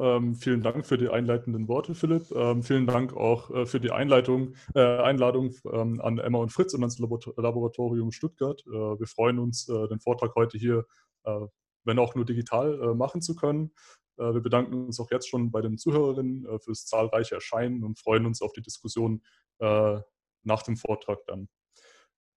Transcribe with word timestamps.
ähm, 0.00 0.34
vielen 0.34 0.62
Dank 0.62 0.86
für 0.86 0.98
die 0.98 1.08
einleitenden 1.08 1.68
Worte, 1.68 1.94
Philipp. 1.94 2.30
Ähm, 2.32 2.62
vielen 2.62 2.86
Dank 2.86 3.14
auch 3.16 3.50
äh, 3.50 3.66
für 3.66 3.80
die 3.80 3.90
Einleitung, 3.90 4.54
äh, 4.74 4.80
Einladung 4.80 5.54
ähm, 5.70 6.00
an 6.00 6.18
Emma 6.18 6.38
und 6.38 6.50
Fritz 6.50 6.74
und 6.74 6.82
ans 6.82 6.98
Laboratorium 6.98 8.12
Stuttgart. 8.12 8.62
Äh, 8.66 8.70
wir 8.70 9.06
freuen 9.06 9.38
uns, 9.38 9.68
äh, 9.68 9.88
den 9.88 10.00
Vortrag 10.00 10.34
heute 10.34 10.58
hier, 10.58 10.86
äh, 11.24 11.40
wenn 11.84 11.98
auch 11.98 12.14
nur 12.14 12.24
digital, 12.24 12.80
äh, 12.80 12.94
machen 12.94 13.22
zu 13.22 13.34
können. 13.34 13.72
wir 14.18 14.42
bedanken 14.42 14.74
uns 14.74 15.00
auch 15.00 15.10
jetzt 15.10 15.26
schon 15.28 15.50
bei 15.50 15.62
den 15.62 15.78
Zuhörerinnen 15.78 16.46
fürs 16.60 16.84
zahlreiche 16.84 17.34
Erscheinen 17.34 17.82
und 17.82 17.98
freuen 17.98 18.26
uns 18.26 18.42
auf 18.42 18.52
die 18.52 18.60
Diskussion 18.60 19.22
nach 19.58 20.62
dem 20.62 20.76
Vortrag 20.76 21.20
dann. 21.26 21.48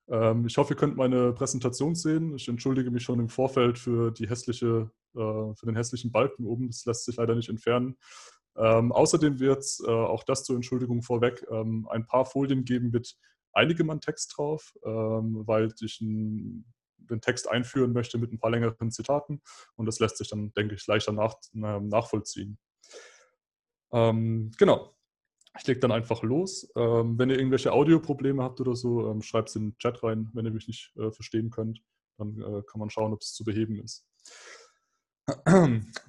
Ähm, 0.07 0.45
ich 0.45 0.57
hoffe, 0.57 0.73
ihr 0.73 0.77
könnt 0.77 0.97
meine 0.97 1.33
Präsentation 1.33 1.95
sehen. 1.95 2.35
Ich 2.35 2.47
entschuldige 2.47 2.91
mich 2.91 3.03
schon 3.03 3.19
im 3.19 3.29
Vorfeld 3.29 3.79
für, 3.79 4.11
die 4.11 4.29
hässliche, 4.29 4.91
für 5.15 5.65
den 5.65 5.75
hässlichen 5.75 6.11
Balken 6.11 6.45
oben. 6.45 6.67
Das 6.67 6.85
lässt 6.85 7.05
sich 7.05 7.15
leider 7.15 7.35
nicht 7.35 7.49
entfernen. 7.49 7.97
Ähm, 8.57 8.91
außerdem 8.91 9.39
wird 9.39 9.59
es, 9.59 9.83
äh, 9.85 9.89
auch 9.89 10.23
das 10.23 10.43
zur 10.43 10.55
Entschuldigung 10.55 11.01
vorweg, 11.01 11.45
ähm, 11.51 11.87
ein 11.89 12.05
paar 12.05 12.25
Folien 12.25 12.63
geben 12.63 12.89
mit 12.89 13.17
einigem 13.51 13.89
an 13.89 14.01
Text 14.01 14.33
drauf, 14.35 14.73
ähm, 14.85 15.43
weil 15.45 15.73
ich 15.81 15.99
ein, 16.01 16.65
den 16.97 17.21
Text 17.21 17.49
einführen 17.49 17.93
möchte 17.93 18.17
mit 18.17 18.31
ein 18.31 18.39
paar 18.39 18.51
längeren 18.51 18.91
Zitaten. 18.91 19.41
Und 19.75 19.85
das 19.85 19.99
lässt 19.99 20.17
sich 20.17 20.29
dann, 20.29 20.53
denke 20.53 20.75
ich, 20.75 20.87
leichter 20.87 21.11
nach, 21.11 21.35
nachvollziehen. 21.53 22.57
Ähm, 23.91 24.51
genau, 24.57 24.95
ich 25.57 25.67
lege 25.67 25.79
dann 25.79 25.91
einfach 25.91 26.23
los. 26.23 26.69
Ähm, 26.75 27.17
wenn 27.17 27.29
ihr 27.29 27.37
irgendwelche 27.37 27.71
Audioprobleme 27.71 28.41
habt 28.41 28.59
oder 28.61 28.75
so, 28.75 29.09
ähm, 29.09 29.21
schreibt 29.21 29.49
es 29.49 29.55
in 29.55 29.71
den 29.71 29.77
Chat 29.77 30.01
rein, 30.03 30.29
wenn 30.33 30.45
ihr 30.45 30.51
mich 30.51 30.67
nicht 30.67 30.93
äh, 30.97 31.11
verstehen 31.11 31.49
könnt. 31.49 31.81
Dann 32.17 32.41
äh, 32.41 32.61
kann 32.67 32.79
man 32.79 32.89
schauen, 32.89 33.13
ob 33.13 33.21
es 33.21 33.33
zu 33.33 33.43
beheben 33.43 33.79
ist. 33.81 34.05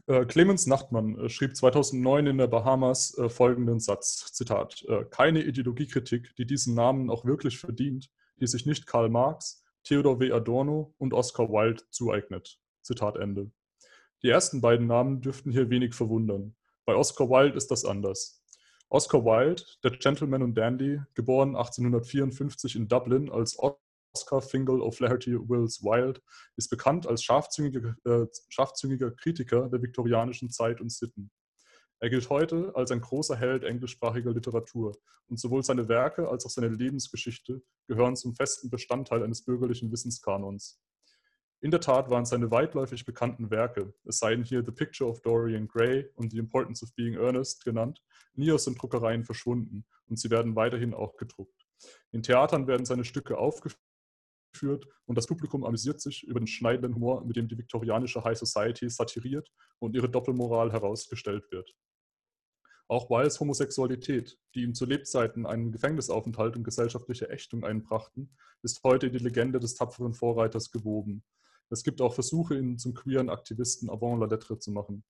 Äh, 0.08 0.24
Clemens 0.26 0.66
Nachtmann 0.68 1.18
äh, 1.18 1.28
schrieb 1.28 1.56
2009 1.56 2.28
in 2.28 2.38
der 2.38 2.46
Bahamas 2.46 3.18
äh, 3.18 3.28
folgenden 3.28 3.80
Satz, 3.80 4.32
Zitat, 4.32 4.86
keine 5.10 5.42
Ideologiekritik, 5.42 6.36
die 6.36 6.46
diesen 6.46 6.74
Namen 6.74 7.10
auch 7.10 7.24
wirklich 7.24 7.58
verdient, 7.58 8.08
die 8.40 8.46
sich 8.46 8.66
nicht 8.66 8.86
Karl 8.86 9.08
Marx, 9.08 9.64
Theodor 9.82 10.20
W. 10.20 10.30
Adorno 10.30 10.94
und 10.98 11.12
Oscar 11.12 11.48
Wilde 11.48 11.82
zueignet. 11.90 12.60
Zitat 12.82 13.16
Ende. 13.16 13.50
Die 14.22 14.28
ersten 14.28 14.60
beiden 14.60 14.86
Namen 14.86 15.20
dürften 15.20 15.50
hier 15.50 15.70
wenig 15.70 15.94
verwundern. 15.94 16.54
Bei 16.84 16.94
Oscar 16.94 17.28
Wilde 17.28 17.56
ist 17.56 17.70
das 17.70 17.84
anders. 17.84 18.42
Oscar 18.88 19.24
Wilde, 19.24 19.62
der 19.82 19.90
Gentleman 19.92 20.42
und 20.42 20.54
Dandy, 20.54 21.00
geboren 21.14 21.56
1854 21.56 22.76
in 22.76 22.88
Dublin 22.88 23.30
als 23.30 23.58
Oscar 24.16 24.40
Fingal 24.40 24.80
O'Flaherty 24.80 25.38
Wills 25.46 25.82
Wilde, 25.82 26.22
ist 26.56 26.70
bekannt 26.70 27.06
als 27.06 27.22
scharfzüngiger, 27.22 27.96
äh, 28.04 28.26
scharfzüngiger 28.48 29.10
Kritiker 29.10 29.68
der 29.68 29.82
viktorianischen 29.82 30.48
Zeit 30.48 30.80
und 30.80 30.90
Sitten. 30.90 31.30
Er 32.00 32.08
gilt 32.08 32.30
heute 32.30 32.72
als 32.74 32.90
ein 32.90 33.02
großer 33.02 33.36
Held 33.36 33.62
englischsprachiger 33.62 34.30
Literatur 34.30 34.96
und 35.26 35.38
sowohl 35.38 35.62
seine 35.62 35.88
Werke 35.88 36.30
als 36.30 36.46
auch 36.46 36.50
seine 36.50 36.68
Lebensgeschichte 36.68 37.60
gehören 37.88 38.16
zum 38.16 38.34
festen 38.34 38.70
Bestandteil 38.70 39.22
eines 39.22 39.44
bürgerlichen 39.44 39.92
Wissenskanons. 39.92 40.80
In 41.60 41.70
der 41.70 41.80
Tat 41.80 42.08
waren 42.08 42.24
seine 42.24 42.50
weitläufig 42.50 43.04
bekannten 43.04 43.50
Werke, 43.50 43.92
es 44.04 44.18
seien 44.18 44.44
hier 44.44 44.64
The 44.64 44.72
Picture 44.72 45.10
of 45.10 45.20
Dorian 45.20 45.68
Gray 45.68 46.08
und 46.14 46.32
The 46.32 46.38
Importance 46.38 46.82
of 46.82 46.94
Being 46.94 47.16
Earnest 47.16 47.64
genannt, 47.64 48.02
nie 48.34 48.50
aus 48.50 48.64
den 48.64 48.76
Druckereien 48.76 49.24
verschwunden 49.24 49.84
und 50.06 50.18
sie 50.18 50.30
werden 50.30 50.56
weiterhin 50.56 50.94
auch 50.94 51.18
gedruckt. 51.18 51.66
In 52.12 52.22
Theatern 52.22 52.66
werden 52.66 52.86
seine 52.86 53.04
Stücke 53.04 53.36
aufgeführt 53.36 53.85
und 54.62 55.16
das 55.16 55.26
Publikum 55.26 55.64
amüsiert 55.64 56.00
sich 56.00 56.24
über 56.24 56.40
den 56.40 56.46
schneidenden 56.46 56.94
Humor, 56.94 57.24
mit 57.24 57.36
dem 57.36 57.48
die 57.48 57.58
viktorianische 57.58 58.24
High 58.24 58.38
Society 58.38 58.88
satiriert 58.88 59.50
und 59.78 59.94
ihre 59.94 60.08
Doppelmoral 60.08 60.72
herausgestellt 60.72 61.44
wird. 61.50 61.74
Auch 62.88 63.10
Wildes 63.10 63.40
Homosexualität, 63.40 64.38
die 64.54 64.62
ihm 64.62 64.74
zu 64.74 64.86
Lebzeiten 64.86 65.44
einen 65.44 65.72
Gefängnisaufenthalt 65.72 66.56
und 66.56 66.62
gesellschaftliche 66.62 67.28
Ächtung 67.28 67.64
einbrachten, 67.64 68.36
ist 68.62 68.82
heute 68.84 69.08
in 69.08 69.12
die 69.12 69.18
Legende 69.18 69.58
des 69.58 69.74
tapferen 69.74 70.14
Vorreiters 70.14 70.70
gewoben. 70.70 71.24
Es 71.68 71.82
gibt 71.82 72.00
auch 72.00 72.14
Versuche, 72.14 72.56
ihn 72.56 72.78
zum 72.78 72.94
queeren 72.94 73.28
Aktivisten 73.28 73.90
avant 73.90 74.20
la 74.20 74.26
lettre 74.26 74.58
zu 74.58 74.70
machen. 74.70 75.04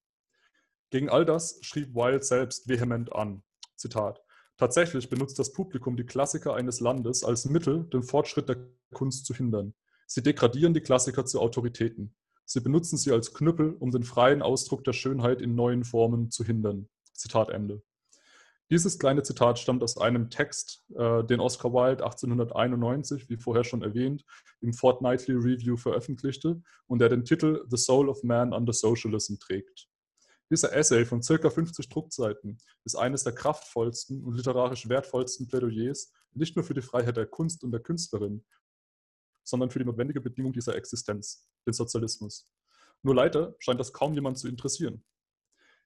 Gegen 0.89 1.09
all 1.09 1.23
das 1.23 1.59
schrieb 1.61 1.93
Wilde 1.93 2.23
selbst 2.23 2.67
vehement 2.67 3.13
an. 3.13 3.43
Zitat. 3.75 4.23
Tatsächlich 4.57 5.07
benutzt 5.09 5.37
das 5.37 5.53
Publikum 5.53 5.95
die 5.97 6.05
Klassiker 6.05 6.55
eines 6.55 6.79
Landes 6.79 7.23
als 7.23 7.45
Mittel, 7.45 7.83
den 7.85 8.01
Fortschritt 8.01 8.49
der 8.49 8.57
Kunst 8.91 9.27
zu 9.27 9.35
hindern. 9.35 9.75
Sie 10.07 10.23
degradieren 10.23 10.73
die 10.73 10.81
Klassiker 10.81 11.25
zu 11.25 11.39
Autoritäten. 11.39 12.15
Sie 12.43 12.61
benutzen 12.61 12.97
sie 12.97 13.11
als 13.11 13.33
Knüppel, 13.33 13.75
um 13.77 13.91
den 13.91 14.03
freien 14.03 14.41
Ausdruck 14.41 14.83
der 14.83 14.93
Schönheit 14.93 15.41
in 15.41 15.53
neuen 15.53 15.83
Formen 15.83 16.31
zu 16.31 16.43
hindern. 16.43 16.89
Zitat 17.13 17.49
Ende. 17.49 17.83
Dieses 18.71 18.97
kleine 18.99 19.21
Zitat 19.23 19.59
stammt 19.59 19.83
aus 19.83 19.97
einem 19.97 20.29
Text, 20.29 20.83
äh, 20.95 21.23
den 21.23 21.39
Oscar 21.39 21.71
Wilde 21.71 22.03
1891, 22.03 23.29
wie 23.29 23.37
vorher 23.37 23.63
schon 23.63 23.81
erwähnt, 23.81 24.25
im 24.61 24.73
Fortnightly 24.73 25.35
Review 25.35 25.77
veröffentlichte 25.77 26.61
und 26.87 26.99
der 26.99 27.09
den 27.09 27.23
Titel 27.23 27.63
The 27.69 27.77
Soul 27.77 28.09
of 28.09 28.23
Man 28.23 28.53
under 28.53 28.73
Socialism 28.73 29.35
trägt. 29.39 29.87
Dieser 30.49 30.73
Essay 30.73 31.05
von 31.05 31.21
circa 31.21 31.49
50 31.49 31.89
Druckseiten 31.89 32.57
ist 32.85 32.95
eines 32.95 33.25
der 33.25 33.33
kraftvollsten 33.33 34.23
und 34.23 34.35
literarisch 34.35 34.87
wertvollsten 34.87 35.47
Plädoyers 35.47 36.13
nicht 36.31 36.55
nur 36.55 36.63
für 36.63 36.73
die 36.73 36.81
Freiheit 36.81 37.17
der 37.17 37.25
Kunst 37.25 37.63
und 37.63 37.71
der 37.71 37.81
Künstlerin, 37.81 38.45
sondern 39.43 39.69
für 39.69 39.79
die 39.79 39.85
notwendige 39.85 40.21
Bedingung 40.21 40.53
dieser 40.53 40.75
Existenz, 40.75 41.49
den 41.65 41.73
Sozialismus. 41.73 42.49
Nur 43.03 43.15
leider 43.15 43.55
scheint 43.59 43.79
das 43.79 43.91
kaum 43.91 44.13
jemand 44.13 44.37
zu 44.37 44.47
interessieren. 44.47 45.03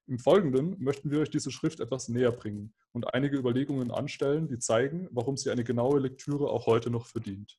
Im 0.07 0.19
Folgenden 0.19 0.75
möchten 0.79 1.09
wir 1.09 1.19
euch 1.21 1.29
diese 1.29 1.51
Schrift 1.51 1.79
etwas 1.79 2.09
näher 2.09 2.31
bringen 2.31 2.73
und 2.91 3.13
einige 3.13 3.37
Überlegungen 3.37 3.91
anstellen, 3.91 4.47
die 4.47 4.59
zeigen, 4.59 5.07
warum 5.11 5.37
sie 5.37 5.51
eine 5.51 5.63
genaue 5.63 5.99
Lektüre 5.99 6.49
auch 6.49 6.67
heute 6.67 6.89
noch 6.89 7.05
verdient. 7.07 7.57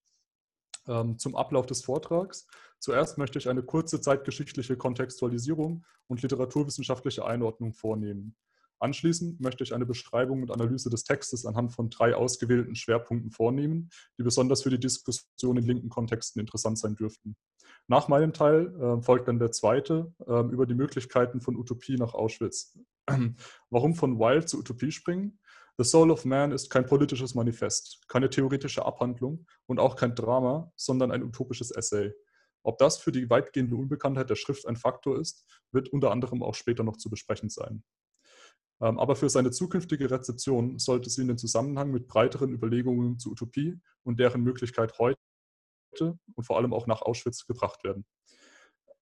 Ähm, 0.89 1.19
zum 1.19 1.37
Ablauf 1.37 1.67
des 1.67 1.85
Vortrags. 1.85 2.47
Zuerst 2.81 3.17
möchte 3.17 3.39
ich 3.39 3.49
eine 3.49 3.63
kurze 3.63 4.01
zeitgeschichtliche 4.01 4.77
Kontextualisierung 4.77 5.85
und 6.09 6.23
literaturwissenschaftliche 6.23 7.25
Einordnung 7.25 7.73
vornehmen. 7.73 8.35
Anschließend 8.81 9.41
möchte 9.41 9.63
ich 9.63 9.73
eine 9.73 9.87
Beschreibung 9.87 10.43
und 10.43 10.51
Analyse 10.51 10.91
des 10.91 11.05
Textes 11.05 11.47
anhand 11.47 11.73
von 11.73 11.89
drei 11.89 12.17
ausgewählten 12.17 12.75
Schwerpunkten 12.75 13.31
vornehmen, 13.31 13.91
die 14.19 14.25
besonders 14.25 14.63
für 14.65 14.71
die 14.71 14.81
Diskussion 14.81 15.57
in 15.57 15.65
linken 15.65 15.89
Kontexten 15.89 16.41
interessant 16.41 16.79
sein 16.79 16.97
dürften. 16.97 17.37
Nach 17.87 18.09
meinem 18.09 18.33
Teil 18.33 18.75
äh, 18.75 19.01
folgt 19.01 19.29
dann 19.29 19.39
der 19.39 19.53
zweite 19.53 20.13
äh, 20.27 20.41
über 20.51 20.67
die 20.67 20.75
Möglichkeiten 20.75 21.41
von 21.41 21.57
Utopie 21.57 21.95
nach 21.95 22.15
Auschwitz. 22.15 22.77
Warum 23.71 23.95
von 23.95 24.19
Wild 24.19 24.49
zu 24.49 24.59
Utopie 24.59 24.91
springen? 24.91 25.39
The 25.79 25.85
Soul 25.85 26.11
of 26.11 26.25
Man 26.25 26.53
ist 26.53 26.71
kein 26.71 26.87
politisches 26.87 27.35
Manifest, 27.35 28.07
keine 28.09 28.29
theoretische 28.29 28.85
Abhandlung 28.85 29.47
und 29.67 29.81
auch 29.81 29.97
kein 29.97 30.15
Drama, 30.15 30.71
sondern 30.77 31.11
ein 31.11 31.23
utopisches 31.23 31.71
Essay. 31.71 32.13
Ob 32.63 32.79
das 32.79 32.99
für 32.99 33.11
die 33.11 33.29
weitgehende 33.29 33.75
Unbekanntheit 33.77 34.31
der 34.31 34.37
Schrift 34.37 34.67
ein 34.67 34.77
Faktor 34.77 35.19
ist, 35.19 35.47
wird 35.73 35.89
unter 35.89 36.11
anderem 36.11 36.43
auch 36.43 36.55
später 36.55 36.85
noch 36.85 36.97
zu 36.97 37.11
besprechen 37.11 37.49
sein. 37.49 37.83
Ähm, 38.81 38.99
aber 38.99 39.17
für 39.17 39.31
seine 39.31 39.51
zukünftige 39.51 40.11
Rezeption 40.11 40.79
sollte 40.79 41.09
sie 41.09 41.23
in 41.23 41.29
den 41.29 41.39
Zusammenhang 41.39 41.91
mit 41.91 42.07
breiteren 42.07 42.53
Überlegungen 42.53 43.19
zur 43.19 43.33
Utopie 43.33 43.81
und 44.03 44.21
deren 44.21 44.43
Möglichkeit 44.43 44.99
heute 44.99 45.19
und 46.35 46.45
vor 46.45 46.57
allem 46.57 46.73
auch 46.73 46.87
nach 46.87 47.03
Auschwitz 47.03 47.47
gebracht 47.47 47.85
werden. 47.85 48.05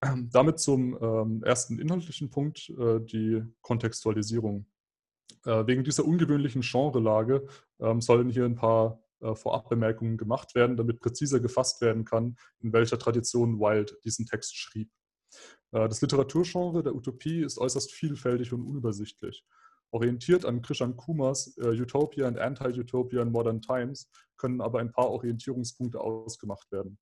Ähm, 0.02 0.30
damit 0.32 0.60
zum 0.60 0.98
ähm, 1.00 1.42
ersten 1.44 1.78
inhaltlichen 1.78 2.30
Punkt, 2.30 2.70
äh, 2.70 3.00
die 3.00 3.42
Kontextualisierung. 3.60 4.66
Äh, 5.44 5.66
wegen 5.66 5.84
dieser 5.84 6.04
ungewöhnlichen 6.04 6.62
Genrelage 6.62 7.46
sollen 7.98 8.28
hier 8.28 8.44
ein 8.44 8.56
paar 8.56 9.02
äh, 9.20 9.34
Vorabbemerkungen 9.34 10.18
gemacht 10.18 10.54
werden, 10.54 10.76
damit 10.76 11.00
präziser 11.00 11.40
gefasst 11.40 11.80
werden 11.80 12.04
kann, 12.04 12.36
in 12.60 12.72
welcher 12.72 12.98
Tradition 12.98 13.58
Wilde 13.58 13.94
diesen 14.04 14.26
Text 14.26 14.56
schrieb. 14.56 14.90
Das 15.70 16.02
Literaturgenre 16.02 16.82
der 16.82 16.96
Utopie 16.96 17.44
ist 17.44 17.56
äußerst 17.56 17.92
vielfältig 17.92 18.52
und 18.52 18.66
unübersichtlich. 18.66 19.46
Orientiert 19.92 20.44
an 20.44 20.62
Krishan 20.62 20.96
Kumars 20.96 21.56
äh, 21.58 21.80
Utopia 21.80 22.28
and 22.28 22.38
Anti-Utopia 22.38 23.22
in 23.22 23.32
Modern 23.32 23.60
Times 23.60 24.08
können 24.36 24.60
aber 24.60 24.78
ein 24.78 24.92
paar 24.92 25.10
Orientierungspunkte 25.10 26.00
ausgemacht 26.00 26.70
werden. 26.70 26.98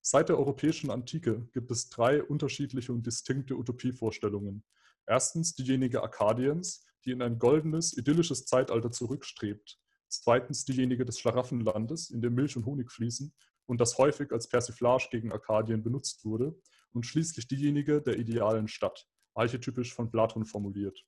Seit 0.00 0.28
der 0.28 0.38
europäischen 0.38 0.90
Antike 0.90 1.48
gibt 1.52 1.70
es 1.70 1.88
drei 1.88 2.22
unterschiedliche 2.22 2.92
und 2.92 3.04
distinkte 3.04 3.56
Utopievorstellungen. 3.56 4.62
Erstens 5.06 5.54
diejenige 5.54 6.02
Arkadiens, 6.02 6.86
die 7.04 7.10
in 7.10 7.22
ein 7.22 7.38
goldenes, 7.38 7.96
idyllisches 7.96 8.46
Zeitalter 8.46 8.90
zurückstrebt. 8.90 9.78
Zweitens 10.08 10.64
diejenige 10.64 11.04
des 11.04 11.18
Schlaraffenlandes, 11.18 12.10
in 12.10 12.22
dem 12.22 12.34
Milch 12.34 12.56
und 12.56 12.66
Honig 12.66 12.90
fließen 12.90 13.32
und 13.66 13.80
das 13.80 13.98
häufig 13.98 14.32
als 14.32 14.48
Persiflage 14.48 15.08
gegen 15.10 15.32
Arkadien 15.32 15.82
benutzt 15.82 16.24
wurde. 16.24 16.54
Und 16.92 17.04
schließlich 17.04 17.48
diejenige 17.48 18.00
der 18.00 18.18
idealen 18.18 18.68
Stadt, 18.68 19.08
archetypisch 19.34 19.92
von 19.92 20.10
Platon 20.10 20.44
formuliert. 20.44 21.04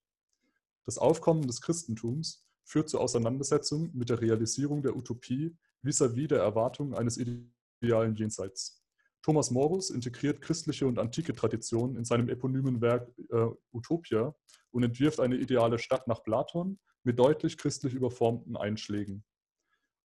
Das 0.85 0.99
Aufkommen 0.99 1.47
des 1.47 1.61
Christentums 1.61 2.45
führt 2.65 2.89
zur 2.89 3.01
Auseinandersetzung 3.01 3.91
mit 3.95 4.11
der 4.11 4.21
Realisierung 4.21 4.83
der 4.83 4.97
Utopie 4.97 5.57
vis-à-vis 5.83 6.25
-vis 6.25 6.29
der 6.29 6.41
Erwartung 6.41 6.95
eines 6.95 7.19
idealen 7.19 8.17
Jenseits. 8.17 8.83
Thomas 9.27 9.51
Morus 9.51 9.91
integriert 9.91 10.41
christliche 10.41 10.87
und 10.87 11.01
antike 11.01 11.35
Traditionen 11.35 11.97
in 11.97 12.05
seinem 12.05 12.29
eponymen 12.29 12.81
Werk 12.81 13.11
äh, 13.33 13.49
Utopia 13.73 14.33
und 14.71 14.85
entwirft 14.85 15.19
eine 15.19 15.35
ideale 15.35 15.81
Stadt 15.81 16.07
nach 16.07 16.23
Platon 16.23 16.79
mit 17.03 17.19
deutlich 17.19 17.59
christlich 17.59 17.93
überformten 17.93 18.57
Einschlägen. 18.57 19.25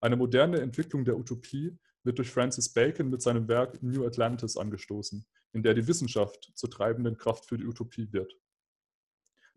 Eine 0.00 0.16
moderne 0.16 0.60
Entwicklung 0.60 1.04
der 1.04 1.16
Utopie 1.16 1.78
wird 2.02 2.18
durch 2.18 2.32
Francis 2.32 2.72
Bacon 2.72 3.10
mit 3.10 3.22
seinem 3.22 3.46
Werk 3.46 3.80
New 3.80 4.04
Atlantis 4.04 4.56
angestoßen, 4.56 5.24
in 5.52 5.62
der 5.62 5.74
die 5.74 5.86
Wissenschaft 5.86 6.50
zur 6.56 6.68
treibenden 6.68 7.16
Kraft 7.16 7.46
für 7.46 7.56
die 7.56 7.66
Utopie 7.66 8.12
wird. 8.12 8.36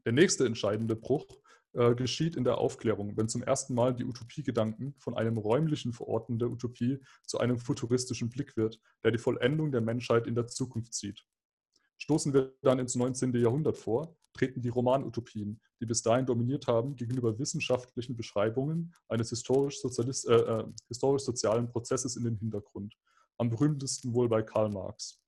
Der 0.06 0.14
nächste 0.14 0.46
entscheidende 0.46 0.96
Bruch 0.96 1.26
äh, 1.75 1.94
geschieht 1.94 2.36
in 2.36 2.44
der 2.44 2.57
Aufklärung, 2.57 3.18
wenn 3.18 3.27
zum 3.27 3.44
ersten 3.44 3.74
Mal 3.74 3.94
die 3.94 4.06
Utopiegedanken 4.06 4.95
von 4.98 5.16
einem 5.16 5.38
räumlichen 5.38 5.94
Verorten 5.94 6.39
der 6.39 6.50
Utopie 6.50 7.00
zu 7.25 7.38
einem 7.39 7.57
futuristischen 7.57 8.30
Blick 8.30 8.56
wird, 8.56 8.80
der 9.04 9.12
die 9.12 9.18
Vollendung 9.18 9.72
der 9.72 9.81
Menschheit 9.81 10.25
in 10.25 10.36
der 10.36 10.48
Zukunft 10.48 10.94
sieht. 10.94 11.25
Stoßen 11.98 12.33
wir 12.33 12.54
dann 12.62 12.80
ins 12.80 12.95
19. 12.95 13.33
Jahrhundert 13.36 13.77
vor, 13.77 14.16
treten 14.33 14.62
die 14.62 14.69
Romanutopien, 14.69 15.62
die 15.80 15.86
bis 15.86 16.01
dahin 16.01 16.25
dominiert 16.25 16.68
haben, 16.68 16.95
gegenüber 16.95 17.39
wissenschaftlichen 17.39 18.16
Beschreibungen 18.16 18.94
eines 19.07 19.30
historisch-sozialen 19.30 20.10
äh, 20.10 20.62
äh, 20.62 20.66
historisch 20.88 21.25
Prozesses 21.72 22.16
in 22.16 22.24
den 22.24 22.38
Hintergrund. 22.38 22.95
Am 23.38 23.50
berühmtesten 23.50 24.13
wohl 24.13 24.30
bei 24.30 24.42
Karl 24.42 24.69
Marx. 24.69 25.22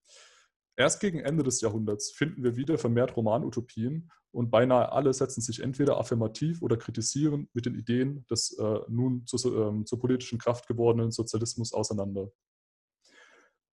Erst 0.80 1.00
gegen 1.00 1.20
Ende 1.20 1.44
des 1.44 1.60
Jahrhunderts 1.62 2.12
finden 2.12 2.44
wir 2.44 2.56
wieder 2.56 2.78
vermehrt 2.78 3.18
Romanutopien 3.18 4.12
und 4.32 4.52
beinahe 4.52 4.92
alle 4.92 5.12
setzen 5.12 5.42
sich 5.42 5.64
entweder 5.64 5.98
affirmativ 5.98 6.62
oder 6.62 6.78
kritisierend 6.78 7.50
mit 7.56 7.66
den 7.66 7.74
Ideen 7.74 8.28
des 8.30 8.56
äh, 8.60 8.80
nun 8.88 9.26
zu, 9.26 9.38
äh, 9.38 9.84
zur 9.86 10.00
politischen 10.00 10.38
Kraft 10.38 10.68
gewordenen 10.68 11.12
Sozialismus 11.12 11.74
auseinander. 11.74 12.32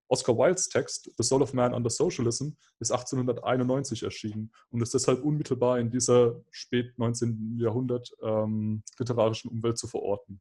Oscar 0.08 0.38
Wildes 0.38 0.68
Text 0.68 1.10
The 1.18 1.22
Soul 1.22 1.42
of 1.42 1.52
Man 1.52 1.74
Under 1.74 1.90
Socialism 1.90 2.50
ist 2.78 2.90
1891 2.90 4.02
erschienen 4.02 4.50
und 4.70 4.80
ist 4.80 4.94
deshalb 4.94 5.22
unmittelbar 5.22 5.78
in 5.78 5.90
dieser 5.90 6.42
spät 6.50 6.98
19. 6.98 7.58
Jahrhundert 7.58 8.14
ähm, 8.22 8.82
literarischen 8.98 9.50
Umwelt 9.50 9.76
zu 9.76 9.88
verorten. 9.88 10.40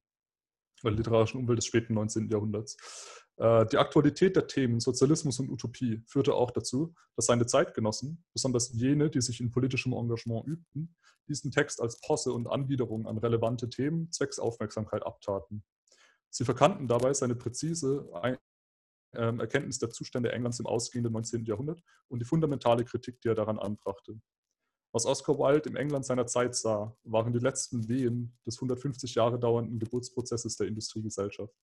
Literarischen 0.91 1.39
Umwelt 1.39 1.57
des 1.57 1.65
späten 1.65 1.93
19. 1.93 2.29
Jahrhunderts. 2.29 2.77
Äh, 3.37 3.65
die 3.67 3.77
Aktualität 3.77 4.35
der 4.35 4.47
Themen 4.47 4.79
Sozialismus 4.79 5.39
und 5.39 5.49
Utopie 5.49 6.03
führte 6.07 6.33
auch 6.33 6.51
dazu, 6.51 6.93
dass 7.15 7.25
seine 7.25 7.45
Zeitgenossen, 7.45 8.23
besonders 8.33 8.71
jene, 8.73 9.09
die 9.09 9.21
sich 9.21 9.39
in 9.39 9.51
politischem 9.51 9.93
Engagement 9.93 10.45
übten, 10.47 10.95
diesen 11.27 11.51
Text 11.51 11.81
als 11.81 11.99
Posse 12.01 12.31
und 12.33 12.47
Anbiederung 12.47 13.07
an 13.07 13.17
relevante 13.17 13.69
Themen 13.69 14.11
zwecks 14.11 14.39
Aufmerksamkeit 14.39 15.03
abtaten. 15.03 15.63
Sie 16.29 16.45
verkannten 16.45 16.87
dabei 16.87 17.13
seine 17.13 17.35
präzise 17.35 18.09
ähm, 19.13 19.39
Erkenntnis 19.39 19.79
der 19.79 19.89
Zustände 19.89 20.31
Englands 20.31 20.59
im 20.59 20.65
ausgehenden 20.65 21.13
19. 21.13 21.45
Jahrhundert 21.45 21.81
und 22.07 22.19
die 22.19 22.25
fundamentale 22.25 22.83
Kritik, 22.83 23.21
die 23.21 23.29
er 23.29 23.35
daran 23.35 23.59
anbrachte. 23.59 24.19
Was 24.93 25.07
Oscar 25.07 25.39
Wilde 25.39 25.69
im 25.69 25.75
England 25.75 26.05
seiner 26.05 26.27
Zeit 26.27 26.55
sah, 26.55 26.95
waren 27.03 27.33
die 27.33 27.39
letzten 27.39 27.87
Wehen 27.89 28.37
des 28.45 28.57
150 28.57 29.15
Jahre 29.15 29.39
dauernden 29.39 29.79
Geburtsprozesses 29.79 30.55
der 30.55 30.67
Industriegesellschaft. 30.67 31.55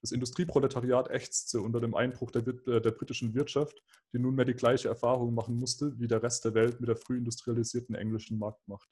Das 0.00 0.10
Industrieproletariat 0.10 1.08
ächzte 1.08 1.60
unter 1.60 1.80
dem 1.80 1.94
Einbruch 1.94 2.32
der, 2.32 2.44
äh, 2.44 2.80
der, 2.80 2.90
britischen 2.90 3.34
Wirtschaft, 3.34 3.80
die 4.12 4.18
nunmehr 4.18 4.44
die 4.44 4.54
gleiche 4.54 4.88
Erfahrung 4.88 5.34
machen 5.34 5.56
musste 5.56 5.96
wie 6.00 6.08
der 6.08 6.20
Rest 6.24 6.44
der 6.44 6.54
Welt 6.54 6.80
mit 6.80 6.88
der 6.88 6.96
früh 6.96 7.16
industrialisierten 7.16 7.94
englischen 7.94 8.40
Marktmacht. 8.40 8.88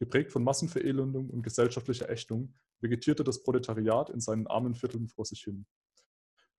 Geprägt 0.00 0.32
von 0.32 0.42
Massenverelendung 0.42 1.30
und 1.30 1.42
gesellschaftlicher 1.42 2.10
Ächtung 2.10 2.52
vegetierte 2.80 3.22
das 3.22 3.44
Proletariat 3.44 4.10
in 4.10 4.20
seinen 4.20 4.48
armen 4.48 4.74
Vierteln 4.74 5.06
vor 5.06 5.24
sich 5.24 5.44
hin. 5.44 5.66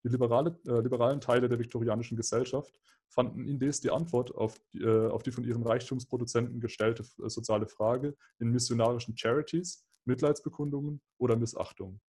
Die 0.08 0.12
liberale, 0.14 0.58
äh, 0.66 0.80
liberalen 0.80 1.20
Teile 1.20 1.50
der 1.50 1.60
viktorianischen 1.60 2.16
Gesellschaft 2.16 2.80
fanden 3.10 3.46
indes 3.46 3.82
die 3.82 3.92
Antwort 3.92 4.34
auf 4.34 4.58
die, 4.72 4.80
äh, 4.80 5.10
auf 5.10 5.22
die 5.22 5.32
von 5.32 5.44
ihren 5.44 5.64
Reichtumsproduzenten 5.64 6.62
gestellte 6.62 7.04
äh, 7.04 7.30
soziale 7.30 7.68
Frage 7.68 8.16
in 8.40 8.50
missionarischen 8.50 9.18
Charities, 9.18 9.86
Mitleidsbekundungen 10.06 11.02
oder 11.18 11.36
Missachtung. 11.36 12.00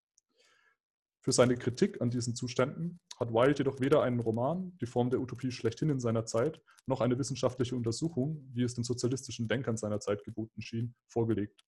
Für 1.19 1.33
seine 1.33 1.57
Kritik 1.57 1.99
an 2.01 2.09
diesen 2.09 2.35
Zuständen 2.35 3.01
hat 3.19 3.33
Wilde 3.33 3.57
jedoch 3.57 3.81
weder 3.81 4.01
einen 4.01 4.21
Roman, 4.21 4.77
die 4.79 4.85
Form 4.85 5.09
der 5.09 5.19
Utopie 5.19 5.51
schlechthin 5.51 5.89
in 5.89 5.99
seiner 5.99 6.25
Zeit, 6.25 6.61
noch 6.85 7.01
eine 7.01 7.19
wissenschaftliche 7.19 7.75
Untersuchung, 7.75 8.49
wie 8.53 8.63
es 8.63 8.75
den 8.75 8.85
sozialistischen 8.85 9.49
Denkern 9.49 9.75
seiner 9.75 9.99
Zeit 9.99 10.23
geboten 10.23 10.61
schien, 10.61 10.95
vorgelegt. 11.09 11.65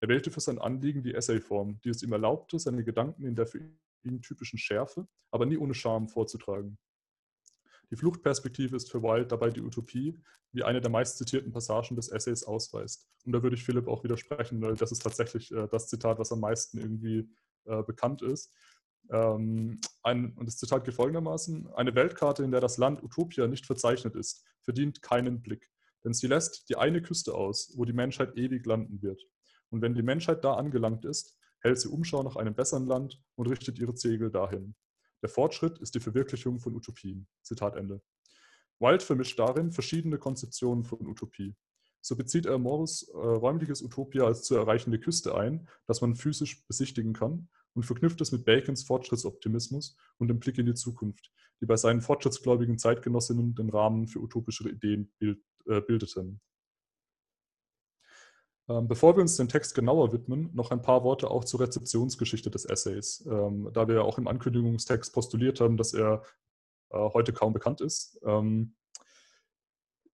Er 0.00 0.08
wählte 0.08 0.30
für 0.30 0.40
sein 0.40 0.58
Anliegen 0.58 1.02
die 1.02 1.14
Essayform, 1.14 1.80
die 1.82 1.90
es 1.90 2.02
ihm 2.02 2.12
erlaubte, 2.12 2.58
seine 2.58 2.84
Gedanken 2.84 3.24
in 3.24 3.34
der 3.34 3.46
für 3.46 3.58
ihn 4.04 4.22
typischen 4.22 4.58
Schärfe, 4.58 5.08
aber 5.30 5.46
nie 5.46 5.56
ohne 5.56 5.74
Scham 5.74 6.08
vorzutragen. 6.08 6.78
Die 7.90 7.96
Fluchtperspektive 7.96 8.76
ist 8.76 8.90
für 8.90 9.02
Wilde 9.02 9.26
dabei 9.26 9.50
die 9.50 9.62
Utopie, 9.62 10.18
wie 10.52 10.62
eine 10.62 10.80
der 10.80 10.90
meistzitierten 10.90 11.52
Passagen 11.52 11.96
des 11.96 12.08
Essays 12.08 12.44
ausweist. 12.44 13.08
Und 13.24 13.32
da 13.32 13.42
würde 13.42 13.56
ich 13.56 13.64
Philipp 13.64 13.88
auch 13.88 14.04
widersprechen, 14.04 14.60
weil 14.60 14.76
das 14.76 14.92
ist 14.92 15.02
tatsächlich 15.02 15.50
äh, 15.52 15.66
das 15.68 15.88
Zitat, 15.88 16.18
was 16.18 16.32
am 16.32 16.40
meisten 16.40 16.78
irgendwie 16.78 17.30
äh, 17.64 17.82
bekannt 17.82 18.22
ist. 18.22 18.52
Ähm, 19.10 19.80
ein, 20.02 20.32
und 20.34 20.46
das 20.46 20.58
Zitat 20.58 20.84
geht 20.84 20.94
folgendermaßen: 20.94 21.72
Eine 21.74 21.94
Weltkarte, 21.94 22.42
in 22.42 22.50
der 22.50 22.60
das 22.60 22.76
Land 22.76 23.02
Utopia 23.02 23.46
nicht 23.46 23.66
verzeichnet 23.66 24.14
ist, 24.16 24.44
verdient 24.62 25.02
keinen 25.02 25.40
Blick, 25.40 25.70
denn 26.04 26.12
sie 26.12 26.26
lässt 26.26 26.68
die 26.68 26.76
eine 26.76 27.00
Küste 27.00 27.34
aus, 27.34 27.72
wo 27.76 27.84
die 27.84 27.92
Menschheit 27.94 28.36
ewig 28.36 28.66
landen 28.66 29.02
wird. 29.02 29.22
Und 29.70 29.82
wenn 29.82 29.94
die 29.94 30.02
Menschheit 30.02 30.44
da 30.44 30.54
angelangt 30.54 31.04
ist, 31.04 31.36
hält 31.60 31.80
sie 31.80 31.88
Umschau 31.88 32.22
nach 32.22 32.36
einem 32.36 32.54
besseren 32.54 32.86
Land 32.86 33.20
und 33.34 33.48
richtet 33.48 33.78
ihre 33.78 33.94
Zegel 33.94 34.30
dahin. 34.30 34.74
Der 35.22 35.28
Fortschritt 35.28 35.78
ist 35.78 35.94
die 35.94 36.00
Verwirklichung 36.00 36.60
von 36.60 36.74
Utopien. 36.74 37.26
Zitat 37.42 37.76
Ende. 37.76 38.00
Wilde 38.78 39.04
vermischt 39.04 39.38
darin 39.38 39.72
verschiedene 39.72 40.18
Konzeptionen 40.18 40.84
von 40.84 41.06
Utopie. 41.06 41.56
So 42.00 42.16
bezieht 42.16 42.46
er 42.46 42.58
Morris 42.58 43.08
äh, 43.12 43.16
räumliches 43.16 43.82
Utopia 43.82 44.24
als 44.24 44.44
zu 44.44 44.54
erreichende 44.54 45.00
Küste 45.00 45.34
ein, 45.34 45.68
das 45.86 46.00
man 46.00 46.14
physisch 46.14 46.64
besichtigen 46.66 47.12
kann, 47.12 47.48
und 47.74 47.82
verknüpft 47.84 48.20
es 48.20 48.32
mit 48.32 48.44
Bacons 48.44 48.84
Fortschrittsoptimismus 48.84 49.96
und 50.18 50.28
dem 50.28 50.38
Blick 50.38 50.58
in 50.58 50.66
die 50.66 50.74
Zukunft, 50.74 51.30
die 51.60 51.66
bei 51.66 51.76
seinen 51.76 52.00
fortschrittsgläubigen 52.00 52.78
Zeitgenossinnen 52.78 53.54
den 53.54 53.70
Rahmen 53.70 54.08
für 54.08 54.20
utopische 54.20 54.68
Ideen 54.68 55.12
bild, 55.18 55.40
äh, 55.66 55.80
bildeten. 55.80 56.40
Ähm, 58.68 58.86
bevor 58.86 59.16
wir 59.16 59.22
uns 59.22 59.36
dem 59.36 59.48
Text 59.48 59.74
genauer 59.74 60.12
widmen, 60.12 60.50
noch 60.54 60.70
ein 60.70 60.82
paar 60.82 61.02
Worte 61.04 61.30
auch 61.30 61.44
zur 61.44 61.60
Rezeptionsgeschichte 61.60 62.50
des 62.50 62.64
Essays, 62.66 63.26
ähm, 63.30 63.70
da 63.72 63.88
wir 63.88 63.96
ja 63.96 64.02
auch 64.02 64.18
im 64.18 64.28
Ankündigungstext 64.28 65.12
postuliert 65.12 65.60
haben, 65.60 65.76
dass 65.76 65.94
er 65.94 66.22
äh, 66.90 66.98
heute 66.98 67.32
kaum 67.32 67.52
bekannt 67.52 67.80
ist. 67.80 68.18
Ähm, 68.24 68.74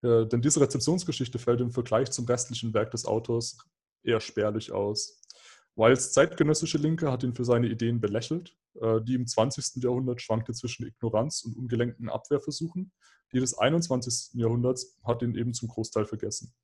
äh, 0.03 0.27
denn 0.27 0.43
diese 0.43 0.61
Rezeptionsgeschichte 0.61 1.39
fällt 1.39 1.61
im 1.61 1.73
Vergleich 1.73 2.11
zum 2.11 2.27
restlichen 2.27 2.75
Werk 2.75 2.91
des 2.93 3.07
Autors 3.07 3.59
eher 4.05 4.21
spärlich 4.21 4.71
aus. 4.71 5.21
Wilds 5.77 6.13
zeitgenössische 6.13 6.79
Linke 6.79 7.11
hat 7.11 7.25
ihn 7.25 7.35
für 7.35 7.45
seine 7.45 7.67
Ideen 7.67 8.01
belächelt. 8.01 8.57
Äh, 8.81 9.01
die 9.03 9.15
im 9.15 9.27
20. 9.27 9.83
Jahrhundert 9.83 10.21
schwankte 10.21 10.53
zwischen 10.53 10.87
Ignoranz 10.87 11.45
und 11.45 11.57
ungelenkten 11.57 12.09
Abwehrversuchen. 12.09 12.93
Die 13.33 13.41
des 13.41 13.59
21. 13.59 14.35
Jahrhunderts 14.35 14.97
hat 15.05 15.23
ihn 15.23 15.35
eben 15.35 15.55
zum 15.55 15.69
Großteil 15.69 16.05
vergessen. 16.05 16.55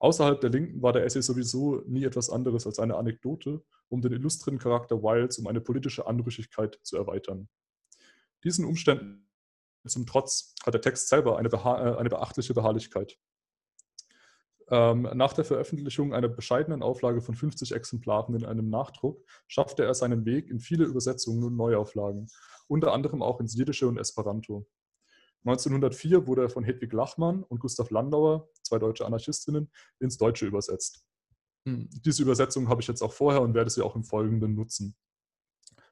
Außerhalb 0.00 0.40
der 0.40 0.48
Linken 0.48 0.80
war 0.80 0.94
der 0.94 1.04
Essay 1.04 1.20
sowieso 1.20 1.82
nie 1.86 2.04
etwas 2.04 2.30
anderes 2.30 2.66
als 2.66 2.78
eine 2.78 2.96
Anekdote, 2.96 3.62
um 3.88 4.00
den 4.00 4.12
illustren 4.12 4.58
Charakter 4.58 5.02
Wilds 5.02 5.38
um 5.38 5.46
eine 5.46 5.60
politische 5.60 6.06
Anrüchigkeit 6.06 6.80
zu 6.82 6.96
erweitern. 6.96 7.50
Diesen 8.42 8.64
Umständen 8.64 9.28
zum 9.86 10.06
Trotz 10.06 10.54
hat 10.64 10.72
der 10.72 10.80
Text 10.80 11.08
selber 11.08 11.38
eine, 11.38 11.50
beha 11.50 11.94
äh, 11.94 11.98
eine 11.98 12.08
beachtliche 12.08 12.54
Beharrlichkeit. 12.54 13.18
Ähm, 14.70 15.02
nach 15.14 15.34
der 15.34 15.44
Veröffentlichung 15.44 16.14
einer 16.14 16.28
bescheidenen 16.28 16.82
Auflage 16.82 17.20
von 17.20 17.34
50 17.34 17.72
Exemplaren 17.72 18.34
in 18.34 18.46
einem 18.46 18.70
Nachdruck 18.70 19.22
schaffte 19.48 19.84
er 19.84 19.92
seinen 19.92 20.24
Weg 20.24 20.48
in 20.48 20.60
viele 20.60 20.84
Übersetzungen 20.84 21.44
und 21.44 21.56
Neuauflagen, 21.56 22.28
unter 22.68 22.92
anderem 22.92 23.22
auch 23.22 23.40
ins 23.40 23.54
Jiddische 23.54 23.86
und 23.86 23.98
Esperanto. 23.98 24.66
1904 25.44 26.26
wurde 26.26 26.42
er 26.42 26.50
von 26.50 26.64
Hedwig 26.64 26.92
Lachmann 26.92 27.42
und 27.44 27.60
Gustav 27.60 27.90
Landauer, 27.90 28.48
zwei 28.62 28.78
deutsche 28.78 29.06
Anarchistinnen, 29.06 29.70
ins 29.98 30.18
Deutsche 30.18 30.46
übersetzt. 30.46 31.04
Hm, 31.66 31.88
diese 32.04 32.22
Übersetzung 32.22 32.68
habe 32.68 32.82
ich 32.82 32.88
jetzt 32.88 33.02
auch 33.02 33.12
vorher 33.12 33.42
und 33.42 33.54
werde 33.54 33.70
sie 33.70 33.82
auch 33.82 33.96
im 33.96 34.04
Folgenden 34.04 34.54
nutzen. 34.54 34.96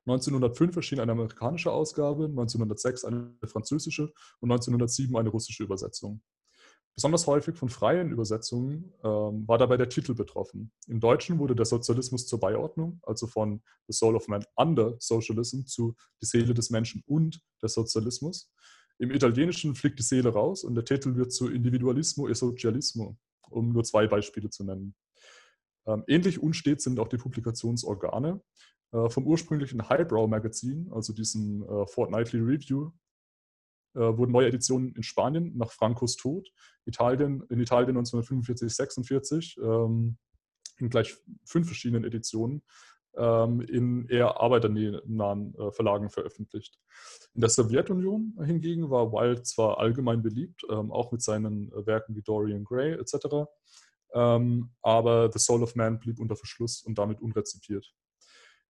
1905 0.07 0.77
erschien 0.77 1.01
eine 1.01 1.13
amerikanische 1.13 1.71
Ausgabe, 1.71 2.25
1906 2.25 3.05
eine 3.05 3.35
französische 3.45 4.13
und 4.41 4.51
1907 4.51 5.15
eine 5.17 5.29
russische 5.29 5.65
Übersetzung. 5.65 6.23
Besonders 6.95 7.29
häufig 7.29 7.57
von 7.57 7.69
freien 7.69 8.11
Übersetzungen 8.11 8.93
ähm, 9.05 9.47
war 9.47 9.57
dabei 9.57 9.77
der 9.77 9.89
Titel 9.89 10.15
betroffen. 10.15 10.73
Im 10.89 10.99
Deutschen 10.99 11.39
wurde 11.39 11.55
der 11.55 11.65
Sozialismus 11.65 12.27
zur 12.27 12.41
Beiordnung, 12.41 12.99
also 13.05 13.29
von 13.29 13.63
The 13.87 13.93
Soul 13.93 14.17
of 14.17 14.27
Man 14.27 14.45
under 14.57 14.97
Socialism 14.99 15.65
zu 15.65 15.95
Die 16.21 16.27
Seele 16.27 16.55
des 16.55 16.71
Menschen 16.71 17.05
und 17.07 17.41
der 17.63 17.69
Sozialismus. 17.69 18.51
Im 18.99 19.13
Italienischen 19.13 19.75
fliegt 19.75 19.99
die 19.99 20.03
Seele 20.03 20.31
raus 20.31 20.65
und 20.65 20.75
der 20.75 20.85
Titel 20.85 21.15
wird 21.15 21.33
zu 21.33 21.49
Individualismo 21.49 22.29
e 22.29 22.35
Socialismo, 22.35 23.17
um 23.49 23.73
nur 23.73 23.85
zwei 23.85 24.07
Beispiele 24.07 24.51
zu 24.51 24.65
nennen. 24.65 24.95
Ähm, 25.87 26.05
ähnlich 26.09 26.43
unstet 26.43 26.81
sind 26.81 26.99
auch 26.99 27.09
die 27.09 27.17
Publikationsorgane. 27.17 28.43
Äh, 28.93 29.09
vom 29.09 29.27
ursprünglichen 29.27 29.89
Highbrow 29.89 30.29
Magazin, 30.29 30.91
also 30.93 31.13
diesem 31.13 31.63
äh, 31.63 31.87
Fortnightly 31.87 32.41
Review, 32.41 32.91
wurden 33.95 34.31
neue 34.31 34.47
Editionen 34.47 34.95
in 34.95 35.03
Spanien 35.03 35.57
nach 35.57 35.73
Francos 35.73 36.17
Tod, 36.17 36.47
Italien, 36.85 37.43
in 37.49 37.59
Italien 37.59 37.97
1945, 37.97 38.73
46, 38.73 39.57
ähm, 39.61 40.19
in 40.77 40.89
gleich 40.89 41.17
fünf 41.45 41.67
verschiedenen 41.67 42.05
Editionen 42.05 42.63
in 43.15 44.07
eher 44.09 44.41
arbeiternahen 44.41 45.55
äh, 45.55 45.73
Verlagen 45.73 46.11
veröffentlicht. 46.11 46.79
In 47.35 47.41
der 47.41 47.51
Sowjetunion 47.51 48.39
hingegen 48.45 48.91
war 48.91 49.13
Wilde 49.13 49.43
zwar 49.43 49.79
allgemein 49.79 50.23
beliebt, 50.23 50.63
ähm, 50.71 50.93
auch 50.93 51.11
mit 51.11 51.23
seinen 51.23 51.73
äh, 51.73 51.87
Werken 51.87 52.15
wie 52.15 52.23
Dorian 52.23 52.65
Gray 52.65 52.93
etc., 52.93 53.49
ähm, 54.15 54.71
aber 54.83 55.31
The 55.33 55.39
Soul 55.39 55.63
of 55.63 55.75
Man 55.75 55.99
blieb 55.99 56.19
unter 56.19 56.37
Verschluss 56.37 56.83
und 56.83 56.97
damit 56.97 57.21
unrezipiert. 57.21 57.93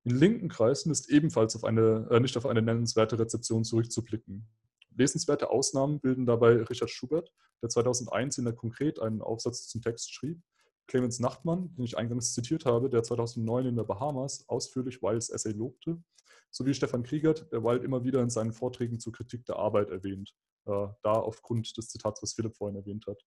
In 0.05 0.17
linken 0.17 0.49
Kreisen 0.49 0.91
ist 0.91 1.11
ebenfalls 1.11 1.55
auf 1.55 1.65
eine, 1.65 2.09
äh, 2.11 2.21
nicht 2.21 2.37
auf 2.37 2.47
eine 2.47 2.63
nennenswerte 2.63 3.19
Rezeption 3.19 3.65
zurückzublicken. 3.65 4.49
Lesenswerte 4.97 5.51
Ausnahmen 5.51 6.01
bilden 6.01 6.27
dabei 6.27 6.63
Richard 6.63 6.91
Schubert, 6.91 7.33
der 7.63 7.69
2001 7.69 8.39
in 8.39 8.45
der 8.45 8.55
Konkret 8.55 8.99
einen 9.01 9.23
Aufsatz 9.23 9.69
zum 9.69 9.83
Text 9.83 10.13
schrieb, 10.13 10.41
Clemens 10.89 11.21
Nachtmann, 11.21 11.73
den 11.77 11.85
ich 11.85 11.97
eingangs 11.97 12.35
zitiert 12.35 12.65
habe, 12.65 12.91
der 12.91 13.03
2009 13.03 13.67
in 13.67 13.77
der 13.77 13.85
Bahamas 13.85 14.49
ausführlich 14.49 15.03
Wilds 15.03 15.29
Essay 15.31 15.53
lobte, 15.53 16.03
sowie 16.51 16.75
Stefan 16.75 17.03
Kriegert, 17.03 17.53
der 17.53 17.63
Wild 17.63 17.85
immer 17.85 18.03
wieder 18.05 18.23
in 18.23 18.31
seinen 18.31 18.53
Vorträgen 18.53 18.99
zur 18.99 19.13
Kritik 19.13 19.45
der 19.45 19.57
Arbeit 19.57 19.91
erwähnt, 19.91 20.35
äh, 20.67 20.89
da 21.03 21.13
aufgrund 21.13 21.77
des 21.77 21.89
Zitats, 21.89 22.23
was 22.23 22.33
Philipp 22.33 22.57
vorhin 22.57 22.77
erwähnt 22.77 23.07
hat. 23.07 23.23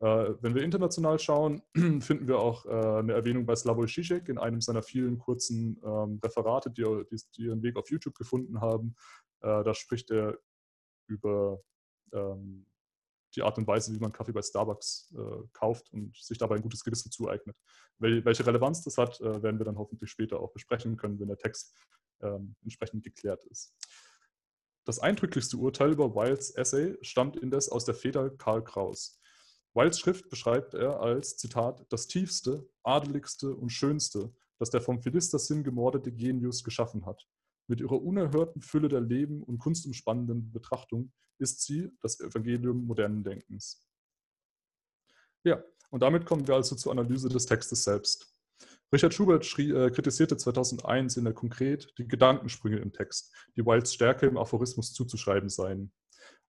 Äh, 0.00 0.34
wenn 0.40 0.54
wir 0.54 0.62
international 0.62 1.18
schauen, 1.18 1.62
finden 2.00 2.26
wir 2.26 2.38
auch 2.38 2.64
äh, 2.66 2.98
eine 3.00 3.12
Erwähnung 3.12 3.44
bei 3.44 3.56
Slavoj 3.56 3.86
Žižek 3.86 4.28
in 4.28 4.38
einem 4.38 4.60
seiner 4.60 4.82
vielen 4.82 5.18
kurzen 5.18 5.80
ähm, 5.84 6.20
Referate, 6.22 6.70
die, 6.70 6.84
die, 7.10 7.20
die, 7.36 7.42
ihren 7.42 7.62
Weg 7.62 7.76
auf 7.76 7.90
YouTube 7.90 8.14
gefunden 8.14 8.60
haben. 8.60 8.94
Äh, 9.40 9.64
da 9.64 9.74
spricht 9.74 10.10
er 10.10 10.38
über 11.08 11.60
ähm, 12.12 12.67
die 13.34 13.42
Art 13.42 13.58
und 13.58 13.66
Weise, 13.66 13.94
wie 13.94 13.98
man 13.98 14.12
Kaffee 14.12 14.32
bei 14.32 14.42
Starbucks 14.42 15.14
äh, 15.16 15.46
kauft 15.52 15.92
und 15.92 16.16
sich 16.16 16.38
dabei 16.38 16.56
ein 16.56 16.62
gutes 16.62 16.84
Gewissen 16.84 17.10
zueignet. 17.10 17.56
Wel 17.98 18.24
welche 18.24 18.46
Relevanz 18.46 18.82
das 18.82 18.98
hat, 18.98 19.20
äh, 19.20 19.42
werden 19.42 19.58
wir 19.58 19.64
dann 19.64 19.78
hoffentlich 19.78 20.10
später 20.10 20.40
auch 20.40 20.52
besprechen 20.52 20.96
können, 20.96 21.18
wenn 21.20 21.28
der 21.28 21.36
Text 21.36 21.74
ähm, 22.20 22.56
entsprechend 22.62 23.04
geklärt 23.04 23.44
ist. 23.44 23.74
Das 24.84 24.98
eindrücklichste 24.98 25.58
Urteil 25.58 25.92
über 25.92 26.14
Wilds 26.14 26.50
Essay 26.50 26.96
stammt 27.02 27.36
indes 27.36 27.68
aus 27.68 27.84
der 27.84 27.94
Feder 27.94 28.30
Karl 28.30 28.64
Kraus. 28.64 29.20
Wilds 29.74 30.00
Schrift 30.00 30.30
beschreibt 30.30 30.74
er 30.74 31.00
als, 31.00 31.36
Zitat, 31.36 31.84
das 31.90 32.06
tiefste, 32.06 32.66
adeligste 32.82 33.54
und 33.54 33.68
schönste, 33.68 34.32
das 34.58 34.70
der 34.70 34.80
vom 34.80 35.02
Philistersinn 35.02 35.62
gemordete 35.62 36.10
Genius 36.10 36.64
geschaffen 36.64 37.04
hat. 37.04 37.28
Mit 37.68 37.80
ihrer 37.80 38.02
unerhörten 38.02 38.62
Fülle 38.62 38.88
der 38.88 39.02
Leben 39.02 39.42
und 39.42 39.58
kunstumspannenden 39.58 40.52
Betrachtung 40.52 41.12
ist 41.38 41.62
sie 41.62 41.90
das 42.00 42.18
Evangelium 42.18 42.86
modernen 42.86 43.22
Denkens. 43.22 43.86
Ja, 45.44 45.62
und 45.90 46.02
damit 46.02 46.24
kommen 46.26 46.48
wir 46.48 46.54
also 46.54 46.76
zur 46.76 46.92
Analyse 46.92 47.28
des 47.28 47.46
Textes 47.46 47.84
selbst. 47.84 48.34
Richard 48.92 49.12
Schubert 49.12 49.44
schrie, 49.44 49.70
äh, 49.70 49.90
kritisierte 49.90 50.36
2001 50.36 51.18
in 51.18 51.24
der 51.24 51.34
Konkret 51.34 51.92
die 51.98 52.08
Gedankensprünge 52.08 52.78
im 52.78 52.92
Text, 52.92 53.34
die 53.54 53.64
Wilds 53.64 53.92
Stärke 53.92 54.26
im 54.26 54.38
Aphorismus 54.38 54.94
zuzuschreiben 54.94 55.50
seien. 55.50 55.92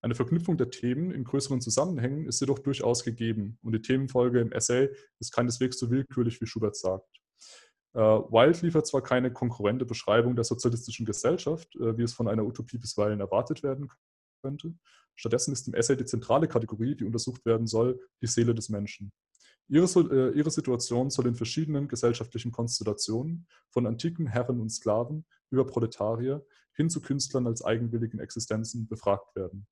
Eine 0.01 0.15
Verknüpfung 0.15 0.57
der 0.57 0.69
Themen 0.69 1.11
in 1.11 1.25
größeren 1.25 1.59
Zusammenhängen 1.59 2.25
ist 2.25 2.39
jedoch 2.39 2.59
durchaus 2.59 3.03
gegeben 3.03 3.59
und 3.61 3.73
die 3.73 3.81
Themenfolge 3.81 4.39
im 4.39 4.53
Essay 4.53 4.89
ist 5.19 5.33
keineswegs 5.33 5.77
so 5.77 5.91
willkürlich, 5.91 6.39
wie 6.39 6.47
Schubert 6.47 6.77
sagt. 6.77 7.19
Äh, 7.93 8.00
Wild 8.00 8.62
liefert 8.62 8.88
zwar 8.88 9.01
keine 9.01 9.31
konkurrente 9.34 9.86
Beschreibung 9.86 10.36
der 10.36 10.43
sozialistischen 10.43 11.05
Gesellschaft, 11.05 11.75
äh, 11.75 11.98
wie 11.98 12.03
es 12.03 12.13
von 12.13 12.27
einer 12.27 12.46
Utopie 12.46 12.77
bisweilen 12.77 13.19
erwartet 13.19 13.63
werden 13.63 13.89
könnte. 14.41 14.74
Stattdessen 15.15 15.51
ist 15.51 15.67
im 15.67 15.74
Essay 15.74 15.98
die 15.98 16.05
zentrale 16.05 16.48
Kategorie, 16.48 16.96
die 16.96 17.03
untersucht 17.03 17.46
werden 17.46 17.67
soll, 17.67 18.00
die 18.22 18.27
Seele 18.27 18.53
des 18.53 18.69
Menschen. 18.69 19.12
Ihre, 19.67 19.86
äh, 19.86 20.38
ihre 20.38 20.50
Situation 20.50 21.10
soll 21.10 21.27
in 21.27 21.36
verschiedenen 21.36 21.88
gesellschaftlichen 21.88 22.51
Konstellationen, 22.51 23.48
von 23.69 23.86
antiken 23.86 24.27
Herren 24.27 24.60
und 24.62 24.69
Sklaven 24.69 25.25
über 25.51 25.65
Proletarier 25.65 26.46
hin 26.74 26.89
zu 26.89 27.01
Künstlern 27.01 27.46
als 27.46 27.63
eigenwilligen 27.63 28.19
Existenzen 28.19 28.88
befragt 28.88 29.36
werden. 29.36 29.67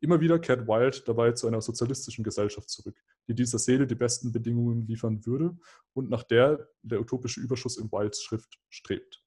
Immer 0.00 0.20
wieder 0.20 0.38
kehrt 0.38 0.66
Wild 0.66 1.06
dabei 1.06 1.32
zu 1.32 1.46
einer 1.46 1.60
sozialistischen 1.60 2.24
Gesellschaft 2.24 2.70
zurück, 2.70 2.96
die 3.28 3.34
dieser 3.34 3.58
Seele 3.58 3.86
die 3.86 3.94
besten 3.94 4.32
Bedingungen 4.32 4.86
liefern 4.86 5.24
würde 5.26 5.56
und 5.92 6.08
nach 6.08 6.22
der 6.22 6.68
der 6.82 7.00
utopische 7.00 7.40
Überschuss 7.40 7.76
in 7.76 7.92
Wilds 7.92 8.22
Schrift 8.22 8.58
strebt. 8.70 9.22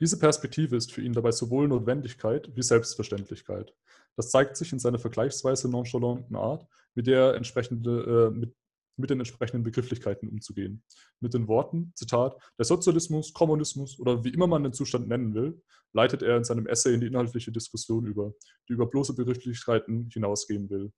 Diese 0.00 0.18
Perspektive 0.18 0.76
ist 0.76 0.92
für 0.92 1.00
ihn 1.00 1.12
dabei 1.12 1.32
sowohl 1.32 1.68
Notwendigkeit 1.68 2.50
wie 2.54 2.62
Selbstverständlichkeit. 2.62 3.74
Das 4.14 4.30
zeigt 4.30 4.56
sich 4.56 4.72
in 4.72 4.78
seiner 4.78 4.98
vergleichsweise 4.98 5.70
nonchalanten 5.70 6.36
Art, 6.36 6.66
mit 6.94 7.06
der 7.06 7.20
er 7.20 7.34
entsprechende, 7.34 8.30
äh, 8.34 8.36
mit 8.36 8.54
mit 8.96 9.10
den 9.10 9.20
entsprechenden 9.20 9.62
Begrifflichkeiten 9.62 10.28
umzugehen. 10.28 10.82
Mit 11.20 11.34
den 11.34 11.48
Worten, 11.48 11.92
Zitat, 11.94 12.36
der 12.58 12.64
Sozialismus, 12.64 13.32
Kommunismus 13.32 13.98
oder 13.98 14.24
wie 14.24 14.30
immer 14.30 14.46
man 14.46 14.62
den 14.62 14.72
Zustand 14.72 15.08
nennen 15.08 15.34
will, 15.34 15.62
leitet 15.92 16.22
er 16.22 16.36
in 16.36 16.44
seinem 16.44 16.66
Essay 16.66 16.94
in 16.94 17.00
die 17.00 17.06
inhaltliche 17.06 17.52
Diskussion 17.52 18.06
über, 18.06 18.34
die 18.68 18.72
über 18.72 18.86
bloße 18.86 19.14
Begrifflichkeiten 19.14 20.10
hinausgehen 20.12 20.68
will. 20.70 20.92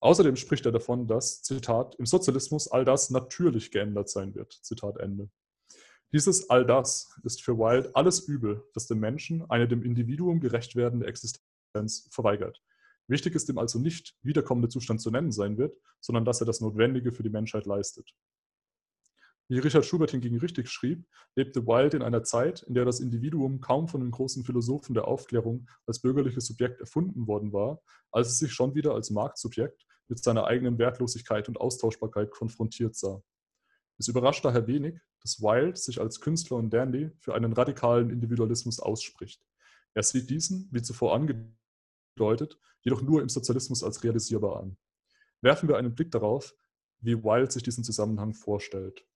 Außerdem 0.00 0.36
spricht 0.36 0.64
er 0.64 0.72
davon, 0.72 1.08
dass, 1.08 1.42
Zitat, 1.42 1.96
im 1.96 2.06
Sozialismus 2.06 2.68
all 2.68 2.84
das 2.84 3.10
natürlich 3.10 3.70
geändert 3.70 4.08
sein 4.08 4.34
wird. 4.34 4.52
Zitat 4.62 4.98
Ende. 4.98 5.28
Dieses 6.12 6.48
all 6.48 6.64
das 6.64 7.10
ist 7.24 7.42
für 7.42 7.58
Wilde 7.58 7.90
alles 7.94 8.20
Übel, 8.20 8.64
das 8.72 8.86
dem 8.86 9.00
Menschen 9.00 9.48
eine 9.50 9.68
dem 9.68 9.82
Individuum 9.82 10.40
gerecht 10.40 10.74
werdende 10.76 11.06
Existenz 11.06 12.08
verweigert. 12.10 12.62
Wichtig 13.08 13.34
ist 13.34 13.48
ihm 13.48 13.58
also 13.58 13.78
nicht, 13.78 14.14
wie 14.22 14.34
der 14.34 14.42
kommende 14.42 14.68
Zustand 14.68 15.00
zu 15.00 15.10
nennen 15.10 15.32
sein 15.32 15.56
wird, 15.56 15.74
sondern 16.00 16.24
dass 16.24 16.40
er 16.40 16.46
das 16.46 16.60
Notwendige 16.60 17.10
für 17.10 17.22
die 17.22 17.30
Menschheit 17.30 17.64
leistet. 17.66 18.14
Wie 19.50 19.58
Richard 19.58 19.86
Schubert 19.86 20.10
hingegen 20.10 20.38
richtig 20.38 20.68
schrieb, 20.68 21.06
lebte 21.34 21.66
Wilde 21.66 21.96
in 21.96 22.02
einer 22.02 22.22
Zeit, 22.22 22.62
in 22.64 22.74
der 22.74 22.84
das 22.84 23.00
Individuum 23.00 23.62
kaum 23.62 23.88
von 23.88 24.02
den 24.02 24.10
großen 24.10 24.44
Philosophen 24.44 24.92
der 24.92 25.08
Aufklärung 25.08 25.66
als 25.86 26.02
bürgerliches 26.02 26.46
Subjekt 26.46 26.80
erfunden 26.80 27.26
worden 27.26 27.54
war, 27.54 27.80
als 28.12 28.28
es 28.28 28.38
sich 28.38 28.52
schon 28.52 28.74
wieder 28.74 28.92
als 28.92 29.08
Marktsubjekt 29.08 29.86
mit 30.08 30.22
seiner 30.22 30.44
eigenen 30.44 30.78
Wertlosigkeit 30.78 31.48
und 31.48 31.58
Austauschbarkeit 31.58 32.30
konfrontiert 32.30 32.94
sah. 32.94 33.22
Es 33.96 34.08
überrascht 34.08 34.44
daher 34.44 34.66
wenig, 34.66 35.00
dass 35.22 35.40
Wilde 35.40 35.78
sich 35.78 35.98
als 35.98 36.20
Künstler 36.20 36.58
und 36.58 36.68
Dandy 36.68 37.10
für 37.18 37.34
einen 37.34 37.54
radikalen 37.54 38.10
Individualismus 38.10 38.80
ausspricht. 38.80 39.42
Er 39.94 40.02
sieht 40.02 40.28
diesen, 40.28 40.68
wie 40.72 40.82
zuvor 40.82 41.14
angedeutet, 41.14 41.56
bedeutet, 42.18 42.58
jedoch 42.82 43.02
nur 43.02 43.22
im 43.22 43.28
Sozialismus 43.28 43.84
als 43.84 44.02
realisierbar 44.02 44.60
an. 44.60 44.76
Werfen 45.40 45.68
wir 45.68 45.76
einen 45.76 45.94
Blick 45.94 46.10
darauf, 46.10 46.54
wie 47.00 47.22
Wilde 47.22 47.50
sich 47.50 47.62
diesen 47.62 47.84
Zusammenhang 47.84 48.34
vorstellt. 48.34 49.06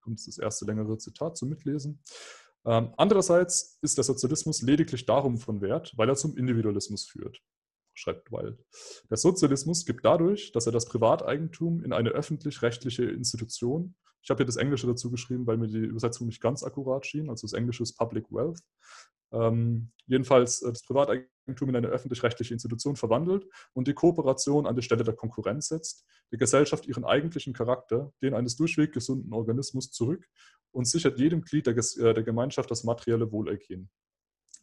Kommt 0.00 0.26
das 0.26 0.38
erste 0.38 0.64
längere 0.64 0.96
Zitat 0.96 1.36
zum 1.36 1.50
Mitlesen. 1.50 2.02
Ähm, 2.64 2.94
andererseits 2.96 3.78
ist 3.82 3.98
der 3.98 4.04
Sozialismus 4.04 4.62
lediglich 4.62 5.04
darum 5.04 5.36
von 5.36 5.60
Wert, 5.60 5.92
weil 5.96 6.08
er 6.08 6.16
zum 6.16 6.36
Individualismus 6.36 7.04
führt, 7.04 7.42
schreibt 7.92 8.32
Wilde. 8.32 8.64
Der 9.10 9.18
Sozialismus 9.18 9.84
gibt 9.84 10.04
dadurch, 10.04 10.52
dass 10.52 10.66
er 10.66 10.72
das 10.72 10.86
Privateigentum 10.86 11.84
in 11.84 11.92
eine 11.92 12.10
öffentlich-rechtliche 12.10 13.04
Institution, 13.04 13.94
ich 14.22 14.30
habe 14.30 14.38
hier 14.38 14.46
das 14.46 14.56
Englische 14.56 14.86
dazu 14.86 15.10
geschrieben, 15.10 15.46
weil 15.46 15.56
mir 15.56 15.68
die 15.68 15.78
Übersetzung 15.78 16.26
nicht 16.26 16.42
ganz 16.42 16.62
akkurat 16.62 17.06
schien, 17.06 17.30
also 17.30 17.46
das 17.46 17.54
Englische 17.54 17.82
ist 17.82 17.94
Public 17.94 18.30
Wealth, 18.30 18.60
ähm, 19.32 19.92
jedenfalls 20.06 20.62
äh, 20.62 20.70
das 20.70 20.82
Privateigentum 20.82 21.68
in 21.68 21.76
eine 21.76 21.88
öffentlich-rechtliche 21.88 22.54
Institution 22.54 22.96
verwandelt 22.96 23.46
und 23.72 23.88
die 23.88 23.94
Kooperation 23.94 24.66
an 24.66 24.76
die 24.76 24.82
Stelle 24.82 25.04
der 25.04 25.14
Konkurrenz 25.14 25.68
setzt, 25.68 26.04
die 26.32 26.36
Gesellschaft 26.36 26.86
ihren 26.86 27.04
eigentlichen 27.04 27.52
Charakter, 27.52 28.12
den 28.22 28.34
eines 28.34 28.56
durchweg 28.56 28.92
gesunden 28.92 29.32
Organismus, 29.32 29.90
zurück 29.90 30.28
und 30.72 30.86
sichert 30.86 31.18
jedem 31.18 31.42
Glied 31.42 31.66
der, 31.66 31.76
äh, 31.76 32.14
der 32.14 32.22
Gemeinschaft 32.22 32.70
das 32.70 32.84
materielle 32.84 33.30
Wohlergehen. 33.32 33.90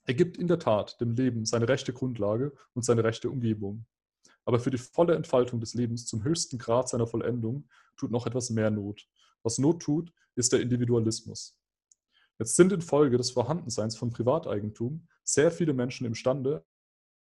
Er 0.05 0.13
gibt 0.13 0.37
in 0.37 0.47
der 0.47 0.59
Tat 0.59 0.99
dem 1.01 1.15
Leben 1.15 1.45
seine 1.45 1.67
rechte 1.67 1.91
Grundlage 1.91 2.53
und 2.73 2.85
seine 2.85 3.03
rechte 3.03 3.29
Umgebung. 3.29 3.85
Aber 4.45 4.59
für 4.61 4.71
die 4.71 4.77
volle 4.77 5.15
Entfaltung 5.15 5.59
des 5.59 5.73
Lebens 5.73 6.05
zum 6.05 6.23
höchsten 6.23 6.57
Grad 6.57 6.87
seiner 6.87 7.07
Vollendung 7.07 7.67
tut 7.97 8.11
noch 8.11 8.25
etwas 8.25 8.49
mehr 8.49 8.71
Not. 8.71 9.05
Was 9.43 9.57
Not 9.57 9.81
tut, 9.81 10.13
ist 10.35 10.53
der 10.53 10.61
Individualismus. 10.61 11.57
Jetzt 12.39 12.55
sind 12.55 12.71
infolge 12.71 13.17
des 13.17 13.31
Vorhandenseins 13.31 13.97
von 13.97 14.11
Privateigentum 14.11 15.07
sehr 15.23 15.51
viele 15.51 15.73
Menschen 15.73 16.05
imstande, 16.05 16.63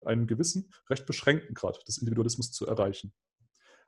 einen 0.05 0.27
gewissen, 0.27 0.73
recht 0.91 1.07
beschränkten 1.07 1.55
Grad 1.55 1.87
des 1.87 1.99
Individualismus 1.99 2.51
zu 2.53 2.67
erreichen. 2.67 3.15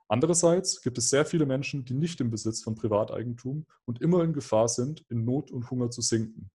Andererseits 0.08 0.82
gibt 0.82 0.98
es 0.98 1.10
sehr 1.10 1.26
viele 1.26 1.46
Menschen, 1.46 1.84
die 1.84 1.94
nicht 1.94 2.20
im 2.20 2.30
Besitz 2.30 2.62
von 2.62 2.76
Privateigentum 2.76 3.66
und 3.84 4.00
immer 4.00 4.22
in 4.22 4.32
Gefahr 4.32 4.68
sind, 4.68 5.04
in 5.08 5.24
Not 5.24 5.50
und 5.50 5.68
Hunger 5.70 5.90
zu 5.90 6.00
sinken. 6.00 6.50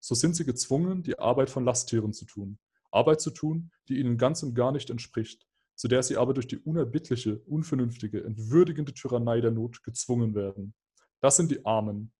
So 0.00 0.14
sind 0.14 0.34
sie 0.34 0.44
gezwungen, 0.44 1.02
die 1.02 1.18
Arbeit 1.18 1.50
von 1.50 1.64
Lasttieren 1.64 2.14
zu 2.14 2.24
tun. 2.24 2.58
Arbeit 2.90 3.20
zu 3.20 3.30
tun, 3.30 3.70
die 3.88 3.98
ihnen 3.98 4.16
ganz 4.16 4.42
und 4.42 4.54
gar 4.54 4.72
nicht 4.72 4.88
entspricht, 4.88 5.46
zu 5.74 5.88
der 5.88 6.02
sie 6.02 6.16
aber 6.16 6.32
durch 6.32 6.46
die 6.46 6.58
unerbittliche, 6.58 7.38
unvernünftige, 7.40 8.24
entwürdigende 8.24 8.94
Tyrannei 8.94 9.42
der 9.42 9.50
Not 9.50 9.82
gezwungen 9.82 10.34
werden. 10.34 10.74
Das 11.20 11.36
sind 11.36 11.50
die 11.50 11.66
Armen, 11.66 12.12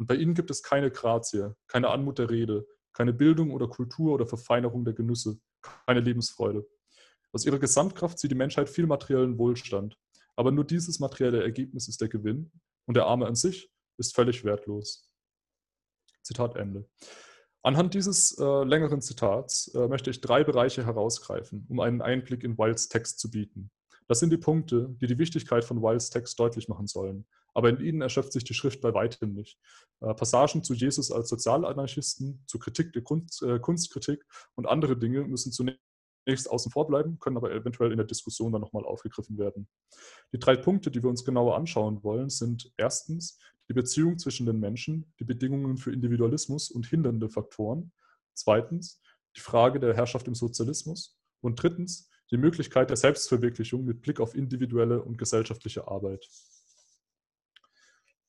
und 0.00 0.06
bei 0.06 0.14
ihnen 0.14 0.32
gibt 0.32 0.50
es 0.50 0.62
keine 0.62 0.90
Grazie, 0.90 1.54
keine 1.66 1.90
Anmut 1.90 2.18
der 2.18 2.30
Rede, 2.30 2.66
keine 2.94 3.12
Bildung 3.12 3.50
oder 3.50 3.68
Kultur 3.68 4.14
oder 4.14 4.26
Verfeinerung 4.26 4.82
der 4.82 4.94
Genüsse, 4.94 5.38
keine 5.86 6.00
Lebensfreude. 6.00 6.66
Aus 7.32 7.44
ihrer 7.44 7.58
Gesamtkraft 7.58 8.18
zieht 8.18 8.30
die 8.30 8.36
Menschheit 8.36 8.70
viel 8.70 8.86
materiellen 8.86 9.36
Wohlstand. 9.36 9.98
Aber 10.36 10.52
nur 10.52 10.64
dieses 10.64 11.00
materielle 11.00 11.42
Ergebnis 11.42 11.86
ist 11.86 12.00
der 12.00 12.08
Gewinn 12.08 12.50
und 12.86 12.96
der 12.96 13.04
Arme 13.08 13.26
an 13.26 13.34
sich 13.34 13.70
ist 13.98 14.14
völlig 14.14 14.42
wertlos. 14.42 15.12
Zitat 16.22 16.56
Ende. 16.56 16.88
Anhand 17.62 17.92
dieses 17.92 18.38
äh, 18.38 18.64
längeren 18.64 19.02
Zitats 19.02 19.68
äh, 19.74 19.86
möchte 19.86 20.08
ich 20.08 20.22
drei 20.22 20.44
Bereiche 20.44 20.86
herausgreifen, 20.86 21.66
um 21.68 21.78
einen 21.78 22.00
Einblick 22.00 22.42
in 22.42 22.56
Wilds 22.56 22.88
Text 22.88 23.20
zu 23.20 23.30
bieten. 23.30 23.70
Das 24.10 24.18
sind 24.18 24.30
die 24.30 24.38
Punkte, 24.38 24.92
die 25.00 25.06
die 25.06 25.18
Wichtigkeit 25.20 25.64
von 25.64 25.82
Wilds 25.82 26.10
Text 26.10 26.36
deutlich 26.40 26.66
machen 26.66 26.88
sollen. 26.88 27.26
Aber 27.54 27.68
in 27.68 27.78
ihnen 27.78 28.02
erschöpft 28.02 28.32
sich 28.32 28.42
die 28.42 28.54
Schrift 28.54 28.80
bei 28.80 28.92
weitem 28.92 29.34
nicht. 29.34 29.56
Äh, 30.00 30.14
Passagen 30.14 30.64
zu 30.64 30.74
Jesus 30.74 31.12
als 31.12 31.28
Sozialanarchisten, 31.28 32.42
zur 32.48 32.58
Kritik 32.58 32.92
der 32.92 33.02
Kunst, 33.02 33.40
äh, 33.44 33.60
Kunstkritik 33.60 34.26
und 34.56 34.66
andere 34.66 34.96
Dinge 34.98 35.22
müssen 35.22 35.52
zunächst 35.52 35.78
zunächst 36.24 36.50
außen 36.50 36.72
vor 36.72 36.88
bleiben, 36.88 37.20
können 37.20 37.36
aber 37.36 37.52
eventuell 37.52 37.92
in 37.92 37.98
der 37.98 38.06
Diskussion 38.06 38.50
dann 38.50 38.60
nochmal 38.60 38.84
aufgegriffen 38.84 39.38
werden. 39.38 39.68
Die 40.32 40.40
drei 40.40 40.56
Punkte, 40.56 40.90
die 40.90 41.02
wir 41.04 41.08
uns 41.08 41.24
genauer 41.24 41.56
anschauen 41.56 42.02
wollen, 42.02 42.30
sind 42.30 42.72
erstens 42.76 43.38
die 43.68 43.74
Beziehung 43.74 44.18
zwischen 44.18 44.44
den 44.44 44.58
Menschen, 44.58 45.12
die 45.20 45.24
Bedingungen 45.24 45.76
für 45.76 45.92
Individualismus 45.92 46.68
und 46.68 46.84
hindernde 46.86 47.30
Faktoren. 47.30 47.92
Zweitens 48.34 49.00
die 49.36 49.40
Frage 49.40 49.78
der 49.78 49.94
Herrschaft 49.94 50.26
im 50.26 50.34
Sozialismus. 50.34 51.16
Und 51.40 51.62
drittens 51.62 52.09
die 52.30 52.36
Möglichkeit 52.36 52.90
der 52.90 52.96
Selbstverwirklichung 52.96 53.84
mit 53.84 54.02
Blick 54.02 54.20
auf 54.20 54.34
individuelle 54.34 55.02
und 55.02 55.18
gesellschaftliche 55.18 55.88
Arbeit. 55.88 56.28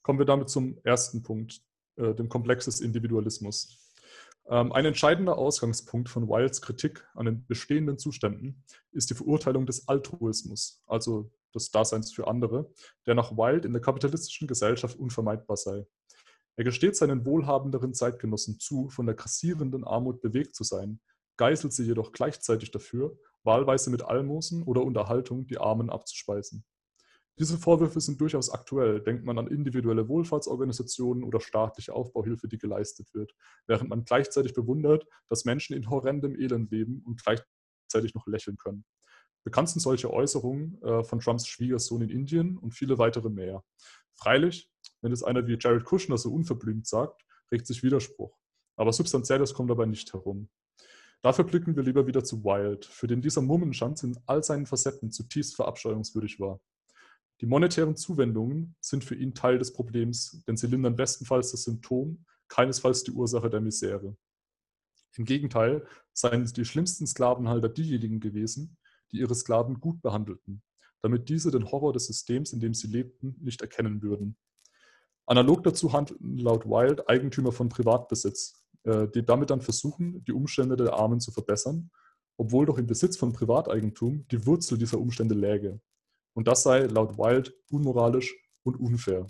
Kommen 0.01 0.19
wir 0.19 0.25
damit 0.25 0.49
zum 0.49 0.79
ersten 0.83 1.21
Punkt, 1.21 1.61
äh, 1.97 2.13
dem 2.15 2.27
Komplex 2.27 2.65
des 2.65 2.81
Individualismus. 2.81 3.77
Ähm, 4.49 4.71
ein 4.71 4.85
entscheidender 4.85 5.37
Ausgangspunkt 5.37 6.09
von 6.09 6.27
Wilds 6.27 6.61
Kritik 6.61 7.07
an 7.13 7.25
den 7.25 7.45
bestehenden 7.45 7.99
Zuständen 7.99 8.63
ist 8.91 9.09
die 9.09 9.15
Verurteilung 9.15 9.65
des 9.65 9.87
Altruismus, 9.87 10.81
also 10.87 11.31
des 11.53 11.69
Daseins 11.69 12.11
für 12.11 12.27
andere, 12.27 12.71
der 13.05 13.13
nach 13.13 13.31
Wild 13.31 13.65
in 13.65 13.73
der 13.73 13.81
kapitalistischen 13.81 14.47
Gesellschaft 14.47 14.97
unvermeidbar 14.97 15.57
sei. 15.57 15.85
Er 16.55 16.63
gesteht 16.63 16.95
seinen 16.95 17.25
wohlhabenderen 17.25 17.93
Zeitgenossen 17.93 18.59
zu, 18.59 18.89
von 18.89 19.05
der 19.05 19.15
grassierenden 19.15 19.83
Armut 19.83 20.21
bewegt 20.21 20.55
zu 20.55 20.63
sein, 20.63 20.99
geißelt 21.37 21.73
sie 21.73 21.85
jedoch 21.85 22.11
gleichzeitig 22.11 22.71
dafür, 22.71 23.17
wahlweise 23.43 23.89
mit 23.89 24.03
Almosen 24.03 24.63
oder 24.63 24.83
Unterhaltung 24.83 25.47
die 25.47 25.57
Armen 25.57 25.89
abzuspeisen. 25.89 26.65
Diese 27.39 27.57
Vorwürfe 27.57 27.99
sind 28.01 28.21
durchaus 28.21 28.51
aktuell. 28.51 29.01
Denkt 29.01 29.25
man 29.25 29.39
an 29.39 29.47
individuelle 29.47 30.07
Wohlfahrtsorganisationen 30.07 31.23
oder 31.23 31.39
staatliche 31.39 31.93
Aufbauhilfe, 31.93 32.47
die 32.47 32.57
geleistet 32.57 33.13
wird, 33.13 33.33
während 33.67 33.89
man 33.89 34.03
gleichzeitig 34.03 34.53
bewundert, 34.53 35.07
dass 35.27 35.45
Menschen 35.45 35.75
in 35.75 35.89
horrendem 35.89 36.39
Elend 36.39 36.69
leben 36.71 37.01
und 37.05 37.23
gleichzeitig 37.23 38.13
noch 38.13 38.27
lächeln 38.27 38.57
können. 38.57 38.85
Bekannt 39.43 39.69
sind 39.69 39.79
solche 39.79 40.11
Äußerungen 40.11 40.79
äh, 40.83 41.03
von 41.03 41.19
Trumps 41.19 41.47
Schwiegersohn 41.47 42.03
in 42.03 42.09
Indien 42.09 42.57
und 42.57 42.73
viele 42.73 42.99
weitere 42.99 43.29
mehr. 43.29 43.63
Freilich, 44.13 44.69
wenn 45.01 45.11
es 45.11 45.23
einer 45.23 45.47
wie 45.47 45.57
Jared 45.59 45.83
Kushner 45.83 46.17
so 46.17 46.31
unverblümt 46.31 46.85
sagt, 46.85 47.25
regt 47.51 47.65
sich 47.65 47.81
Widerspruch. 47.81 48.37
Aber 48.75 48.93
Substanzielles 48.93 49.53
kommt 49.53 49.71
dabei 49.71 49.87
nicht 49.87 50.13
herum. 50.13 50.49
Dafür 51.21 51.45
blicken 51.45 51.75
wir 51.75 51.83
lieber 51.83 52.07
wieder 52.07 52.23
zu 52.23 52.43
Wild, 52.43 52.85
für 52.85 53.05
den 53.05 53.21
dieser 53.21 53.41
Mummenschanz 53.41 54.01
in 54.03 54.17
all 54.25 54.43
seinen 54.43 54.65
Facetten 54.65 55.11
zutiefst 55.11 55.55
verabscheuungswürdig 55.55 56.39
war. 56.39 56.59
Die 57.41 57.45
monetären 57.45 57.95
Zuwendungen 57.95 58.75
sind 58.79 59.03
für 59.03 59.15
ihn 59.15 59.35
Teil 59.35 59.59
des 59.59 59.73
Problems, 59.73 60.43
denn 60.47 60.57
sie 60.57 60.67
lindern 60.67 60.95
bestenfalls 60.95 61.51
das 61.51 61.63
Symptom, 61.63 62.25
keinesfalls 62.47 63.03
die 63.03 63.11
Ursache 63.11 63.49
der 63.49 63.61
Misere. 63.61 64.15
Im 65.15 65.25
Gegenteil 65.25 65.85
seien 66.13 66.45
die 66.45 66.65
schlimmsten 66.65 67.05
Sklavenhalter 67.05 67.69
diejenigen 67.69 68.19
gewesen, 68.19 68.77
die 69.11 69.17
ihre 69.17 69.35
Sklaven 69.35 69.79
gut 69.79 70.01
behandelten, 70.01 70.63
damit 71.01 71.29
diese 71.29 71.51
den 71.51 71.71
Horror 71.71 71.93
des 71.93 72.07
Systems, 72.07 72.53
in 72.53 72.59
dem 72.59 72.73
sie 72.73 72.87
lebten, 72.87 73.35
nicht 73.41 73.61
erkennen 73.61 74.01
würden. 74.01 74.37
Analog 75.25 75.63
dazu 75.63 75.93
handelten 75.93 76.37
laut 76.37 76.65
Wild 76.65 77.07
Eigentümer 77.09 77.51
von 77.51 77.69
Privatbesitz, 77.69 78.60
äh, 78.83 79.07
die 79.07 79.25
damit 79.25 79.49
dann 79.49 79.61
versuchen, 79.61 80.23
die 80.25 80.33
Umstände 80.33 80.75
der 80.75 80.93
Armen 80.93 81.19
zu 81.19 81.31
verbessern, 81.31 81.91
obwohl 82.37 82.65
doch 82.65 82.77
im 82.77 82.87
Besitz 82.87 83.17
von 83.17 83.33
Privateigentum 83.33 84.25
die 84.29 84.45
Wurzel 84.45 84.77
dieser 84.77 84.99
Umstände 84.99 85.35
läge. 85.35 85.79
Und 86.33 86.47
das 86.47 86.63
sei 86.63 86.85
laut 86.85 87.17
Wild 87.17 87.53
unmoralisch 87.69 88.35
und 88.63 88.79
unfair. 88.79 89.27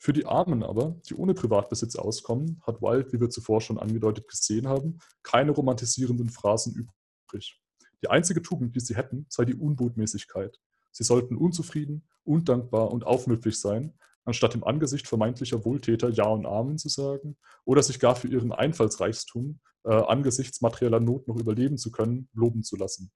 Für 0.00 0.12
die 0.12 0.26
Armen 0.26 0.62
aber, 0.62 1.00
die 1.08 1.14
ohne 1.14 1.34
Privatbesitz 1.34 1.96
auskommen, 1.96 2.62
hat 2.64 2.80
Wild, 2.80 3.12
wie 3.12 3.20
wir 3.20 3.30
zuvor 3.30 3.60
schon 3.60 3.78
angedeutet 3.78 4.28
gesehen 4.28 4.68
haben, 4.68 4.98
keine 5.22 5.50
romantisierenden 5.50 6.28
Phrasen 6.30 6.74
übrig. 6.74 7.60
Die 8.02 8.08
einzige 8.08 8.42
Tugend, 8.42 8.76
die 8.76 8.80
sie 8.80 8.94
hätten, 8.94 9.26
sei 9.28 9.44
die 9.44 9.56
Unbotmäßigkeit. 9.56 10.60
Sie 10.92 11.04
sollten 11.04 11.36
unzufrieden, 11.36 12.08
undankbar 12.22 12.92
und 12.92 13.04
aufmüpfig 13.04 13.58
sein, 13.58 13.98
anstatt 14.28 14.54
im 14.54 14.62
Angesicht 14.62 15.08
vermeintlicher 15.08 15.64
Wohltäter 15.64 16.10
Ja 16.10 16.26
und 16.26 16.46
Amen 16.46 16.78
zu 16.78 16.88
sagen 16.88 17.36
oder 17.64 17.82
sich 17.82 17.98
gar 17.98 18.14
für 18.14 18.28
ihren 18.28 18.52
Einfallsreichtum 18.52 19.58
äh, 19.84 19.92
angesichts 19.92 20.60
materieller 20.60 21.00
Not 21.00 21.26
noch 21.28 21.36
überleben 21.36 21.78
zu 21.78 21.90
können, 21.90 22.28
loben 22.34 22.62
zu 22.62 22.76
lassen. 22.76 23.10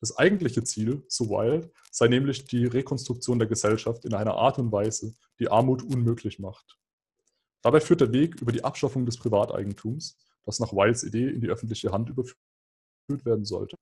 Das 0.00 0.16
eigentliche 0.16 0.64
Ziel, 0.64 1.04
so 1.08 1.28
Wild, 1.28 1.70
sei 1.90 2.08
nämlich 2.08 2.46
die 2.46 2.64
Rekonstruktion 2.64 3.38
der 3.38 3.48
Gesellschaft 3.48 4.04
in 4.04 4.14
einer 4.14 4.34
Art 4.34 4.58
und 4.58 4.72
Weise, 4.72 5.14
die 5.38 5.50
Armut 5.50 5.82
unmöglich 5.82 6.38
macht. 6.38 6.78
Dabei 7.62 7.80
führt 7.80 8.00
der 8.00 8.12
Weg 8.12 8.40
über 8.40 8.52
die 8.52 8.64
Abschaffung 8.64 9.04
des 9.04 9.18
Privateigentums, 9.18 10.16
das 10.46 10.60
nach 10.60 10.72
Wilds 10.72 11.02
Idee 11.02 11.28
in 11.28 11.40
die 11.40 11.48
öffentliche 11.48 11.90
Hand 11.90 12.08
überführt 12.08 12.38
werden 13.08 13.44
sollte. 13.44 13.76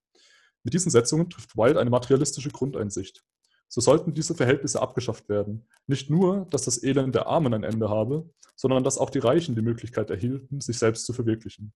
Mit 0.65 0.75
diesen 0.75 0.91
Setzungen 0.91 1.31
trifft 1.31 1.57
Wild 1.57 1.77
eine 1.77 1.91
materialistische 1.91 2.51
Grundeinsicht. 2.51 3.23
So 3.69 3.81
sollten 3.81 4.15
diese 4.15 4.35
Verhältnisse 4.35 4.81
abgeschafft 4.81 5.29
werden. 5.29 5.69
Nicht 5.87 6.09
nur, 6.11 6.47
dass 6.51 6.63
das 6.63 6.83
Elend 6.83 7.15
der 7.15 7.27
Armen 7.27 7.53
ein 7.53 7.65
Ende 7.65 7.89
habe, 7.89 8.29
sondern 8.55 8.85
dass 8.85 8.99
auch 8.99 9.11
die 9.11 9.19
Reichen 9.19 9.55
die 9.55 9.63
Möglichkeit 9.63 10.11
erhielten, 10.11 10.61
sich 10.61 10.79
selbst 10.79 11.05
zu 11.05 11.13
verwirklichen. 11.13 11.73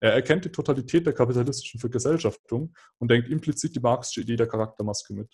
Er 0.00 0.12
erkennt 0.12 0.44
die 0.44 0.52
Totalität 0.52 1.06
der 1.06 1.12
kapitalistischen 1.12 1.78
Vergesellschaftung 1.78 2.74
und 2.98 3.10
denkt 3.10 3.28
implizit 3.28 3.76
die 3.76 3.80
marxische 3.80 4.22
Idee 4.22 4.36
der 4.36 4.48
Charaktermaske 4.48 5.14
mit. 5.14 5.32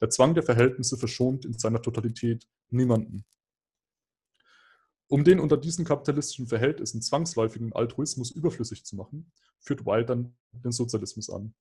Der 0.00 0.10
Zwang 0.10 0.34
der 0.34 0.42
Verhältnisse 0.42 0.96
verschont 0.96 1.44
in 1.44 1.58
seiner 1.58 1.82
Totalität 1.82 2.46
niemanden. 2.70 3.24
Um 5.08 5.24
den 5.24 5.38
unter 5.38 5.56
diesen 5.56 5.84
kapitalistischen 5.84 6.46
Verhältnissen 6.46 7.02
zwangsläufigen 7.02 7.72
Altruismus 7.72 8.30
überflüssig 8.30 8.84
zu 8.84 8.96
machen, 8.96 9.32
führt 9.60 9.84
Wilde 9.84 10.06
dann 10.06 10.36
den 10.52 10.72
Sozialismus 10.72 11.28
an. 11.28 11.54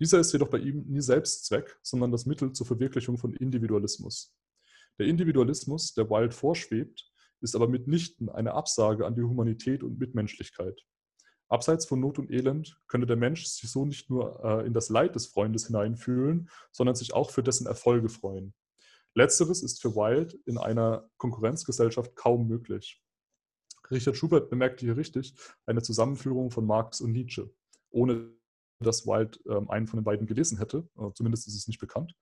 Dieser 0.00 0.20
ist 0.20 0.32
jedoch 0.32 0.48
bei 0.48 0.58
ihm 0.58 0.84
nie 0.86 1.00
Selbstzweck, 1.00 1.78
sondern 1.82 2.12
das 2.12 2.26
Mittel 2.26 2.52
zur 2.52 2.66
Verwirklichung 2.66 3.18
von 3.18 3.34
Individualismus. 3.34 4.34
Der 4.98 5.06
Individualismus, 5.06 5.94
der 5.94 6.08
Wilde 6.10 6.34
vorschwebt, 6.34 7.10
ist 7.40 7.54
aber 7.54 7.68
mitnichten 7.68 8.28
eine 8.28 8.54
Absage 8.54 9.06
an 9.06 9.14
die 9.14 9.22
Humanität 9.22 9.82
und 9.82 9.98
Mitmenschlichkeit. 9.98 10.84
Abseits 11.48 11.86
von 11.86 12.00
Not 12.00 12.18
und 12.18 12.30
Elend 12.30 12.78
könne 12.88 13.06
der 13.06 13.16
Mensch 13.16 13.46
sich 13.46 13.70
so 13.70 13.84
nicht 13.84 14.10
nur 14.10 14.44
äh, 14.44 14.66
in 14.66 14.74
das 14.74 14.90
Leid 14.90 15.14
des 15.14 15.26
Freundes 15.26 15.66
hineinfühlen, 15.66 16.50
sondern 16.72 16.94
sich 16.94 17.14
auch 17.14 17.30
für 17.30 17.42
dessen 17.42 17.66
Erfolge 17.66 18.08
freuen. 18.08 18.54
Letzteres 19.14 19.62
ist 19.62 19.80
für 19.80 19.96
Wilde 19.96 20.38
in 20.44 20.58
einer 20.58 21.08
Konkurrenzgesellschaft 21.16 22.14
kaum 22.14 22.46
möglich. 22.48 23.02
Richard 23.90 24.16
Schubert 24.16 24.50
bemerkte 24.50 24.84
hier 24.84 24.96
richtig 24.96 25.34
eine 25.64 25.80
Zusammenführung 25.80 26.50
von 26.50 26.66
Marx 26.66 27.00
und 27.00 27.12
Nietzsche, 27.12 27.50
ohne 27.90 28.30
dass 28.80 29.06
Wilde 29.06 29.38
ähm, 29.48 29.70
einen 29.70 29.86
von 29.86 29.98
den 29.98 30.04
beiden 30.04 30.26
gelesen 30.26 30.58
hätte. 30.58 30.88
Äh, 30.98 31.12
zumindest 31.14 31.46
ist 31.48 31.56
es 31.56 31.68
nicht 31.68 31.80
bekannt. 31.80 32.14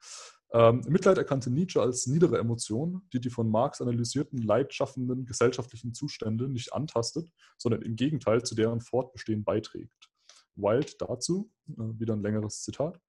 Ähm, 0.53 0.83
Mitleid 0.89 1.19
erkannte 1.19 1.51
Nietzsche 1.51 1.81
als 1.81 2.07
niedere 2.07 2.39
Emotion, 2.39 3.03
die 3.13 3.21
die 3.21 3.31
von 3.31 3.51
Marx 3.51 3.81
analysierten 3.81 4.41
leidschaffenden 4.41 5.27
gesellschaftlichen 5.27 5.93
Zustände 5.93 6.49
nicht 6.49 6.73
antastet, 6.73 7.31
sondern 7.59 7.83
im 7.83 7.97
Gegenteil 7.97 8.43
zu 8.43 8.55
deren 8.55 8.81
Fortbestehen 8.81 9.45
beiträgt. 9.45 10.11
Wilde 10.55 10.93
dazu, 10.99 11.51
äh, 11.69 11.99
wieder 11.99 12.15
ein 12.15 12.23
längeres 12.23 12.63
Zitat. 12.63 13.01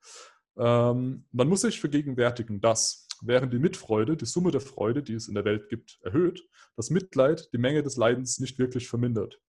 Ähm, 0.57 1.25
man 1.31 1.47
muss 1.47 1.61
sich 1.61 1.79
vergegenwärtigen, 1.79 2.59
dass, 2.59 3.07
während 3.21 3.53
die 3.53 3.59
Mitfreude 3.59 4.17
die 4.17 4.25
Summe 4.25 4.51
der 4.51 4.61
Freude, 4.61 5.03
die 5.03 5.13
es 5.13 5.27
in 5.27 5.35
der 5.35 5.45
Welt 5.45 5.69
gibt, 5.69 5.99
erhöht, 6.01 6.47
das 6.75 6.89
Mitleid 6.89 7.49
die 7.53 7.57
Menge 7.57 7.83
des 7.83 7.95
Leidens 7.95 8.39
nicht 8.39 8.59
wirklich 8.59 8.87
vermindert. 8.87 9.39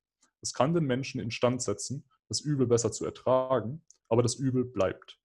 Es 0.40 0.52
kann 0.52 0.74
den 0.74 0.84
Menschen 0.84 1.20
instand 1.20 1.62
setzen, 1.62 2.04
das 2.28 2.40
Übel 2.40 2.66
besser 2.66 2.92
zu 2.92 3.04
ertragen, 3.04 3.82
aber 4.08 4.22
das 4.22 4.34
Übel 4.36 4.64
bleibt. 4.64 5.18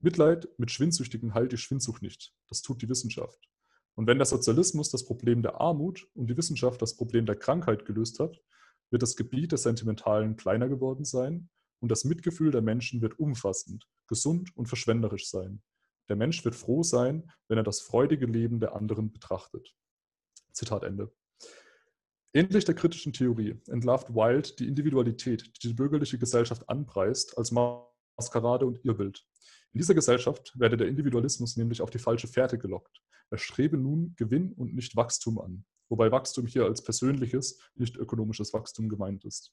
Mitleid 0.00 0.48
mit 0.58 0.70
Schwindsüchtigen 0.70 1.34
heilt 1.34 1.52
die 1.52 1.58
Schwindsucht 1.58 2.02
nicht. 2.02 2.34
Das 2.48 2.62
tut 2.62 2.82
die 2.82 2.88
Wissenschaft. 2.88 3.48
Und 3.94 4.06
wenn 4.06 4.18
der 4.18 4.26
Sozialismus 4.26 4.90
das 4.90 5.04
Problem 5.04 5.42
der 5.42 5.60
Armut 5.60 6.06
und 6.14 6.28
die 6.28 6.36
Wissenschaft 6.36 6.82
das 6.82 6.96
Problem 6.96 7.24
der 7.24 7.36
Krankheit 7.36 7.86
gelöst 7.86 8.20
hat, 8.20 8.42
wird 8.90 9.02
das 9.02 9.16
Gebiet 9.16 9.52
des 9.52 9.62
Sentimentalen 9.62 10.36
kleiner 10.36 10.68
geworden 10.68 11.04
sein 11.04 11.48
und 11.80 11.90
das 11.90 12.04
Mitgefühl 12.04 12.50
der 12.50 12.62
Menschen 12.62 13.00
wird 13.00 13.18
umfassend, 13.18 13.88
gesund 14.06 14.54
und 14.54 14.66
verschwenderisch 14.66 15.28
sein. 15.28 15.62
Der 16.08 16.16
Mensch 16.16 16.44
wird 16.44 16.54
froh 16.54 16.82
sein, 16.82 17.32
wenn 17.48 17.58
er 17.58 17.64
das 17.64 17.80
freudige 17.80 18.26
Leben 18.26 18.60
der 18.60 18.76
anderen 18.76 19.10
betrachtet. 19.10 19.74
Zitat 20.52 20.84
Ende. 20.84 21.12
Ähnlich 22.32 22.64
der 22.64 22.74
kritischen 22.74 23.12
Theorie 23.12 23.58
entlarvt 23.68 24.14
Wilde 24.14 24.58
die 24.58 24.68
Individualität, 24.68 25.50
die 25.62 25.68
die 25.68 25.74
bürgerliche 25.74 26.18
Gesellschaft 26.18 26.68
anpreist, 26.68 27.38
als 27.38 27.50
Maskerade 27.50 28.66
und 28.66 28.84
Irrbild. 28.84 29.26
In 29.72 29.78
dieser 29.78 29.94
Gesellschaft 29.94 30.52
werde 30.58 30.76
der 30.76 30.88
Individualismus 30.88 31.56
nämlich 31.56 31.82
auf 31.82 31.90
die 31.90 31.98
falsche 31.98 32.28
Fährte 32.28 32.58
gelockt. 32.58 33.02
Er 33.30 33.38
strebe 33.38 33.76
nun 33.76 34.14
Gewinn 34.16 34.52
und 34.52 34.74
nicht 34.74 34.96
Wachstum 34.96 35.38
an, 35.38 35.64
wobei 35.88 36.10
Wachstum 36.10 36.46
hier 36.46 36.64
als 36.64 36.82
persönliches, 36.82 37.58
nicht 37.74 37.96
ökonomisches 37.96 38.52
Wachstum 38.52 38.88
gemeint 38.88 39.24
ist. 39.24 39.52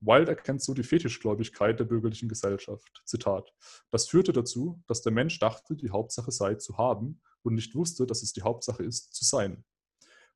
Wilde 0.00 0.30
erkennt 0.30 0.62
so 0.62 0.74
die 0.74 0.82
Fetischgläubigkeit 0.82 1.78
der 1.80 1.84
bürgerlichen 1.84 2.28
Gesellschaft. 2.28 3.02
Zitat: 3.04 3.52
Das 3.90 4.08
führte 4.08 4.32
dazu, 4.32 4.82
dass 4.86 5.02
der 5.02 5.12
Mensch 5.12 5.38
dachte, 5.38 5.76
die 5.76 5.90
Hauptsache 5.90 6.30
sei 6.30 6.54
zu 6.54 6.78
haben 6.78 7.20
und 7.42 7.54
nicht 7.54 7.74
wusste, 7.74 8.06
dass 8.06 8.22
es 8.22 8.32
die 8.32 8.42
Hauptsache 8.42 8.84
ist, 8.84 9.14
zu 9.14 9.24
sein. 9.24 9.64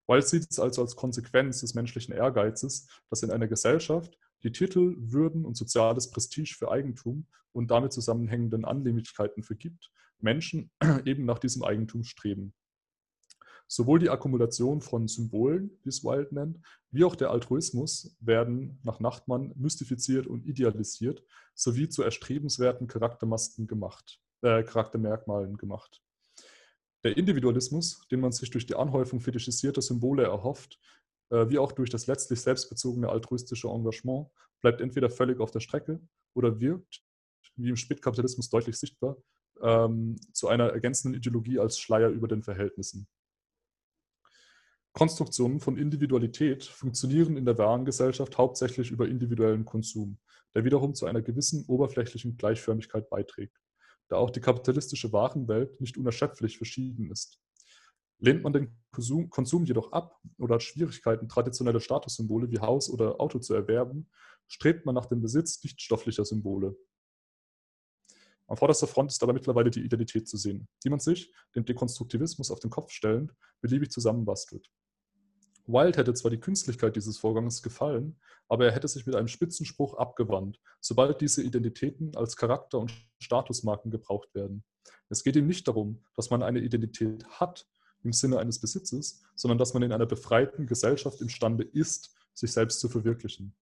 Wilde 0.06 0.26
sieht 0.26 0.46
es 0.50 0.58
also 0.58 0.82
als 0.82 0.96
Konsequenz 0.96 1.60
des 1.60 1.74
menschlichen 1.74 2.14
Ehrgeizes, 2.14 2.88
dass 3.08 3.22
in 3.22 3.30
einer 3.30 3.48
Gesellschaft 3.48 4.18
die 4.42 4.52
Titel, 4.52 4.96
Würden 4.98 5.44
und 5.44 5.56
soziales 5.56 6.10
Prestige 6.10 6.54
für 6.58 6.70
Eigentum 6.70 7.26
und 7.52 7.70
damit 7.70 7.92
zusammenhängenden 7.92 8.64
Annehmlichkeiten 8.64 9.42
vergibt, 9.42 9.90
Menschen 10.18 10.70
eben 11.04 11.24
nach 11.24 11.38
diesem 11.38 11.62
Eigentum 11.62 12.04
streben. 12.04 12.54
Sowohl 13.68 14.00
die 14.00 14.10
Akkumulation 14.10 14.80
von 14.82 15.08
Symbolen, 15.08 15.78
wie 15.82 15.88
es 15.88 16.04
Wild 16.04 16.32
nennt, 16.32 16.58
wie 16.90 17.04
auch 17.04 17.16
der 17.16 17.30
Altruismus 17.30 18.16
werden 18.20 18.78
nach 18.82 19.00
Nachtmann 19.00 19.52
mystifiziert 19.56 20.26
und 20.26 20.44
idealisiert 20.44 21.24
sowie 21.54 21.88
zu 21.88 22.02
erstrebenswerten 22.02 22.86
Charaktermasken 22.86 23.66
gemacht, 23.66 24.20
äh, 24.42 24.62
Charaktermerkmalen 24.62 25.56
gemacht. 25.56 26.02
Der 27.04 27.16
Individualismus, 27.16 28.06
den 28.10 28.20
man 28.20 28.32
sich 28.32 28.50
durch 28.50 28.66
die 28.66 28.76
Anhäufung 28.76 29.20
fetischisierter 29.20 29.82
Symbole 29.82 30.22
erhofft, 30.24 30.78
äh, 31.30 31.48
wie 31.48 31.58
auch 31.58 31.72
durch 31.72 31.90
das 31.90 32.06
letztlich 32.06 32.40
selbstbezogene 32.40 33.08
altruistische 33.08 33.68
Engagement, 33.68 34.28
bleibt 34.60 34.80
entweder 34.80 35.10
völlig 35.10 35.40
auf 35.40 35.50
der 35.50 35.60
Strecke 35.60 36.00
oder 36.34 36.60
wirkt, 36.60 37.02
wie 37.56 37.70
im 37.70 37.76
Spätkapitalismus 37.76 38.48
deutlich 38.48 38.76
sichtbar, 38.76 39.16
ähm, 39.60 40.16
zu 40.32 40.48
einer 40.48 40.68
ergänzenden 40.68 41.18
Ideologie 41.18 41.58
als 41.58 41.78
Schleier 41.78 42.08
über 42.08 42.28
den 42.28 42.42
Verhältnissen. 42.42 43.08
Konstruktionen 44.92 45.58
von 45.58 45.78
Individualität 45.78 46.64
funktionieren 46.64 47.36
in 47.36 47.46
der 47.46 47.56
wahren 47.56 47.86
Gesellschaft 47.86 48.36
hauptsächlich 48.36 48.90
über 48.90 49.08
individuellen 49.08 49.64
Konsum, 49.64 50.18
der 50.54 50.64
wiederum 50.64 50.94
zu 50.94 51.06
einer 51.06 51.22
gewissen 51.22 51.64
oberflächlichen 51.66 52.36
Gleichförmigkeit 52.36 53.08
beiträgt, 53.08 53.56
da 54.08 54.16
auch 54.16 54.30
die 54.30 54.40
kapitalistische 54.40 55.12
Warenwelt 55.12 55.80
nicht 55.80 55.96
unerschöpflich 55.96 56.56
verschieden 56.56 57.10
ist. 57.10 57.40
Lehnt 58.18 58.42
man 58.42 58.52
den 58.52 58.76
Konsum, 58.92 59.30
Konsum 59.30 59.64
jedoch 59.64 59.92
ab 59.92 60.20
oder 60.38 60.54
hat 60.54 60.62
Schwierigkeiten, 60.62 61.28
traditionelle 61.28 61.80
Statussymbole 61.80 62.50
wie 62.50 62.60
Haus 62.60 62.88
oder 62.88 63.20
Auto 63.20 63.38
zu 63.38 63.54
erwerben, 63.54 64.08
strebt 64.46 64.86
man 64.86 64.94
nach 64.94 65.06
dem 65.06 65.20
Besitz 65.20 65.62
nichtstofflicher 65.64 66.24
Symbole. 66.24 66.76
An 68.46 68.56
vorderster 68.56 68.86
Front 68.86 69.12
ist 69.12 69.22
aber 69.22 69.32
mittlerweile 69.32 69.70
die 69.70 69.82
Identität 69.82 70.28
zu 70.28 70.36
sehen, 70.36 70.68
die 70.84 70.90
man 70.90 71.00
sich, 71.00 71.32
dem 71.54 71.64
Dekonstruktivismus 71.64 72.50
auf 72.50 72.60
den 72.60 72.70
Kopf 72.70 72.90
stellend, 72.90 73.34
beliebig 73.60 73.90
zusammenbastelt. 73.90 74.70
Wilde 75.66 75.98
hätte 75.98 76.14
zwar 76.14 76.30
die 76.30 76.40
Künstlichkeit 76.40 76.96
dieses 76.96 77.18
Vorgangs 77.18 77.62
gefallen, 77.62 78.16
aber 78.48 78.66
er 78.66 78.72
hätte 78.72 78.88
sich 78.88 79.06
mit 79.06 79.14
einem 79.14 79.28
Spitzenspruch 79.28 79.94
abgewandt, 79.94 80.60
sobald 80.80 81.20
diese 81.20 81.42
Identitäten 81.42 82.16
als 82.16 82.36
Charakter- 82.36 82.78
und 82.78 82.92
Statusmarken 83.18 83.90
gebraucht 83.90 84.34
werden. 84.34 84.64
Es 85.08 85.22
geht 85.22 85.36
ihm 85.36 85.46
nicht 85.46 85.68
darum, 85.68 86.02
dass 86.16 86.30
man 86.30 86.42
eine 86.42 86.60
Identität 86.60 87.24
hat 87.28 87.66
im 88.02 88.12
Sinne 88.12 88.38
eines 88.38 88.60
Besitzes, 88.60 89.22
sondern 89.36 89.58
dass 89.58 89.74
man 89.74 89.82
in 89.82 89.92
einer 89.92 90.06
befreiten 90.06 90.66
Gesellschaft 90.66 91.20
imstande 91.20 91.64
ist, 91.64 92.14
sich 92.34 92.52
selbst 92.52 92.80
zu 92.80 92.88
verwirklichen. 92.88 93.54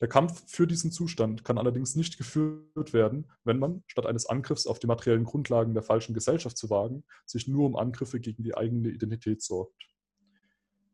Der 0.00 0.08
Kampf 0.08 0.42
für 0.46 0.66
diesen 0.66 0.92
Zustand 0.92 1.42
kann 1.44 1.56
allerdings 1.56 1.96
nicht 1.96 2.18
geführt 2.18 2.92
werden, 2.92 3.30
wenn 3.44 3.58
man, 3.58 3.82
statt 3.86 4.04
eines 4.04 4.26
Angriffs 4.26 4.66
auf 4.66 4.78
die 4.78 4.86
materiellen 4.86 5.24
Grundlagen 5.24 5.72
der 5.72 5.82
falschen 5.82 6.12
Gesellschaft 6.12 6.58
zu 6.58 6.68
wagen, 6.68 7.04
sich 7.24 7.48
nur 7.48 7.64
um 7.64 7.76
Angriffe 7.76 8.20
gegen 8.20 8.42
die 8.42 8.54
eigene 8.54 8.90
Identität 8.90 9.42
sorgt. 9.42 9.86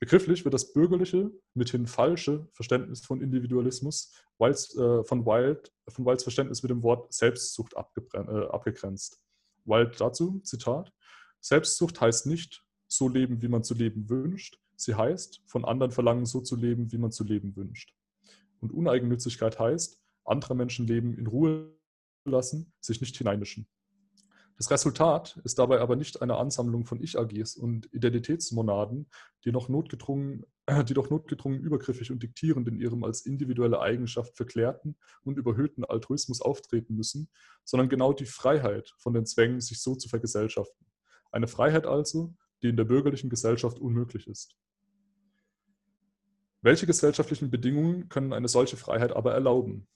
Begrifflich 0.03 0.45
wird 0.45 0.53
das 0.53 0.73
bürgerliche, 0.73 1.31
mithin 1.55 1.87
falsche 1.87 2.49
Verständnis 2.55 3.07
von 3.07 3.21
Individualismus 3.21 4.13
Wilds, 4.37 4.77
äh, 4.77 5.05
von, 5.05 5.25
Wild, 5.25 5.73
von 5.87 6.05
Wilds 6.05 6.25
Verständnis 6.25 6.61
mit 6.65 6.71
dem 6.71 6.83
Wort 6.83 7.15
Selbstzucht 7.15 7.75
äh, 7.75 7.77
abgegrenzt. 7.77 9.23
Wild 9.65 10.01
dazu, 10.01 10.41
Zitat, 10.41 10.93
Selbstzucht 11.39 12.01
heißt 12.01 12.27
nicht, 12.27 12.67
so 12.89 13.09
leben, 13.09 13.43
wie 13.43 13.47
man 13.47 13.63
zu 13.63 13.75
leben 13.75 14.11
wünscht. 14.11 14.59
Sie 14.75 14.97
heißt, 14.97 15.41
von 15.47 15.65
anderen 15.65 15.93
verlangen, 15.93 16.27
so 16.27 16.41
zu 16.41 16.57
leben, 16.57 16.91
wie 16.91 16.99
man 16.99 17.13
zu 17.13 17.23
leben 17.23 17.55
wünscht. 17.55 17.95
Und 18.59 18.73
Uneigennützigkeit 18.73 19.61
heißt, 19.61 20.03
andere 20.25 20.57
Menschen 20.57 20.89
leben 20.89 21.17
in 21.17 21.29
Ruhe 21.29 21.79
lassen, 22.25 22.73
sich 22.81 23.01
nicht 23.01 23.17
hineinmischen. 23.17 23.69
Das 24.57 24.71
Resultat 24.71 25.41
ist 25.45 25.59
dabei 25.59 25.81
aber 25.81 25.97
nicht 25.97 26.23
eine 26.23 26.37
Ansammlung 26.37 26.85
von 26.85 27.03
Ich-AGs 27.03 27.57
und 27.57 27.93
Identitätsmonaden, 27.93 29.09
die, 29.45 29.53
noch 29.53 29.69
notgedrungen, 29.69 30.45
die 30.89 30.95
doch 30.95 31.11
notgedrungen 31.11 31.61
übergriffig 31.61 32.11
und 32.11 32.23
diktierend 32.23 32.69
in 32.69 32.77
ihrem 32.77 33.03
als 33.05 33.27
individuelle 33.27 33.81
Eigenschaft 33.81 34.37
verklärten 34.37 34.97
und 35.25 35.39
überhöhten 35.39 35.85
Altruismus 35.85 36.41
auftreten 36.41 36.95
müssen, 36.95 37.29
sondern 37.65 37.89
genau 37.89 38.13
die 38.13 38.27
Freiheit 38.27 38.95
von 38.99 39.15
den 39.15 39.27
Zwängen, 39.27 39.61
sich 39.61 39.81
so 39.81 39.95
zu 39.95 40.09
vergesellschaften. 40.09 40.87
Eine 41.31 41.49
Freiheit 41.49 41.87
also, 41.87 42.35
die 42.63 42.69
in 42.69 42.77
der 42.77 42.85
bürgerlichen 42.85 43.31
Gesellschaft 43.31 43.79
unmöglich 43.79 44.27
ist. 44.27 44.57
Welche 46.61 46.87
gesellschaftlichen 46.87 47.51
Bedingungen 47.51 48.09
können 48.09 48.33
eine 48.33 48.47
solche 48.47 48.77
Freiheit 48.77 49.11
aber 49.11 49.33
erlauben? 49.33 49.89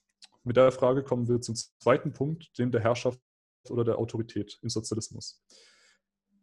Mit 0.42 0.56
der 0.56 0.72
Frage 0.72 1.04
kommen 1.04 1.28
wir 1.28 1.40
zum 1.40 1.54
zweiten 1.54 2.12
Punkt, 2.12 2.58
dem 2.58 2.72
der 2.72 2.80
Herrschaft 2.80 3.20
oder 3.70 3.84
der 3.84 3.98
Autorität 3.98 4.58
im 4.62 4.68
Sozialismus. 4.68 5.42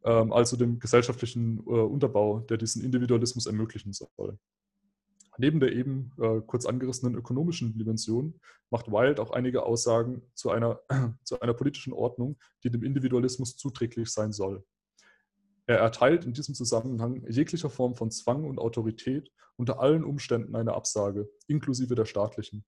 Ähm, 0.04 0.34
also 0.34 0.58
dem 0.58 0.80
gesellschaftlichen 0.80 1.60
äh, 1.60 1.72
Unterbau, 1.72 2.42
der 2.42 2.58
diesen 2.58 2.84
Individualismus 2.84 3.46
ermöglichen 3.46 3.94
soll. 3.94 4.38
Neben 5.38 5.60
der 5.60 5.72
eben 5.72 6.12
äh, 6.20 6.42
kurz 6.46 6.66
angerissenen 6.66 7.16
ökonomischen 7.16 7.78
Dimension 7.78 8.40
macht 8.70 8.92
Wilde 8.92 9.22
auch 9.22 9.32
einige 9.32 9.64
Aussagen 9.64 10.22
zu 10.36 10.52
einer, 10.52 10.80
zu 11.24 11.40
einer 11.40 11.54
politischen 11.54 11.94
Ordnung, 11.94 12.38
die 12.64 12.70
dem 12.70 12.84
Individualismus 12.84 13.56
zuträglich 13.56 14.10
sein 14.10 14.32
soll. 14.32 14.64
Er 15.66 15.80
erteilt 15.80 16.26
in 16.26 16.34
diesem 16.34 16.54
Zusammenhang 16.54 17.26
jeglicher 17.30 17.70
Form 17.70 17.96
von 17.96 18.12
Zwang 18.12 18.44
und 18.44 18.60
Autorität 18.60 19.32
unter 19.56 19.80
allen 19.80 20.04
Umständen 20.04 20.56
eine 20.56 20.74
Absage, 20.74 21.30
inklusive 21.48 21.96
der 21.96 22.06
staatlichen. 22.06 22.66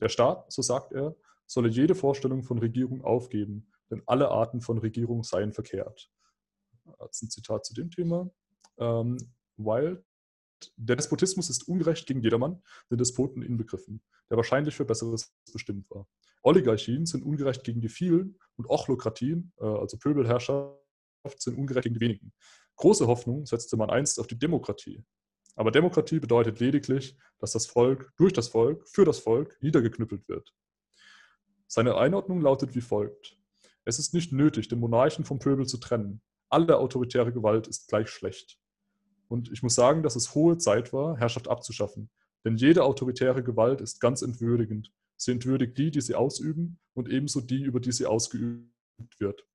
Der 0.00 0.08
Staat, 0.08 0.50
so 0.52 0.62
sagt 0.62 0.92
er, 0.92 1.16
solle 1.46 1.68
jede 1.68 1.94
Vorstellung 1.94 2.44
von 2.44 2.58
Regierung 2.58 3.02
aufgeben 3.02 3.68
denn 3.90 4.02
alle 4.06 4.30
Arten 4.30 4.60
von 4.60 4.78
Regierung 4.78 5.22
seien 5.22 5.52
verkehrt. 5.52 6.10
Das 6.98 7.10
ist 7.12 7.22
ein 7.22 7.30
Zitat 7.30 7.64
zu 7.64 7.74
dem 7.74 7.90
Thema. 7.90 8.30
Ähm, 8.78 9.16
weil 9.56 10.04
der 10.76 10.96
Despotismus 10.96 11.50
ist 11.50 11.68
ungerecht 11.68 12.06
gegen 12.06 12.22
jedermann, 12.22 12.62
den 12.90 12.98
Despoten 12.98 13.42
inbegriffen, 13.42 14.02
der 14.30 14.36
wahrscheinlich 14.36 14.74
für 14.74 14.84
Besseres 14.84 15.34
bestimmt 15.52 15.90
war. 15.90 16.08
Oligarchien 16.42 17.06
sind 17.06 17.24
ungerecht 17.24 17.64
gegen 17.64 17.80
die 17.80 17.88
vielen 17.88 18.38
und 18.56 18.68
Ochlokratien, 18.68 19.52
äh, 19.58 19.64
also 19.64 19.96
Pöbelherrschaft, 19.98 20.78
sind 21.38 21.58
ungerecht 21.58 21.84
gegen 21.84 21.94
die 21.94 22.00
wenigen. 22.00 22.32
Große 22.76 23.06
Hoffnung 23.06 23.46
setzte 23.46 23.76
man 23.76 23.90
einst 23.90 24.20
auf 24.20 24.26
die 24.26 24.38
Demokratie. 24.38 25.04
Aber 25.56 25.70
Demokratie 25.70 26.20
bedeutet 26.20 26.60
lediglich, 26.60 27.16
dass 27.38 27.52
das 27.52 27.66
Volk 27.66 28.12
durch 28.16 28.32
das 28.32 28.48
Volk, 28.48 28.86
für 28.86 29.04
das 29.04 29.18
Volk 29.18 29.56
niedergeknüppelt 29.62 30.28
wird. 30.28 30.54
Seine 31.66 31.96
Einordnung 31.96 32.40
lautet 32.42 32.74
wie 32.74 32.80
folgt. 32.80 33.38
Es 33.88 34.00
ist 34.00 34.12
nicht 34.14 34.32
nötig, 34.32 34.66
den 34.66 34.80
Monarchen 34.80 35.24
vom 35.24 35.38
Pöbel 35.38 35.64
zu 35.64 35.78
trennen. 35.78 36.20
Alle 36.48 36.76
autoritäre 36.78 37.32
Gewalt 37.32 37.68
ist 37.68 37.86
gleich 37.86 38.08
schlecht. 38.08 38.58
Und 39.28 39.52
ich 39.52 39.62
muss 39.62 39.76
sagen, 39.76 40.02
dass 40.02 40.16
es 40.16 40.34
hohe 40.34 40.58
Zeit 40.58 40.92
war, 40.92 41.16
Herrschaft 41.16 41.46
abzuschaffen. 41.46 42.10
Denn 42.44 42.56
jede 42.56 42.82
autoritäre 42.82 43.44
Gewalt 43.44 43.80
ist 43.80 44.00
ganz 44.00 44.22
entwürdigend. 44.22 44.92
Sie 45.16 45.30
entwürdigt 45.30 45.78
die, 45.78 45.92
die 45.92 46.00
sie 46.00 46.16
ausüben, 46.16 46.80
und 46.94 47.08
ebenso 47.08 47.40
die, 47.40 47.62
über 47.62 47.78
die 47.78 47.92
sie 47.92 48.06
ausgeübt 48.06 49.20
wird. 49.20 49.46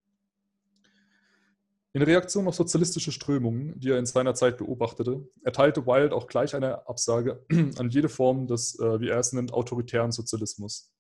In 1.92 2.02
Reaktion 2.02 2.48
auf 2.48 2.56
sozialistische 2.56 3.12
Strömungen, 3.12 3.78
die 3.82 3.90
er 3.90 4.00
in 4.00 4.06
seiner 4.06 4.34
Zeit 4.34 4.58
beobachtete, 4.58 5.28
erteilte 5.44 5.86
Wilde 5.86 6.16
auch 6.16 6.28
gleich 6.28 6.56
eine 6.56 6.88
Absage 6.88 7.46
an 7.50 7.90
jede 7.90 8.08
Form 8.08 8.48
des, 8.48 8.80
äh, 8.80 9.02
wie 9.02 9.10
er 9.10 9.20
es 9.20 9.34
nennt, 9.34 9.52
autoritären 9.52 10.14
Sozialismus. 10.14 10.94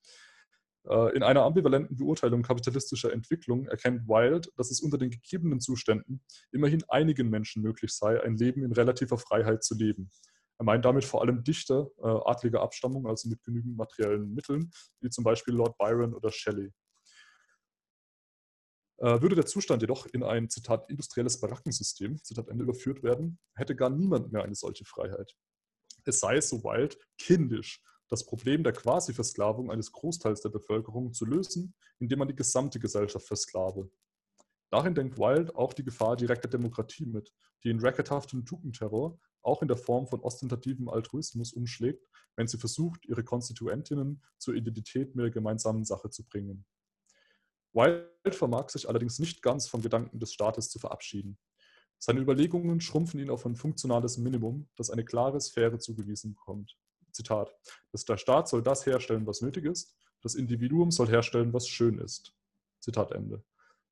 Äh, 0.90 1.16
in 1.16 1.24
einer 1.24 1.44
ambivalenten 1.44 1.96
Beurteilung 1.96 2.42
kapitalistischer 2.42 3.14
Entwicklung 3.14 3.68
erkennt 3.68 4.08
Wilde, 4.08 4.50
dass 4.58 4.72
es 4.72 4.82
unter 4.82 4.98
den 4.98 5.12
gegebenen 5.12 5.60
Zuständen 5.60 6.24
immerhin 6.52 6.84
einigen 6.90 7.30
Menschen 7.30 7.62
möglich 7.62 7.94
sei, 7.94 8.22
ein 8.22 8.36
Leben 8.36 8.64
in 8.64 8.72
relativer 8.72 9.18
Freiheit 9.18 9.64
zu 9.64 9.76
leben. 9.76 10.10
Er 10.58 10.66
meint 10.66 10.86
damit 10.86 11.06
vor 11.06 11.22
allem 11.22 11.44
Dichter 11.44 11.90
äh, 11.98 12.08
adliger 12.08 12.62
Abstammung, 12.62 13.08
also 13.08 13.30
mit 13.30 13.44
genügend 13.44 13.78
materiellen 13.78 14.34
Mitteln, 14.34 14.72
wie 15.00 15.10
zum 15.10 15.24
Beispiel 15.24 15.54
Lord 15.54 15.78
Byron 15.78 16.14
oder 16.14 16.32
Shelley. 16.32 16.72
Äh, 18.98 19.22
würde 19.22 19.36
der 19.36 19.48
Zustand 19.48 19.82
jedoch 19.82 20.06
in 20.08 20.24
ein, 20.24 20.50
Zitat, 20.50 20.88
industrielles 20.90 21.40
Barackensystem, 21.40 22.24
Zitat 22.24 22.48
Ende, 22.48 22.64
überführt 22.64 23.02
werden, 23.02 23.40
hätte 23.56 23.76
gar 23.76 23.90
niemand 23.90 24.32
mehr 24.32 24.44
eine 24.44 24.54
solche 24.54 24.86
Freiheit. 24.86 25.36
Es 26.06 26.20
sei, 26.20 26.40
so 26.42 26.64
Wild, 26.64 26.98
kindisch, 27.18 27.84
das 28.12 28.26
Problem 28.26 28.62
der 28.62 28.74
Quasi-Versklavung 28.74 29.72
eines 29.72 29.94
Großteils 29.94 30.42
der 30.42 30.50
Bevölkerung 30.50 31.14
zu 31.14 31.26
lösen, 31.26 31.74
indem 31.98 32.20
man 32.20 32.28
die 32.28 32.36
gesamte 32.36 32.78
Gesellschaft 32.78 33.26
versklave. 33.26 33.90
Darin 34.70 34.94
denkt 34.94 35.18
Wild 35.18 35.56
auch 35.56 35.74
die 35.74 35.86
Gefahr 35.86 36.18
direkter 36.18 36.50
Demokratie 36.50 37.06
mit, 37.06 37.34
die 37.64 37.70
in 37.70 37.80
rackethaftem 37.80 38.46
Tugendterror 38.46 39.18
auch 39.44 39.62
in 39.62 39.70
der 39.70 39.78
Form 39.78 40.08
von 40.08 40.20
ostentativem 40.20 40.90
Altruismus 40.90 41.54
umschlägt, 41.54 42.06
wenn 42.36 42.48
sie 42.48 42.58
versucht, 42.58 43.06
ihre 43.06 43.24
Konstituentinnen 43.24 44.22
zur 44.38 44.56
Identität 44.56 45.16
mit 45.16 45.24
der 45.24 45.32
gemeinsamen 45.32 45.86
Sache 45.86 46.10
zu 46.10 46.26
bringen. 46.26 46.66
Wild 47.72 48.36
vermag 48.36 48.70
sich 48.70 48.90
allerdings 48.90 49.20
nicht 49.20 49.42
ganz 49.42 49.70
vom 49.70 49.82
Gedanken 49.82 50.20
des 50.20 50.34
Staates 50.34 50.70
zu 50.70 50.80
verabschieden. 50.80 51.38
Seine 51.98 52.20
Überlegungen 52.20 52.82
schrumpfen 52.82 53.22
ihn 53.22 53.30
auf 53.30 53.46
ein 53.46 53.56
funktionales 53.56 54.18
Minimum, 54.18 54.68
das 54.76 54.90
eine 54.90 55.06
klare 55.06 55.40
Sphäre 55.40 55.80
zugewiesen 55.80 56.34
bekommt. 56.34 56.78
Zitat, 57.12 57.54
der 58.08 58.18
Staat 58.18 58.48
soll 58.48 58.62
das 58.62 58.86
herstellen, 58.86 59.26
was 59.28 59.42
nötig 59.42 59.66
ist, 59.66 59.96
das 60.22 60.36
Individuum 60.36 60.92
soll 60.92 61.08
herstellen, 61.08 61.54
was 61.54 61.68
schön 61.68 61.98
ist. 61.98 62.34
Zitat 62.80 63.12
Ende. 63.12 63.44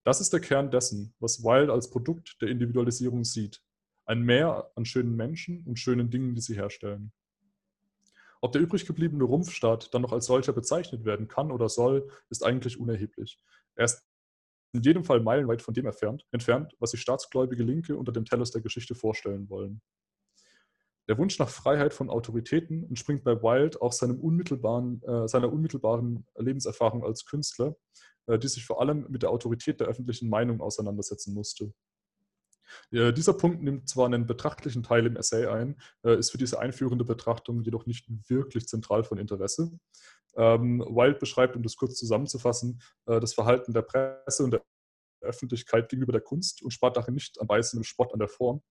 Das 0.03 0.21
ist 0.21 0.31
der 0.33 0.39
Kern 0.39 0.71
dessen, 0.71 1.13
was 1.19 1.43
Wilde 1.43 1.73
als 1.73 1.89
Produkt 1.89 2.41
der 2.41 2.49
Individualisierung 2.49 3.23
sieht. 3.23 3.61
Ein 4.05 4.21
Mehr 4.21 4.71
an 4.75 4.85
schönen 4.85 5.15
Menschen 5.15 5.63
und 5.65 5.77
schönen 5.77 6.09
Dingen, 6.09 6.35
die 6.35 6.41
sie 6.41 6.55
herstellen. 6.55 7.11
Ob 8.41 8.53
der 8.53 8.61
übrig 8.61 8.85
gebliebene 8.85 9.25
Rumpfstaat 9.25 9.93
dann 9.93 10.01
noch 10.01 10.13
als 10.13 10.25
solcher 10.25 10.53
bezeichnet 10.53 11.03
werden 11.03 11.27
kann 11.27 11.51
oder 11.51 11.67
soll, 11.67 12.09
ist 12.29 12.43
eigentlich 12.43 12.79
unerheblich. 12.79 13.37
Er 13.75 13.85
ist 13.85 14.03
in 14.71 14.81
jedem 14.81 15.03
Fall 15.03 15.19
meilenweit 15.19 15.61
von 15.61 15.73
dem 15.73 15.85
entfernt, 15.85 16.25
entfernt 16.31 16.75
was 16.79 16.91
sich 16.91 17.01
staatsgläubige 17.01 17.63
Linke 17.63 17.97
unter 17.97 18.11
dem 18.11 18.25
Tellus 18.25 18.51
der 18.51 18.61
Geschichte 18.61 18.95
vorstellen 18.95 19.49
wollen. 19.49 19.81
Der 21.09 21.17
Wunsch 21.17 21.39
nach 21.39 21.49
Freiheit 21.49 21.91
von 21.91 22.11
Autoritäten 22.11 22.87
entspringt 22.87 23.23
bei 23.23 23.41
Wilde 23.41 23.81
auch 23.81 23.93
seinem 23.93 24.19
unmittelbaren, 24.19 25.01
äh, 25.01 25.27
seiner 25.27 25.51
unmittelbaren 25.51 26.27
Lebenserfahrung 26.37 27.03
als 27.03 27.25
Künstler, 27.25 27.75
äh, 28.27 28.37
die 28.37 28.47
sich 28.47 28.63
vor 28.63 28.79
allem 28.79 29.07
mit 29.09 29.23
der 29.23 29.31
Autorität 29.31 29.79
der 29.79 29.87
öffentlichen 29.87 30.29
Meinung 30.29 30.61
auseinandersetzen 30.61 31.33
musste. 31.33 31.73
Ja, 32.91 33.11
dieser 33.11 33.33
Punkt 33.33 33.63
nimmt 33.63 33.89
zwar 33.89 34.05
einen 34.05 34.27
betrachtlichen 34.27 34.83
Teil 34.83 35.07
im 35.07 35.15
Essay 35.15 35.47
ein, 35.47 35.81
äh, 36.03 36.15
ist 36.15 36.29
für 36.29 36.37
diese 36.37 36.59
einführende 36.59 37.05
Betrachtung 37.05 37.63
jedoch 37.63 37.87
nicht 37.87 38.05
wirklich 38.29 38.67
zentral 38.67 39.03
von 39.03 39.17
Interesse. 39.17 39.71
Ähm, 40.35 40.79
Wilde 40.81 41.17
beschreibt, 41.17 41.55
um 41.55 41.63
das 41.63 41.75
kurz 41.75 41.95
zusammenzufassen, 41.95 42.83
äh, 43.07 43.19
das 43.19 43.33
Verhalten 43.33 43.73
der 43.73 43.81
Presse 43.81 44.43
und 44.43 44.51
der 44.51 44.61
Öffentlichkeit 45.21 45.89
gegenüber 45.89 46.11
der 46.11 46.21
Kunst 46.21 46.61
und 46.61 46.69
spart 46.69 46.97
darin 46.97 47.15
nicht 47.15 47.41
an 47.41 47.47
beißendem 47.47 47.83
Spott 47.83 48.13
an 48.13 48.19
der 48.19 48.27
Form, 48.27 48.61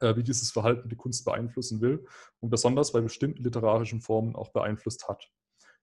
äh, 0.00 0.16
wie 0.16 0.22
dieses 0.22 0.50
Verhalten 0.50 0.88
die 0.88 0.96
Kunst 0.96 1.24
beeinflussen 1.24 1.80
will 1.80 2.06
und 2.40 2.50
besonders 2.50 2.92
bei 2.92 3.00
bestimmten 3.00 3.42
literarischen 3.42 4.00
Formen 4.00 4.36
auch 4.36 4.50
beeinflusst 4.52 5.08
hat. 5.08 5.30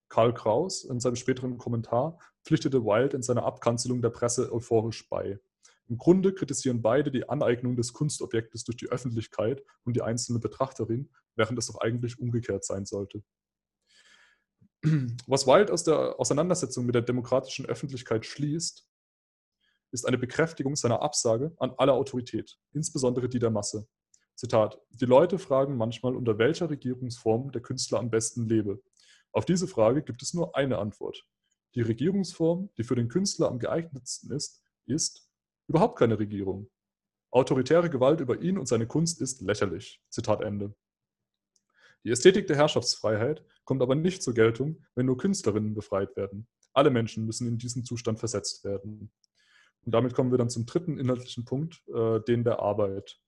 Karl 0.08 0.32
Kraus 0.34 0.84
in 0.84 1.00
seinem 1.00 1.16
späteren 1.16 1.58
Kommentar 1.58 2.18
pflichtete 2.44 2.84
Wilde 2.84 3.16
in 3.16 3.22
seiner 3.22 3.44
Abkanzelung 3.44 4.02
der 4.02 4.10
Presse 4.10 4.52
euphorisch 4.52 5.08
bei. 5.08 5.40
Im 5.88 5.98
Grunde 5.98 6.32
kritisieren 6.32 6.82
beide 6.82 7.10
die 7.10 7.28
Aneignung 7.28 7.76
des 7.76 7.92
Kunstobjektes 7.92 8.64
durch 8.64 8.76
die 8.76 8.88
Öffentlichkeit 8.88 9.62
und 9.84 9.94
die 9.94 10.02
einzelne 10.02 10.40
Betrachterin, 10.40 11.10
während 11.36 11.58
es 11.58 11.66
doch 11.66 11.80
eigentlich 11.80 12.18
umgekehrt 12.18 12.64
sein 12.64 12.86
sollte. 12.86 13.22
Was 15.26 15.46
Wilde 15.46 15.72
aus 15.72 15.84
der 15.84 16.18
Auseinandersetzung 16.18 16.86
mit 16.86 16.94
der 16.94 17.02
demokratischen 17.02 17.66
Öffentlichkeit 17.66 18.26
schließt, 18.26 18.86
ist 19.92 20.06
eine 20.06 20.18
Bekräftigung 20.18 20.76
seiner 20.76 21.02
Absage 21.02 21.54
an 21.58 21.72
alle 21.78 21.92
Autorität, 21.92 22.58
insbesondere 22.72 23.28
die 23.28 23.38
der 23.38 23.50
Masse. 23.50 23.88
Zitat: 24.36 24.80
Die 24.90 25.06
Leute 25.06 25.38
fragen 25.38 25.76
manchmal, 25.76 26.14
unter 26.14 26.38
welcher 26.38 26.70
Regierungsform 26.70 27.50
der 27.52 27.62
Künstler 27.62 27.98
am 27.98 28.10
besten 28.10 28.46
lebe. 28.46 28.82
Auf 29.32 29.44
diese 29.44 29.66
Frage 29.66 30.02
gibt 30.02 30.22
es 30.22 30.34
nur 30.34 30.54
eine 30.56 30.78
Antwort. 30.78 31.26
Die 31.74 31.82
Regierungsform, 31.82 32.70
die 32.78 32.84
für 32.84 32.94
den 32.94 33.08
Künstler 33.08 33.48
am 33.48 33.58
geeignetsten 33.58 34.30
ist, 34.30 34.62
ist 34.86 35.28
überhaupt 35.68 35.98
keine 35.98 36.18
Regierung. 36.18 36.70
Autoritäre 37.30 37.90
Gewalt 37.90 38.20
über 38.20 38.40
ihn 38.40 38.56
und 38.56 38.66
seine 38.66 38.86
Kunst 38.86 39.20
ist 39.20 39.42
lächerlich. 39.42 40.00
Zitat 40.08 40.40
Ende. 40.40 40.74
Die 42.04 42.10
Ästhetik 42.10 42.46
der 42.46 42.56
Herrschaftsfreiheit 42.56 43.44
kommt 43.64 43.82
aber 43.82 43.94
nicht 43.94 44.22
zur 44.22 44.32
Geltung, 44.32 44.86
wenn 44.94 45.06
nur 45.06 45.18
Künstlerinnen 45.18 45.74
befreit 45.74 46.16
werden. 46.16 46.46
Alle 46.72 46.90
Menschen 46.90 47.26
müssen 47.26 47.48
in 47.48 47.58
diesen 47.58 47.84
Zustand 47.84 48.18
versetzt 48.18 48.64
werden. 48.64 49.10
Und 49.84 49.94
damit 49.94 50.14
kommen 50.14 50.30
wir 50.30 50.38
dann 50.38 50.48
zum 50.50 50.66
dritten 50.66 50.98
inhaltlichen 50.98 51.44
Punkt, 51.44 51.82
äh, 51.88 52.20
den 52.20 52.44
der 52.44 52.60
Arbeit. 52.60 53.18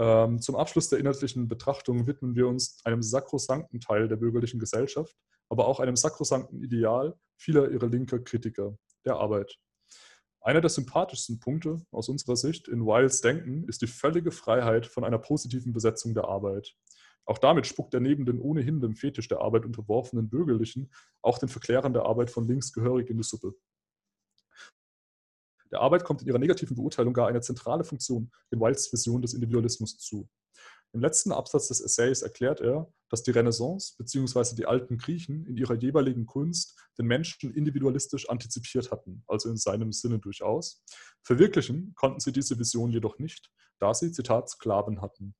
Ähm, 0.00 0.40
zum 0.40 0.56
Abschluss 0.56 0.88
der 0.88 0.98
inhaltlichen 0.98 1.46
Betrachtung 1.46 2.06
widmen 2.06 2.34
wir 2.34 2.48
uns 2.48 2.80
einem 2.86 3.02
sakrosankten 3.02 3.80
Teil 3.80 4.08
der 4.08 4.16
bürgerlichen 4.16 4.58
Gesellschaft, 4.58 5.14
aber 5.50 5.66
auch 5.66 5.78
einem 5.78 5.94
sakrosankten 5.94 6.62
Ideal 6.62 7.14
vieler 7.36 7.70
ihrer 7.70 7.86
linker 7.86 8.18
Kritiker, 8.18 8.78
der 9.04 9.16
Arbeit. 9.16 9.58
Einer 10.40 10.62
der 10.62 10.70
sympathischsten 10.70 11.38
Punkte 11.38 11.82
aus 11.90 12.08
unserer 12.08 12.36
Sicht 12.36 12.66
in 12.66 12.86
Wilds 12.86 13.20
Denken 13.20 13.68
ist 13.68 13.82
die 13.82 13.86
völlige 13.86 14.30
Freiheit 14.30 14.86
von 14.86 15.04
einer 15.04 15.18
positiven 15.18 15.74
Besetzung 15.74 16.14
der 16.14 16.24
Arbeit. 16.24 16.74
Auch 17.26 17.36
damit 17.36 17.66
spuckt 17.66 17.92
er 17.92 18.00
neben 18.00 18.24
den 18.24 18.40
ohnehin 18.40 18.80
dem 18.80 18.96
Fetisch 18.96 19.28
der 19.28 19.42
Arbeit 19.42 19.66
unterworfenen 19.66 20.30
Bürgerlichen 20.30 20.90
auch 21.20 21.36
den 21.36 21.50
Verklärern 21.50 21.92
der 21.92 22.06
Arbeit 22.06 22.30
von 22.30 22.48
links 22.48 22.72
gehörig 22.72 23.10
in 23.10 23.18
die 23.18 23.22
Suppe. 23.22 23.52
Der 25.72 25.80
Arbeit 25.80 26.04
kommt 26.04 26.22
in 26.22 26.28
ihrer 26.28 26.38
negativen 26.38 26.76
Beurteilung 26.76 27.14
gar 27.14 27.28
eine 27.28 27.40
zentrale 27.40 27.84
Funktion 27.84 28.30
in 28.50 28.60
Wilds 28.60 28.92
Vision 28.92 29.22
des 29.22 29.34
Individualismus 29.34 29.98
zu. 29.98 30.28
Im 30.92 31.00
letzten 31.00 31.30
Absatz 31.30 31.68
des 31.68 31.80
Essays 31.80 32.22
erklärt 32.22 32.60
er, 32.60 32.92
dass 33.10 33.22
die 33.22 33.30
Renaissance 33.30 33.94
bzw. 33.96 34.56
die 34.56 34.66
alten 34.66 34.98
Griechen 34.98 35.46
in 35.46 35.56
ihrer 35.56 35.74
jeweiligen 35.74 36.26
Kunst 36.26 36.76
den 36.98 37.06
Menschen 37.06 37.54
individualistisch 37.54 38.28
antizipiert 38.28 38.90
hatten, 38.90 39.22
also 39.28 39.48
in 39.48 39.56
seinem 39.56 39.92
Sinne 39.92 40.18
durchaus. 40.18 40.82
Verwirklichen 41.22 41.94
konnten 41.94 42.18
sie 42.18 42.32
diese 42.32 42.58
Vision 42.58 42.90
jedoch 42.90 43.20
nicht, 43.20 43.52
da 43.78 43.94
sie, 43.94 44.10
Zitat, 44.10 44.48
Sklaven 44.48 45.00
hatten. 45.00 45.36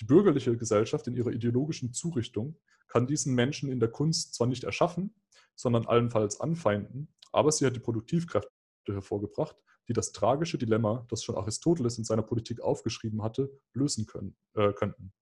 Die 0.00 0.04
bürgerliche 0.04 0.56
Gesellschaft 0.56 1.06
in 1.06 1.16
ihrer 1.16 1.30
ideologischen 1.30 1.94
Zurichtung 1.94 2.58
kann 2.88 3.06
diesen 3.06 3.34
Menschen 3.34 3.70
in 3.70 3.80
der 3.80 3.90
Kunst 3.90 4.34
zwar 4.34 4.46
nicht 4.46 4.64
erschaffen, 4.64 5.14
sondern 5.56 5.86
allenfalls 5.86 6.40
anfeinden, 6.40 7.08
aber 7.32 7.52
sie 7.52 7.66
hat 7.66 7.74
die 7.74 7.80
Produktivkräfte 7.80 8.50
hervorgebracht, 8.94 9.56
die 9.88 9.92
das 9.92 10.12
tragische 10.12 10.58
Dilemma, 10.58 11.06
das 11.08 11.22
schon 11.22 11.36
Aristoteles 11.36 11.98
in 11.98 12.04
seiner 12.04 12.22
Politik 12.22 12.60
aufgeschrieben 12.60 13.22
hatte, 13.22 13.50
lösen 13.72 14.06
können, 14.06 14.36
äh, 14.54 14.72
könnten. 14.72 15.12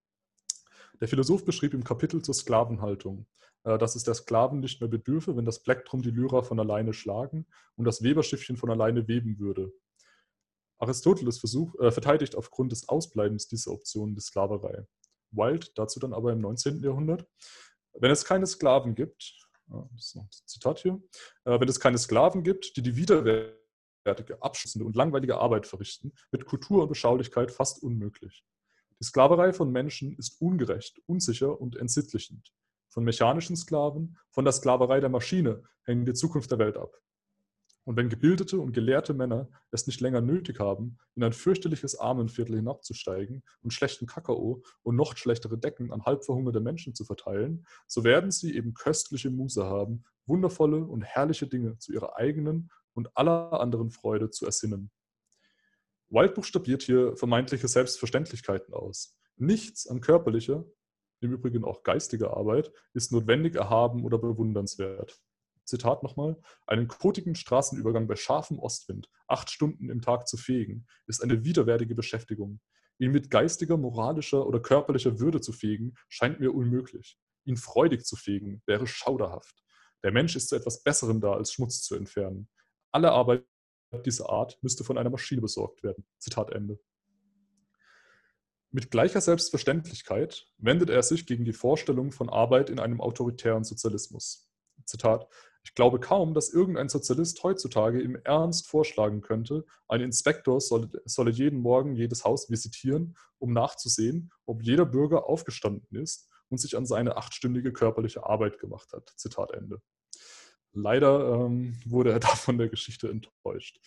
Der 1.01 1.09
Philosoph 1.09 1.45
beschrieb 1.45 1.75
im 1.75 1.85
Kapitel 1.85 2.23
zur 2.23 2.35
Sklavenhaltung, 2.35 3.27
äh, 3.65 3.79
dass 3.79 3.97
es 3.97 4.05
der 4.05 4.15
Sklaven 4.15 4.61
nicht 4.61 4.81
mehr 4.81 4.89
bedürfe, 4.89 5.37
wenn 5.37 5.45
das 5.45 5.63
Plektrum 5.63 6.03
die 6.03 6.11
Lyra 6.11 6.43
von 6.43 6.59
alleine 6.59 6.93
schlagen 6.93 7.47
und 7.77 7.85
das 7.85 8.03
Weberschiffchen 8.03 8.57
von 8.57 8.71
alleine 8.71 9.07
weben 9.09 9.39
würde. 9.39 9.73
Aristoteles 10.79 11.39
versuch, 11.39 11.75
äh, 11.79 11.91
verteidigt 11.91 12.35
aufgrund 12.35 12.73
des 12.73 12.89
Ausbleibens 12.89 13.49
dieser 13.49 13.73
Option 13.73 14.15
die 14.15 14.21
Sklaverei. 14.21 14.87
Wild 15.31 15.77
dazu 15.77 16.01
dann 16.01 16.13
aber 16.13 16.33
im 16.33 16.41
19. 16.41 16.83
Jahrhundert. 16.83 17.27
Wenn 17.93 18.11
es 18.11 18.25
keine 18.25 18.47
Sklaven 18.47 18.95
gibt, 18.95 19.46
das 19.67 20.07
ist 20.07 20.17
ein 20.17 20.29
Zitat 20.31 20.79
hier, 20.81 21.01
äh, 21.45 21.59
wenn 21.61 21.69
es 21.69 21.81
keine 21.81 21.99
Sklaven 21.99 22.43
gibt, 22.43 22.77
die 22.77 22.83
die 22.83 22.97
widerwärtige, 22.97 24.41
abschließende 24.41 24.85
und 24.85 24.97
langweilige 24.97 25.39
Arbeit 25.39 25.67
verrichten, 25.67 26.13
wird 26.31 26.47
Kultur 26.47 26.83
und 26.83 26.89
Beschaulichkeit 26.89 27.51
fast 27.51 27.83
unmöglich. 27.83 28.45
Die 29.01 29.05
Sklaverei 29.05 29.53
von 29.53 29.71
Menschen 29.71 30.17
ist 30.17 30.41
ungerecht, 30.41 31.01
unsicher 31.07 31.61
und 31.61 31.77
entsittlichend. 31.77 32.53
Von 32.89 33.05
mechanischen 33.05 33.57
Sklaven, 33.57 34.17
von 34.31 34.45
der 34.45 34.53
Sklaverei 34.53 35.01
der 35.01 35.11
Maschine 35.11 35.63
hängt 35.83 36.09
die 36.09 36.15
Zukunft 36.15 36.51
der 36.51 36.59
Welt 36.59 36.77
ab. 36.77 36.97
Und 37.87 37.97
wenn 37.97 38.09
gebildete 38.09 38.59
und 38.59 38.73
gelehrte 38.73 39.15
Männer 39.15 39.49
es 39.71 39.87
nicht 39.87 40.01
länger 40.01 40.21
nötig 40.21 40.59
haben, 40.59 40.99
in 41.15 41.23
ein 41.23 41.33
fürchterliches 41.33 41.97
Armenviertel 41.97 42.57
hinabzusteigen 42.57 43.45
und 43.63 43.73
schlechten 43.73 44.09
Kakao 44.09 44.65
und 44.83 44.97
noch 44.97 45.17
schlechtere 45.17 45.57
Decken 45.57 45.93
an 45.93 46.05
halbverhungerte 46.05 46.59
Menschen 46.59 46.97
zu 46.97 47.05
verteilen, 47.05 47.65
so 47.87 48.03
werden 48.03 48.33
sie 48.33 48.57
eben 48.57 48.75
köstliche 48.75 49.31
Muße 49.31 49.65
haben, 49.65 50.03
wundervolle 50.27 50.85
und 50.85 51.03
herrliche 51.03 51.47
Dinge 51.47 51.79
zu 51.79 51.93
ihrer 51.93 52.17
eigenen 52.17 52.73
und 52.93 53.17
aller 53.17 53.61
anderen 53.61 53.91
Freude 53.91 54.31
zu 54.31 54.47
ersinnen. 54.47 54.91
Wild 56.09 56.35
buchstabiert 56.35 56.83
hier 56.83 57.17
vermeintliche 57.17 57.69
Selbstverständlichkeiten 57.69 58.75
aus. 58.75 59.17
Nichts 59.37 59.87
an 59.87 60.01
körperlicher, 60.01 60.65
im 61.21 61.33
Übrigen 61.33 61.63
auch 61.63 61.85
geistiger 61.85 62.37
Arbeit, 62.37 62.73
ist 62.95 63.13
notwendig 63.13 63.55
erhaben 63.55 64.05
oder 64.05 64.19
bewundernswert. 64.19 65.21
Zitat 65.67 66.03
nochmal, 66.03 66.37
einen 66.67 66.89
kotigen 66.89 67.35
Straßenübergang 67.35 68.07
bei 68.07 68.17
scharfem 68.17 68.59
Ostwind, 68.59 69.09
acht 69.27 69.51
Stunden 69.51 69.91
im 69.91 70.01
Tag 70.01 70.27
zu 70.29 70.37
fegen, 70.37 70.87
ist 71.07 71.23
eine 71.23 71.45
widerwärtige 71.45 71.95
Beschäftigung. 71.95 72.61
Ihn 72.99 73.13
mit 73.13 73.31
geistiger, 73.31 73.77
moralischer 73.77 74.47
oder 74.47 74.61
körperlicher 74.61 75.19
Würde 75.19 75.41
zu 75.41 75.53
fegen, 75.53 75.95
scheint 76.09 76.41
mir 76.41 76.55
unmöglich. 76.55 77.19
Ihn 77.45 77.57
freudig 77.57 78.05
zu 78.05 78.17
fegen, 78.17 78.63
wäre 78.67 78.87
schauderhaft. 78.87 79.63
Der 80.03 80.13
Mensch 80.13 80.37
ist 80.37 80.49
zu 80.49 80.57
etwas 80.57 80.83
Besserem 80.83 81.21
da, 81.21 81.33
als 81.33 81.53
Schmutz 81.53 81.83
zu 81.83 81.95
entfernen. 81.95 82.49
Alle 82.93 83.13
Arbeit 83.13 83.45
dieser 84.05 84.31
Art 84.31 84.59
müsste 84.63 84.85
von 84.85 84.99
einer 84.99 85.11
Maschine 85.11 85.41
besorgt 85.41 85.83
werden. 85.83 86.07
Zitat 86.19 86.51
Ende. 86.51 86.79
Mit 88.71 88.91
gleicher 88.91 89.21
Selbstverständlichkeit 89.21 90.47
wendet 90.59 90.91
er 90.91 91.03
sich 91.03 91.27
gegen 91.27 91.45
die 91.45 91.53
Vorstellung 91.53 92.13
von 92.13 92.29
Arbeit 92.29 92.69
in 92.69 92.79
einem 92.79 93.01
autoritären 93.01 93.65
Sozialismus. 93.65 94.51
Zitat, 94.85 95.27
ich 95.67 95.75
glaube 95.75 95.99
kaum, 95.99 96.33
dass 96.33 96.53
irgendein 96.53 96.89
Sozialist 96.89 97.43
heutzutage 97.43 98.01
im 98.01 98.15
Ernst 98.23 98.69
vorschlagen 98.69 99.21
könnte, 99.21 99.65
ein 99.89 100.01
Inspektor 100.01 100.61
solle, 100.61 100.89
solle 101.07 101.33
jeden 101.33 101.59
Morgen 101.59 101.97
jedes 101.97 102.25
Haus 102.25 102.49
visitieren, 102.49 103.17
um 103.41 103.53
nachzusehen, 103.53 104.31
ob 104.47 104.63
jeder 104.63 104.87
Bürger 104.87 105.29
aufgestanden 105.29 105.99
ist 106.01 106.31
und 106.51 106.59
sich 106.59 106.77
an 106.77 106.87
seine 106.87 107.17
achtstündige 107.17 107.73
körperliche 107.73 108.25
Arbeit 108.25 108.61
gemacht 108.61 108.93
hat. 108.93 109.13
Zitat 109.17 109.51
Ende. 109.51 109.83
Leider 110.73 111.35
ähm, 111.35 111.77
wurde 111.85 112.13
er 112.13 112.21
da 112.21 112.29
von 112.29 112.59
der 112.59 112.69
Geschichte 112.69 113.09
enttäuscht. 113.11 113.81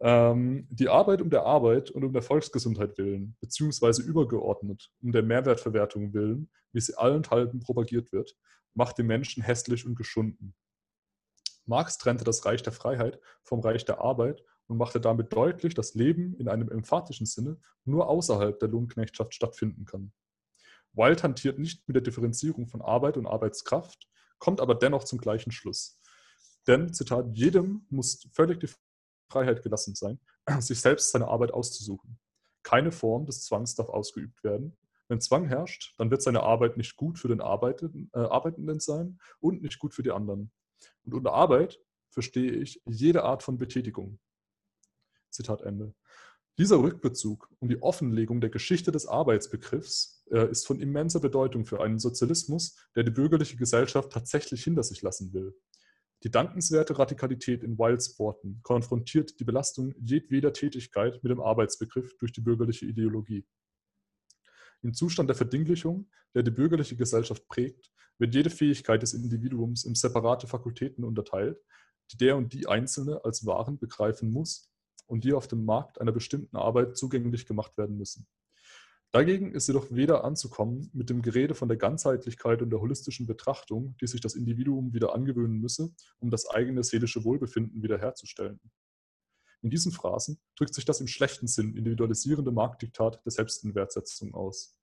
Ähm, 0.00 0.68
die 0.70 0.88
Arbeit 0.88 1.22
um 1.22 1.28
der 1.28 1.42
Arbeit 1.42 1.90
und 1.90 2.04
um 2.04 2.12
der 2.12 2.22
Volksgesundheit 2.22 2.96
willen, 2.98 3.36
beziehungsweise 3.40 4.02
übergeordnet 4.02 4.92
um 5.02 5.10
der 5.10 5.24
Mehrwertverwertung 5.24 6.14
willen, 6.14 6.50
wie 6.70 6.80
sie 6.80 6.96
allenthalben 6.96 7.58
propagiert 7.58 8.12
wird, 8.12 8.36
macht 8.74 8.96
den 8.98 9.08
Menschen 9.08 9.42
hässlich 9.42 9.84
und 9.84 9.96
geschunden. 9.96 10.54
Marx 11.70 11.98
trennte 11.98 12.24
das 12.24 12.44
Reich 12.44 12.64
der 12.64 12.72
Freiheit 12.72 13.20
vom 13.44 13.60
Reich 13.60 13.84
der 13.84 14.00
Arbeit 14.00 14.42
und 14.66 14.76
machte 14.76 15.00
damit 15.00 15.32
deutlich, 15.32 15.72
dass 15.72 15.94
Leben 15.94 16.34
in 16.34 16.48
einem 16.48 16.68
emphatischen 16.68 17.26
Sinne 17.26 17.58
nur 17.84 18.08
außerhalb 18.08 18.58
der 18.58 18.68
Lohnknechtschaft 18.68 19.32
stattfinden 19.34 19.84
kann. 19.84 20.12
Wilde 20.92 21.22
hantiert 21.22 21.60
nicht 21.60 21.86
mit 21.86 21.94
der 21.94 22.02
Differenzierung 22.02 22.66
von 22.66 22.82
Arbeit 22.82 23.16
und 23.16 23.28
Arbeitskraft, 23.28 24.08
kommt 24.40 24.60
aber 24.60 24.74
dennoch 24.74 25.04
zum 25.04 25.20
gleichen 25.20 25.52
Schluss. 25.52 26.00
Denn, 26.66 26.92
Zitat, 26.92 27.26
jedem 27.34 27.86
muss 27.88 28.28
völlig 28.32 28.58
die 28.58 28.68
Freiheit 29.30 29.62
gelassen 29.62 29.94
sein, 29.94 30.18
sich 30.58 30.80
selbst 30.80 31.12
seine 31.12 31.28
Arbeit 31.28 31.52
auszusuchen. 31.52 32.18
Keine 32.64 32.90
Form 32.90 33.26
des 33.26 33.44
Zwangs 33.44 33.76
darf 33.76 33.88
ausgeübt 33.88 34.42
werden. 34.42 34.76
Wenn 35.06 35.20
Zwang 35.20 35.46
herrscht, 35.46 35.94
dann 35.98 36.10
wird 36.10 36.22
seine 36.22 36.42
Arbeit 36.42 36.76
nicht 36.76 36.96
gut 36.96 37.20
für 37.20 37.28
den 37.28 37.40
Arbeitenden, 37.40 38.10
äh, 38.12 38.18
Arbeitenden 38.18 38.80
sein 38.80 39.20
und 39.38 39.62
nicht 39.62 39.78
gut 39.78 39.94
für 39.94 40.02
die 40.02 40.10
anderen. 40.10 40.50
Und 41.04 41.14
unter 41.14 41.32
Arbeit 41.32 41.80
verstehe 42.10 42.52
ich 42.52 42.82
jede 42.86 43.24
Art 43.24 43.42
von 43.42 43.58
Betätigung. 43.58 44.18
Zitat 45.30 45.62
Ende. 45.62 45.94
Dieser 46.58 46.82
Rückbezug 46.82 47.48
und 47.60 47.70
die 47.70 47.80
Offenlegung 47.80 48.40
der 48.40 48.50
Geschichte 48.50 48.92
des 48.92 49.06
Arbeitsbegriffs 49.06 50.24
äh, 50.30 50.50
ist 50.50 50.66
von 50.66 50.80
immenser 50.80 51.20
Bedeutung 51.20 51.64
für 51.64 51.80
einen 51.80 51.98
Sozialismus, 51.98 52.76
der 52.94 53.04
die 53.04 53.10
bürgerliche 53.10 53.56
Gesellschaft 53.56 54.12
tatsächlich 54.12 54.64
hinter 54.64 54.82
sich 54.82 55.00
lassen 55.00 55.32
will. 55.32 55.54
Die 56.22 56.30
dankenswerte 56.30 56.98
Radikalität 56.98 57.64
in 57.64 57.78
Wilds 57.78 58.18
Worten 58.18 58.60
konfrontiert 58.62 59.40
die 59.40 59.44
Belastung 59.44 59.94
jedweder 59.98 60.52
Tätigkeit 60.52 61.22
mit 61.22 61.30
dem 61.30 61.40
Arbeitsbegriff 61.40 62.18
durch 62.18 62.32
die 62.32 62.42
bürgerliche 62.42 62.84
Ideologie. 62.84 63.46
Im 64.82 64.94
Zustand 64.94 65.28
der 65.28 65.36
Verdinglichung, 65.36 66.08
der 66.34 66.42
die 66.42 66.50
bürgerliche 66.50 66.96
Gesellschaft 66.96 67.46
prägt, 67.48 67.90
wird 68.18 68.34
jede 68.34 68.50
Fähigkeit 68.50 69.02
des 69.02 69.14
Individuums 69.14 69.84
in 69.84 69.94
separate 69.94 70.46
Fakultäten 70.46 71.04
unterteilt, 71.04 71.58
die 72.12 72.16
der 72.16 72.36
und 72.36 72.52
die 72.52 72.66
Einzelne 72.66 73.24
als 73.24 73.46
Waren 73.46 73.78
begreifen 73.78 74.30
muss 74.30 74.70
und 75.06 75.24
die 75.24 75.32
auf 75.32 75.48
dem 75.48 75.64
Markt 75.64 76.00
einer 76.00 76.12
bestimmten 76.12 76.56
Arbeit 76.56 76.96
zugänglich 76.96 77.46
gemacht 77.46 77.76
werden 77.76 77.96
müssen. 77.96 78.26
Dagegen 79.12 79.52
ist 79.52 79.66
jedoch 79.66 79.90
weder 79.90 80.22
anzukommen 80.22 80.88
mit 80.92 81.10
dem 81.10 81.20
Gerede 81.20 81.54
von 81.54 81.66
der 81.66 81.76
Ganzheitlichkeit 81.76 82.62
und 82.62 82.70
der 82.70 82.80
holistischen 82.80 83.26
Betrachtung, 83.26 83.96
die 84.00 84.06
sich 84.06 84.20
das 84.20 84.36
Individuum 84.36 84.94
wieder 84.94 85.14
angewöhnen 85.14 85.58
müsse, 85.58 85.92
um 86.20 86.30
das 86.30 86.48
eigene 86.48 86.84
seelische 86.84 87.24
Wohlbefinden 87.24 87.82
wiederherzustellen. 87.82 88.60
In 89.62 89.70
diesen 89.70 89.92
Phrasen 89.92 90.40
drückt 90.56 90.74
sich 90.74 90.84
das 90.84 91.00
im 91.00 91.06
schlechten 91.06 91.46
Sinn 91.46 91.76
individualisierende 91.76 92.50
Marktdiktat 92.50 93.20
der 93.24 93.32
Selbstinwertsetzung 93.32 94.34
aus. 94.34 94.76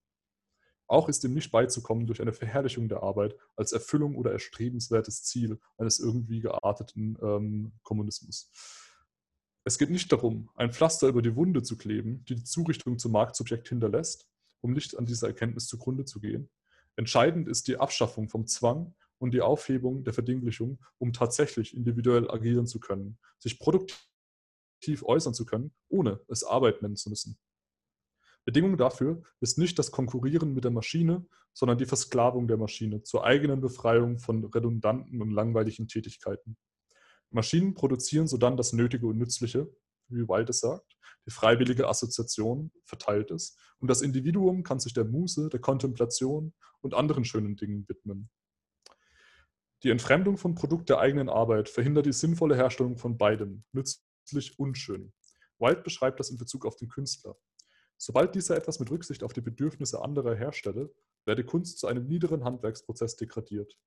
Auch 0.88 1.10
ist 1.10 1.24
dem 1.24 1.34
nicht 1.34 1.52
beizukommen 1.52 2.08
durch 2.08 2.22
eine 2.22 2.32
Verherrlichung 2.32 2.88
der 2.88 3.04
Arbeit 3.04 3.36
als 3.56 3.74
Erfüllung 3.74 4.16
oder 4.16 4.32
erstrebenswertes 4.32 5.24
Ziel 5.24 5.60
eines 5.78 6.00
irgendwie 6.00 6.40
gearteten 6.40 7.18
ähm, 7.22 7.74
Kommunismus. 7.84 8.52
Es 9.66 9.78
geht 9.78 9.90
nicht 9.90 10.10
darum, 10.14 10.50
ein 10.56 10.72
Pflaster 10.72 11.10
über 11.10 11.22
die 11.22 11.36
Wunde 11.36 11.62
zu 11.62 11.78
kleben, 11.78 12.24
die 12.24 12.36
die 12.36 12.46
Zurichtung 12.46 13.00
zum 13.00 13.12
Marktsubjekt 13.12 13.68
hinterlässt, 13.68 14.26
um 14.62 14.72
nicht 14.72 14.98
an 14.98 15.06
dieser 15.06 15.28
Erkenntnis 15.28 15.68
zugrunde 15.68 16.06
zu 16.06 16.22
gehen. 16.22 16.50
Entscheidend 16.96 17.50
ist 17.50 17.68
die 17.68 17.78
Abschaffung 17.78 18.30
vom 18.30 18.48
Zwang 18.48 18.96
und 19.18 19.34
die 19.34 19.42
Aufhebung 19.42 20.06
der 20.06 20.14
Verdinglichung, 20.14 20.80
um 21.00 21.12
tatsächlich 21.12 21.76
individuell 21.76 22.32
agieren 22.32 22.66
zu 22.66 22.80
können, 22.80 23.18
sich 23.40 23.60
produktiv 23.60 24.08
äußern 25.04 25.34
zu 25.34 25.46
können, 25.46 25.74
ohne 25.90 26.22
es 26.28 26.44
Arbeit 26.44 26.82
nennen 26.82 26.96
zu 26.96 27.10
müssen. 27.10 27.38
Bedingung 28.46 28.78
dafür 28.78 29.24
ist 29.42 29.58
nicht 29.58 29.78
das 29.78 29.92
Konkurrieren 29.92 30.54
mit 30.54 30.64
der 30.64 30.72
Maschine, 30.72 31.26
sondern 31.54 31.78
die 31.78 31.86
Versklavung 31.86 32.48
der 32.48 32.58
Maschine 32.58 33.04
zur 33.04 33.26
eigenen 33.26 33.60
Befreiung 33.60 34.20
von 34.20 34.46
redundanten 34.46 35.22
und 35.22 35.32
langweiligen 35.32 35.88
Tätigkeiten. 35.88 36.56
Maschinen 37.30 37.74
produzieren 37.74 38.28
sodann 38.28 38.56
das 38.56 38.72
Nötige 38.72 39.08
und 39.08 39.18
Nützliche, 39.18 39.70
wie 40.08 40.30
Wilde 40.30 40.52
es 40.52 40.62
sagt. 40.62 40.98
Die 41.26 41.32
freiwillige 41.32 41.90
Assoziation 41.90 42.72
verteilt 42.86 43.32
es 43.32 43.58
und 43.80 43.90
das 43.90 44.02
Individuum 44.02 44.64
kann 44.64 44.80
sich 44.80 44.94
der 44.94 45.04
Muße, 45.04 45.50
der 45.50 45.60
Kontemplation 45.60 46.54
und 46.80 46.94
anderen 46.94 47.26
schönen 47.26 47.58
Dingen 47.58 47.86
widmen. 47.90 48.30
Die 49.84 49.90
Entfremdung 49.90 50.38
von 50.38 50.56
Produkt 50.56 50.90
der 50.90 51.00
eigenen 51.00 51.28
Arbeit 51.28 51.68
verhindert 51.68 52.06
die 52.06 52.14
sinnvolle 52.14 52.56
Herstellung 52.56 52.98
von 52.98 53.18
beidem, 53.18 53.66
nützlich 53.74 54.07
und 54.58 54.78
schön. 54.78 55.14
Wilde 55.60 55.82
beschreibt 55.82 56.20
das 56.20 56.30
in 56.30 56.38
Bezug 56.38 56.66
auf 56.66 56.76
den 56.76 56.90
Künstler. 56.90 57.36
Sobald 57.98 58.36
dieser 58.36 58.56
etwas 58.56 58.80
mit 58.80 58.92
Rücksicht 58.92 59.24
auf 59.24 59.34
die 59.34 59.42
Bedürfnisse 59.42 60.02
anderer 60.02 60.36
herstelle, 60.36 60.94
werde 61.26 61.44
Kunst 61.44 61.80
zu 61.80 61.88
einem 61.88 62.08
niederen 62.08 62.44
Handwerksprozess 62.44 63.16
degradiert. 63.16 63.78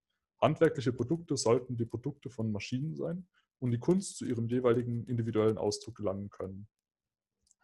Handwerkliche 0.40 0.92
Produkte 0.92 1.36
sollten 1.36 1.76
die 1.76 1.84
Produkte 1.84 2.30
von 2.30 2.50
Maschinen 2.50 2.96
sein 2.96 3.28
und 3.60 3.70
die 3.70 3.78
Kunst 3.78 4.16
zu 4.16 4.24
ihrem 4.24 4.48
jeweiligen 4.48 5.06
individuellen 5.06 5.58
Ausdruck 5.58 5.96
gelangen 5.96 6.30
können. 6.30 6.68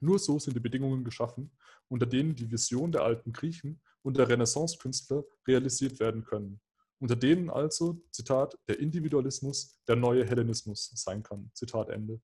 Nur 0.00 0.18
so 0.18 0.38
sind 0.38 0.54
die 0.54 0.60
Bedingungen 0.60 1.04
geschaffen, 1.04 1.50
unter 1.88 2.06
denen 2.06 2.34
die 2.34 2.50
Vision 2.50 2.92
der 2.92 3.02
alten 3.02 3.32
Griechen 3.32 3.80
und 4.02 4.16
der 4.16 4.28
Renaissance-Künstler 4.28 5.24
realisiert 5.48 5.98
werden 5.98 6.24
können, 6.24 6.60
unter 6.98 7.16
denen 7.16 7.50
also, 7.50 8.02
Zitat, 8.10 8.58
der 8.68 8.78
Individualismus 8.78 9.82
der 9.88 9.96
neue 9.96 10.24
Hellenismus 10.24 10.92
sein 10.94 11.22
kann, 11.22 11.50
Zitat 11.54 11.88
Ende, 11.88 12.20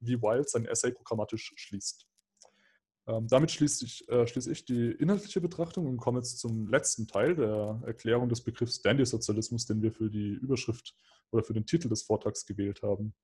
wie 0.00 0.20
Wilde 0.20 0.48
sein 0.48 0.66
Essay 0.66 0.92
programmatisch 0.92 1.52
schließt. 1.56 2.06
Ähm, 3.08 3.28
damit 3.28 3.52
schließe 3.52 3.84
ich, 3.84 4.08
äh, 4.08 4.26
schließe 4.26 4.50
ich, 4.50 4.64
die 4.64 4.90
inhaltliche 4.90 5.40
Betrachtung 5.40 5.86
und 5.86 5.96
komme 5.98 6.18
jetzt 6.18 6.38
zum 6.38 6.66
letzten 6.68 7.06
Teil 7.06 7.36
der 7.36 7.80
Erklärung 7.86 8.28
des 8.28 8.42
Begriffs 8.42 8.82
Dandy-Sozialismus, 8.82 9.66
den 9.66 9.80
wir 9.80 9.92
für 9.92 10.10
die 10.10 10.32
Überschrift 10.32 10.94
oder 11.30 11.44
für 11.44 11.54
den 11.54 11.66
Titel 11.66 11.88
des 11.88 12.02
Vortrags 12.02 12.46
gewählt 12.46 12.82
haben. 12.82 13.14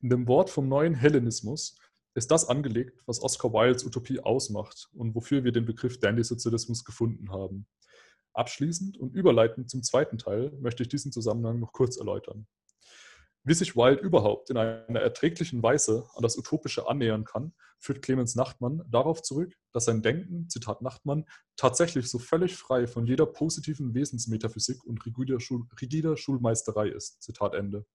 In 0.00 0.10
dem 0.10 0.28
Wort 0.28 0.50
vom 0.50 0.68
neuen 0.68 0.94
Hellenismus 0.94 1.78
ist 2.14 2.30
das 2.30 2.48
angelegt, 2.48 3.02
was 3.06 3.22
Oscar 3.22 3.52
Wildes 3.52 3.84
Utopie 3.84 4.20
ausmacht 4.20 4.88
und 4.92 5.14
wofür 5.14 5.42
wir 5.42 5.52
den 5.52 5.64
Begriff 5.64 5.98
Dandy-Sozialismus 5.98 6.84
gefunden 6.84 7.30
haben. 7.30 7.66
Abschließend 8.34 8.98
und 8.98 9.14
überleitend 9.14 9.70
zum 9.70 9.82
zweiten 9.82 10.18
Teil 10.18 10.52
möchte 10.60 10.82
ich 10.82 10.88
diesen 10.88 11.12
Zusammenhang 11.12 11.60
noch 11.60 11.72
kurz 11.72 11.96
erläutern. 11.96 12.46
Wie 13.42 13.54
sich 13.54 13.74
Wilde 13.74 14.02
überhaupt 14.02 14.50
in 14.50 14.58
einer 14.58 15.00
erträglichen 15.00 15.62
Weise 15.62 16.06
an 16.14 16.22
das 16.22 16.36
Utopische 16.36 16.86
annähern 16.86 17.24
kann, 17.24 17.54
führt 17.78 18.02
Clemens 18.02 18.34
Nachtmann 18.34 18.82
darauf 18.90 19.22
zurück, 19.22 19.54
dass 19.72 19.86
sein 19.86 20.02
Denken, 20.02 20.50
Zitat 20.50 20.82
Nachtmann, 20.82 21.24
tatsächlich 21.56 22.10
so 22.10 22.18
völlig 22.18 22.56
frei 22.56 22.86
von 22.86 23.06
jeder 23.06 23.24
positiven 23.24 23.94
Wesensmetaphysik 23.94 24.84
und 24.84 25.04
rigider, 25.06 25.40
Schul 25.40 25.62
rigider 25.80 26.18
Schulmeisterei 26.18 26.88
ist. 26.88 27.22
Zitat 27.22 27.54
Ende. 27.54 27.86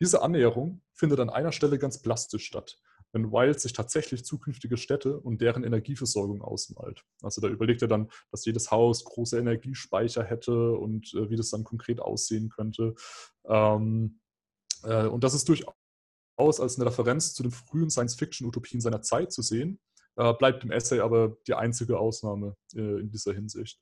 Diese 0.00 0.22
Annäherung 0.22 0.82
findet 0.92 1.18
an 1.18 1.30
einer 1.30 1.52
Stelle 1.52 1.78
ganz 1.78 2.00
plastisch 2.00 2.44
statt, 2.44 2.78
wenn 3.12 3.32
Wilde 3.32 3.58
sich 3.58 3.72
tatsächlich 3.72 4.24
zukünftige 4.24 4.76
Städte 4.76 5.18
und 5.18 5.40
deren 5.40 5.64
Energieversorgung 5.64 6.42
ausmalt. 6.42 7.02
Also 7.22 7.40
da 7.40 7.48
überlegt 7.48 7.82
er 7.82 7.88
dann, 7.88 8.10
dass 8.30 8.44
jedes 8.44 8.70
Haus 8.70 9.04
große 9.04 9.38
Energiespeicher 9.38 10.22
hätte 10.22 10.72
und 10.72 11.14
äh, 11.14 11.30
wie 11.30 11.36
das 11.36 11.50
dann 11.50 11.64
konkret 11.64 11.98
aussehen 11.98 12.50
könnte. 12.50 12.94
Ähm, 13.46 14.20
äh, 14.86 15.06
und 15.06 15.24
das 15.24 15.34
ist 15.34 15.48
durchaus 15.48 16.60
als 16.60 16.76
eine 16.76 16.86
Referenz 16.86 17.34
zu 17.34 17.42
den 17.42 17.52
frühen 17.52 17.90
Science-Fiction-Utopien 17.90 18.80
seiner 18.80 19.02
Zeit 19.02 19.32
zu 19.32 19.42
sehen, 19.42 19.80
äh, 20.16 20.32
bleibt 20.34 20.64
im 20.64 20.70
Essay 20.70 21.00
aber 21.00 21.36
die 21.46 21.54
einzige 21.54 21.98
Ausnahme 21.98 22.56
äh, 22.74 23.00
in 23.00 23.10
dieser 23.10 23.32
Hinsicht. 23.32 23.80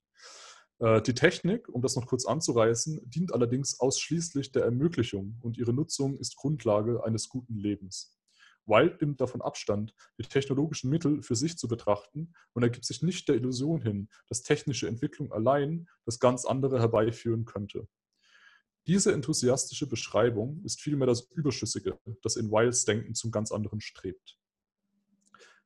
Die 1.06 1.14
Technik, 1.14 1.68
um 1.68 1.82
das 1.82 1.94
noch 1.94 2.08
kurz 2.08 2.26
anzureißen, 2.26 3.00
dient 3.08 3.32
allerdings 3.32 3.78
ausschließlich 3.78 4.50
der 4.50 4.64
Ermöglichung 4.64 5.38
und 5.40 5.56
ihre 5.56 5.72
Nutzung 5.72 6.18
ist 6.18 6.34
Grundlage 6.34 7.04
eines 7.04 7.28
guten 7.28 7.56
Lebens. 7.56 8.18
Wilde 8.66 8.96
nimmt 9.00 9.20
davon 9.20 9.40
Abstand, 9.40 9.94
die 10.18 10.24
technologischen 10.24 10.90
Mittel 10.90 11.22
für 11.22 11.36
sich 11.36 11.56
zu 11.56 11.68
betrachten 11.68 12.34
und 12.54 12.64
ergibt 12.64 12.84
sich 12.84 13.02
nicht 13.02 13.28
der 13.28 13.36
Illusion 13.36 13.82
hin, 13.82 14.08
dass 14.28 14.42
technische 14.42 14.88
Entwicklung 14.88 15.32
allein 15.32 15.88
das 16.06 16.18
ganz 16.18 16.44
andere 16.44 16.80
herbeiführen 16.80 17.44
könnte. 17.44 17.86
Diese 18.86 19.12
enthusiastische 19.12 19.88
Beschreibung 19.88 20.62
ist 20.64 20.80
vielmehr 20.80 21.06
das 21.06 21.30
Überschüssige, 21.30 21.98
das 22.22 22.36
in 22.36 22.50
Wiles 22.50 22.84
Denken 22.84 23.14
zum 23.14 23.30
ganz 23.30 23.50
anderen 23.50 23.80
strebt. 23.80 24.38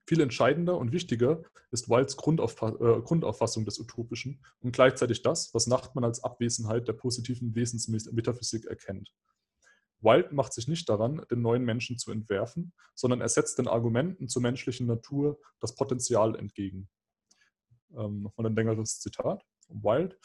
Viel 0.06 0.20
entscheidender 0.20 0.78
und 0.78 0.92
wichtiger 0.92 1.42
ist 1.70 1.86
Grundauffa 1.88 2.68
äh, 2.70 3.02
Grundauffassung 3.02 3.66
des 3.66 3.78
Utopischen 3.78 4.42
und 4.60 4.72
gleichzeitig 4.72 5.22
das, 5.22 5.52
was 5.52 5.66
Nachtmann 5.66 6.04
als 6.04 6.24
Abwesenheit 6.24 6.88
der 6.88 6.94
positiven 6.94 7.54
Wesensmetaphysik 7.54 8.64
erkennt. 8.64 9.12
Wild 10.00 10.32
macht 10.32 10.52
sich 10.52 10.68
nicht 10.68 10.88
daran, 10.88 11.20
den 11.30 11.42
neuen 11.42 11.64
Menschen 11.64 11.98
zu 11.98 12.12
entwerfen, 12.12 12.72
sondern 12.94 13.20
er 13.20 13.28
setzt 13.28 13.58
den 13.58 13.68
Argumenten 13.68 14.28
zur 14.28 14.42
menschlichen 14.42 14.86
Natur 14.86 15.38
das 15.60 15.74
Potenzial 15.74 16.36
entgegen. 16.36 16.88
Ähm, 17.96 18.22
Nochmal 18.22 18.46
ein 18.46 18.54
längeres 18.54 19.00
Zitat. 19.00 19.44
Wild. 19.68 20.18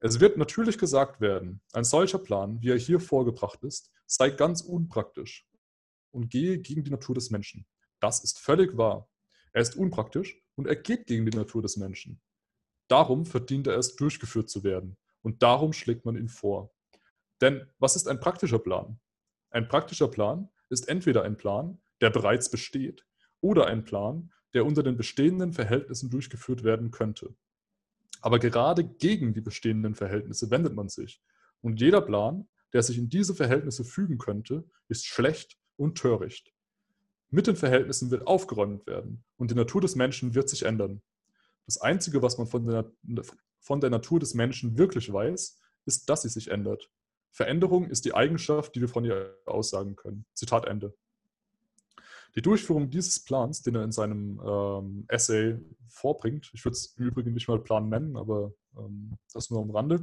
Es 0.00 0.20
wird 0.20 0.36
natürlich 0.36 0.78
gesagt 0.78 1.20
werden, 1.20 1.60
ein 1.72 1.84
solcher 1.84 2.18
Plan, 2.18 2.60
wie 2.60 2.70
er 2.70 2.78
hier 2.78 3.00
vorgebracht 3.00 3.62
ist, 3.62 3.90
sei 4.06 4.30
ganz 4.30 4.60
unpraktisch 4.60 5.46
und 6.10 6.30
gehe 6.30 6.58
gegen 6.58 6.84
die 6.84 6.90
Natur 6.90 7.14
des 7.14 7.30
Menschen. 7.30 7.66
Das 8.00 8.22
ist 8.22 8.38
völlig 8.38 8.76
wahr. 8.76 9.08
Er 9.52 9.62
ist 9.62 9.76
unpraktisch 9.76 10.40
und 10.54 10.66
er 10.66 10.76
geht 10.76 11.06
gegen 11.06 11.26
die 11.26 11.36
Natur 11.36 11.62
des 11.62 11.76
Menschen. 11.76 12.20
Darum 12.88 13.26
verdient 13.26 13.66
er 13.66 13.76
es, 13.76 13.96
durchgeführt 13.96 14.48
zu 14.48 14.64
werden. 14.64 14.96
Und 15.22 15.42
darum 15.42 15.72
schlägt 15.72 16.04
man 16.04 16.16
ihn 16.16 16.28
vor. 16.28 16.72
Denn 17.40 17.68
was 17.78 17.96
ist 17.96 18.08
ein 18.08 18.20
praktischer 18.20 18.58
Plan? 18.58 18.98
Ein 19.50 19.68
praktischer 19.68 20.08
Plan 20.08 20.48
ist 20.70 20.88
entweder 20.88 21.22
ein 21.22 21.36
Plan, 21.36 21.80
der 22.00 22.10
bereits 22.10 22.50
besteht, 22.50 23.06
oder 23.40 23.66
ein 23.66 23.84
Plan, 23.84 24.32
der 24.54 24.64
unter 24.64 24.82
den 24.82 24.96
bestehenden 24.96 25.52
Verhältnissen 25.52 26.10
durchgeführt 26.10 26.64
werden 26.64 26.90
könnte. 26.90 27.36
Aber 28.20 28.38
gerade 28.38 28.84
gegen 28.84 29.34
die 29.34 29.40
bestehenden 29.40 29.94
Verhältnisse 29.94 30.50
wendet 30.50 30.74
man 30.74 30.88
sich. 30.88 31.22
Und 31.60 31.80
jeder 31.80 32.00
Plan, 32.00 32.48
der 32.72 32.82
sich 32.82 32.98
in 32.98 33.08
diese 33.08 33.34
Verhältnisse 33.34 33.84
fügen 33.84 34.18
könnte, 34.18 34.64
ist 34.88 35.06
schlecht 35.06 35.58
und 35.76 35.96
töricht. 35.96 36.52
Mit 37.30 37.46
den 37.46 37.56
Verhältnissen 37.56 38.10
wird 38.10 38.26
aufgeräumt 38.26 38.86
werden 38.86 39.24
und 39.36 39.50
die 39.50 39.54
Natur 39.54 39.80
des 39.80 39.96
Menschen 39.96 40.34
wird 40.34 40.48
sich 40.48 40.64
ändern. 40.64 41.02
Das 41.66 41.78
Einzige, 41.78 42.22
was 42.22 42.38
man 42.38 42.46
von 42.46 42.66
der, 42.66 42.90
von 43.60 43.80
der 43.80 43.90
Natur 43.90 44.18
des 44.18 44.34
Menschen 44.34 44.78
wirklich 44.78 45.12
weiß, 45.12 45.60
ist, 45.84 46.08
dass 46.08 46.22
sie 46.22 46.30
sich 46.30 46.50
ändert. 46.50 46.90
Veränderung 47.30 47.90
ist 47.90 48.04
die 48.04 48.14
Eigenschaft, 48.14 48.74
die 48.74 48.80
wir 48.80 48.88
von 48.88 49.04
ihr 49.04 49.36
aussagen 49.44 49.94
können. 49.94 50.24
Zitat 50.34 50.66
Ende. 50.66 50.96
Die 52.34 52.42
Durchführung 52.42 52.90
dieses 52.90 53.24
Plans, 53.24 53.62
den 53.62 53.74
er 53.74 53.84
in 53.84 53.92
seinem 53.92 54.40
ähm, 54.44 55.04
Essay 55.08 55.58
vorbringt, 55.88 56.50
ich 56.52 56.64
würde 56.64 56.74
es 56.74 56.94
im 56.96 57.06
Übrigen 57.06 57.34
nicht 57.34 57.48
mal 57.48 57.58
Plan 57.58 57.88
nennen, 57.88 58.16
aber 58.16 58.52
ähm, 58.76 59.16
das 59.32 59.50
nur 59.50 59.62
am 59.62 59.70
Rande, 59.70 60.02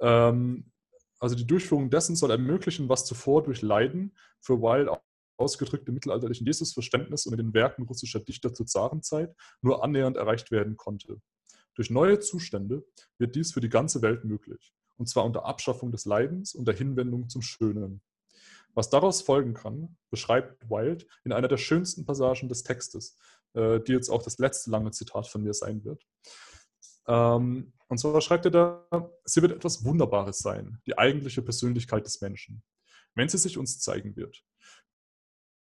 ähm, 0.00 0.70
also 1.18 1.34
die 1.34 1.46
Durchführung 1.46 1.90
dessen 1.90 2.16
soll 2.16 2.30
ermöglichen, 2.30 2.88
was 2.88 3.06
zuvor 3.06 3.42
durch 3.42 3.62
Leiden 3.62 4.14
für 4.40 4.60
Wilde 4.60 5.00
ausgedrückt 5.36 5.88
im 5.88 5.94
mittelalterlichen 5.94 6.46
Jesusverständnis 6.46 7.26
und 7.26 7.32
in 7.32 7.38
den 7.38 7.54
Werken 7.54 7.84
russischer 7.84 8.20
Dichter 8.20 8.52
zur 8.52 8.66
Zarenzeit 8.66 9.34
nur 9.62 9.82
annähernd 9.82 10.16
erreicht 10.16 10.50
werden 10.50 10.76
konnte. 10.76 11.20
Durch 11.74 11.90
neue 11.90 12.20
Zustände 12.20 12.84
wird 13.18 13.34
dies 13.34 13.52
für 13.52 13.60
die 13.60 13.68
ganze 13.68 14.00
Welt 14.02 14.24
möglich, 14.24 14.72
und 14.96 15.08
zwar 15.08 15.24
unter 15.24 15.44
Abschaffung 15.44 15.90
des 15.90 16.04
Leidens 16.04 16.54
und 16.54 16.68
der 16.68 16.74
Hinwendung 16.74 17.28
zum 17.28 17.42
Schönen. 17.42 18.00
Was 18.74 18.90
daraus 18.90 19.22
folgen 19.22 19.54
kann, 19.54 19.96
beschreibt 20.10 20.68
Wilde 20.68 21.06
in 21.24 21.32
einer 21.32 21.48
der 21.48 21.56
schönsten 21.56 22.04
Passagen 22.04 22.48
des 22.48 22.64
Textes, 22.64 23.16
äh, 23.54 23.80
die 23.80 23.92
jetzt 23.92 24.10
auch 24.10 24.22
das 24.22 24.38
letzte 24.38 24.70
lange 24.70 24.90
Zitat 24.90 25.28
von 25.28 25.42
mir 25.42 25.54
sein 25.54 25.84
wird. 25.84 26.04
Ähm, 27.06 27.72
und 27.88 27.98
zwar 27.98 28.20
schreibt 28.20 28.46
er 28.46 28.50
da, 28.50 29.10
sie 29.24 29.42
wird 29.42 29.52
etwas 29.52 29.84
Wunderbares 29.84 30.38
sein, 30.38 30.80
die 30.86 30.98
eigentliche 30.98 31.42
Persönlichkeit 31.42 32.04
des 32.04 32.20
Menschen, 32.20 32.62
wenn 33.14 33.28
sie 33.28 33.38
sich 33.38 33.58
uns 33.58 33.78
zeigen 33.78 34.16
wird. 34.16 34.42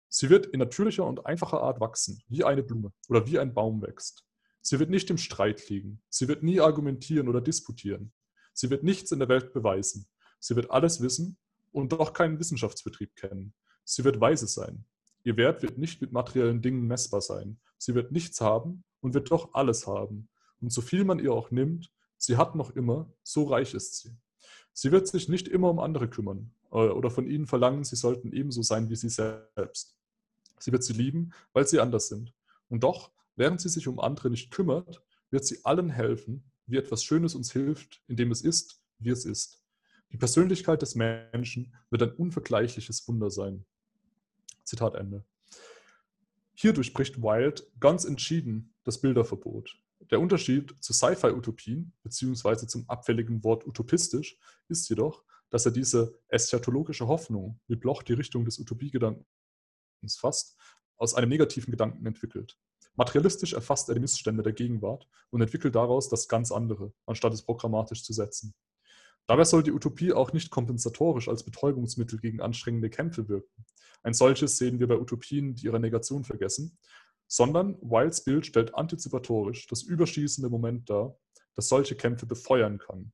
Sie 0.09 0.29
wird 0.29 0.47
in 0.47 0.59
natürlicher 0.59 1.05
und 1.05 1.25
einfacher 1.25 1.61
Art 1.61 1.79
wachsen, 1.79 2.23
wie 2.27 2.43
eine 2.43 2.63
Blume 2.63 2.93
oder 3.09 3.27
wie 3.27 3.37
ein 3.37 3.53
Baum 3.53 3.81
wächst. 3.81 4.25
Sie 4.61 4.79
wird 4.79 4.89
nicht 4.89 5.09
im 5.09 5.17
Streit 5.17 5.69
liegen. 5.69 6.01
Sie 6.09 6.27
wird 6.27 6.41
nie 6.41 6.59
argumentieren 6.61 7.27
oder 7.27 7.41
disputieren. 7.41 8.13
Sie 8.53 8.69
wird 8.69 8.83
nichts 8.83 9.11
in 9.11 9.19
der 9.19 9.27
Welt 9.27 9.53
beweisen. 9.53 10.07
Sie 10.39 10.55
wird 10.55 10.71
alles 10.71 11.01
wissen 11.01 11.37
und 11.75 11.91
doch 11.91 12.13
keinen 12.13 12.39
Wissenschaftsbetrieb 12.39 13.15
kennen. 13.15 13.53
Sie 13.83 14.05
wird 14.05 14.21
weise 14.21 14.47
sein. 14.47 14.85
Ihr 15.23 15.35
Wert 15.35 15.61
wird 15.61 15.77
nicht 15.77 16.01
mit 16.01 16.13
materiellen 16.13 16.61
Dingen 16.61 16.87
messbar 16.87 17.19
sein. 17.19 17.59
Sie 17.77 17.93
wird 17.93 18.11
nichts 18.11 18.39
haben 18.39 18.85
und 19.01 19.13
wird 19.13 19.29
doch 19.29 19.53
alles 19.53 19.85
haben. 19.85 20.29
Und 20.61 20.71
so 20.71 20.81
viel 20.81 21.03
man 21.03 21.19
ihr 21.19 21.33
auch 21.33 21.51
nimmt, 21.51 21.91
sie 22.17 22.37
hat 22.37 22.55
noch 22.55 22.71
immer, 22.71 23.11
so 23.23 23.43
reich 23.43 23.73
ist 23.73 23.97
sie. 23.97 24.15
Sie 24.71 24.91
wird 24.91 25.07
sich 25.07 25.27
nicht 25.27 25.49
immer 25.49 25.69
um 25.69 25.79
andere 25.79 26.09
kümmern 26.09 26.53
äh, 26.71 26.77
oder 26.77 27.09
von 27.09 27.27
ihnen 27.27 27.45
verlangen, 27.45 27.83
sie 27.83 27.97
sollten 27.97 28.31
ebenso 28.31 28.61
sein 28.61 28.89
wie 28.89 28.95
sie 28.95 29.09
selbst. 29.09 29.97
Sie 30.59 30.71
wird 30.71 30.83
sie 30.83 30.93
lieben, 30.93 31.33
weil 31.51 31.67
sie 31.67 31.81
anders 31.81 32.07
sind. 32.07 32.33
Und 32.69 32.83
doch, 32.83 33.11
während 33.35 33.59
sie 33.59 33.69
sich 33.69 33.89
um 33.89 33.99
andere 33.99 34.29
nicht 34.29 34.49
kümmert, 34.49 35.03
wird 35.29 35.45
sie 35.45 35.65
allen 35.65 35.89
helfen, 35.89 36.49
wie 36.67 36.77
etwas 36.77 37.03
Schönes 37.03 37.35
uns 37.35 37.51
hilft, 37.51 38.01
indem 38.07 38.31
es 38.31 38.41
ist, 38.41 38.81
wie 38.99 39.09
es 39.09 39.25
ist. 39.25 39.64
Die 40.11 40.17
Persönlichkeit 40.17 40.81
des 40.81 40.95
Menschen 40.95 41.75
wird 41.89 42.03
ein 42.03 42.13
unvergleichliches 42.13 43.07
Wunder 43.07 43.29
sein. 43.29 43.65
Zitat 44.63 44.95
Ende. 44.95 45.25
Hierdurch 46.53 46.93
bricht 46.93 47.21
Wild 47.21 47.69
ganz 47.79 48.05
entschieden 48.05 48.73
das 48.83 49.01
Bilderverbot. 49.01 49.77
Der 50.11 50.19
Unterschied 50.19 50.75
zu 50.81 50.93
Sci-Fi-Utopien, 50.93 51.93
beziehungsweise 52.03 52.67
zum 52.67 52.89
abfälligen 52.89 53.43
Wort 53.43 53.65
utopistisch, 53.67 54.37
ist 54.67 54.87
jedoch, 54.89 55.23
dass 55.49 55.65
er 55.65 55.71
diese 55.71 56.19
eschatologische 56.27 57.07
Hoffnung, 57.07 57.59
wie 57.67 57.75
Bloch 57.75 58.03
die 58.03 58.13
Richtung 58.13 58.45
des 58.45 58.59
Utopiegedankens 58.59 59.25
fasst, 60.17 60.57
aus 60.97 61.13
einem 61.13 61.29
negativen 61.29 61.71
Gedanken 61.71 62.05
entwickelt. 62.05 62.57
Materialistisch 62.95 63.53
erfasst 63.53 63.89
er 63.89 63.95
die 63.95 64.01
Missstände 64.01 64.43
der 64.43 64.53
Gegenwart 64.53 65.07
und 65.29 65.41
entwickelt 65.41 65.75
daraus 65.75 66.07
das 66.07 66.27
ganz 66.27 66.51
andere, 66.51 66.93
anstatt 67.05 67.33
es 67.33 67.43
programmatisch 67.43 68.03
zu 68.03 68.13
setzen. 68.13 68.53
Dabei 69.27 69.43
soll 69.43 69.63
die 69.63 69.71
Utopie 69.71 70.13
auch 70.13 70.33
nicht 70.33 70.51
kompensatorisch 70.51 71.27
als 71.27 71.43
Betäubungsmittel 71.43 72.19
gegen 72.19 72.41
anstrengende 72.41 72.89
Kämpfe 72.89 73.27
wirken. 73.27 73.65
Ein 74.03 74.13
solches 74.13 74.57
sehen 74.57 74.79
wir 74.79 74.87
bei 74.87 74.99
Utopien, 74.99 75.55
die 75.55 75.65
ihre 75.65 75.79
Negation 75.79 76.23
vergessen, 76.23 76.77
sondern 77.27 77.75
Wilds 77.81 78.23
Bild 78.23 78.45
stellt 78.45 78.75
antizipatorisch 78.75 79.65
das 79.67 79.81
überschießende 79.81 80.49
Moment 80.49 80.89
dar, 80.89 81.17
das 81.55 81.69
solche 81.69 81.95
Kämpfe 81.95 82.27
befeuern 82.27 82.77
kann. 82.77 83.11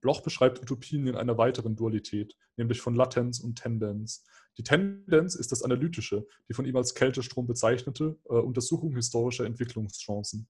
Bloch 0.00 0.22
beschreibt 0.22 0.60
Utopien 0.60 1.08
in 1.08 1.16
einer 1.16 1.36
weiteren 1.36 1.74
Dualität, 1.74 2.36
nämlich 2.56 2.80
von 2.80 2.94
Latenz 2.94 3.40
und 3.40 3.56
Tendenz. 3.56 4.24
Die 4.56 4.62
Tendenz 4.62 5.34
ist 5.34 5.50
das 5.50 5.62
Analytische, 5.62 6.26
die 6.48 6.54
von 6.54 6.64
ihm 6.64 6.76
als 6.76 6.94
Kältestrom 6.94 7.46
bezeichnete 7.46 8.16
äh, 8.26 8.34
Untersuchung 8.34 8.94
historischer 8.94 9.46
Entwicklungschancen. 9.46 10.48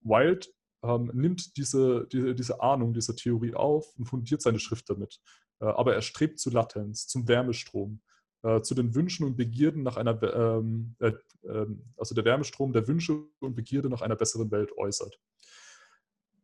Wild 0.00 0.50
ähm, 0.84 1.10
nimmt 1.14 1.56
diese, 1.56 2.06
die, 2.12 2.34
diese 2.34 2.60
Ahnung, 2.60 2.92
diese 2.92 3.16
Theorie 3.16 3.54
auf 3.54 3.96
und 3.96 4.04
fundiert 4.04 4.42
seine 4.42 4.58
Schrift 4.58 4.90
damit. 4.90 5.20
Äh, 5.60 5.66
aber 5.66 5.94
er 5.94 6.02
strebt 6.02 6.38
zu 6.38 6.50
Latenz, 6.50 7.06
zum 7.06 7.26
Wärmestrom, 7.26 8.00
äh, 8.42 8.60
zu 8.60 8.74
den 8.74 8.94
Wünschen 8.94 9.26
und 9.26 9.36
Begierden 9.36 9.82
nach 9.82 9.96
einer, 9.96 10.22
ähm, 10.22 10.94
äh, 11.00 11.12
ähm, 11.44 11.82
also 11.96 12.14
der 12.14 12.24
Wärmestrom 12.24 12.72
der 12.72 12.86
Wünsche 12.86 13.24
und 13.40 13.54
Begierde 13.54 13.88
nach 13.88 14.02
einer 14.02 14.16
besseren 14.16 14.50
Welt 14.50 14.76
äußert. 14.76 15.18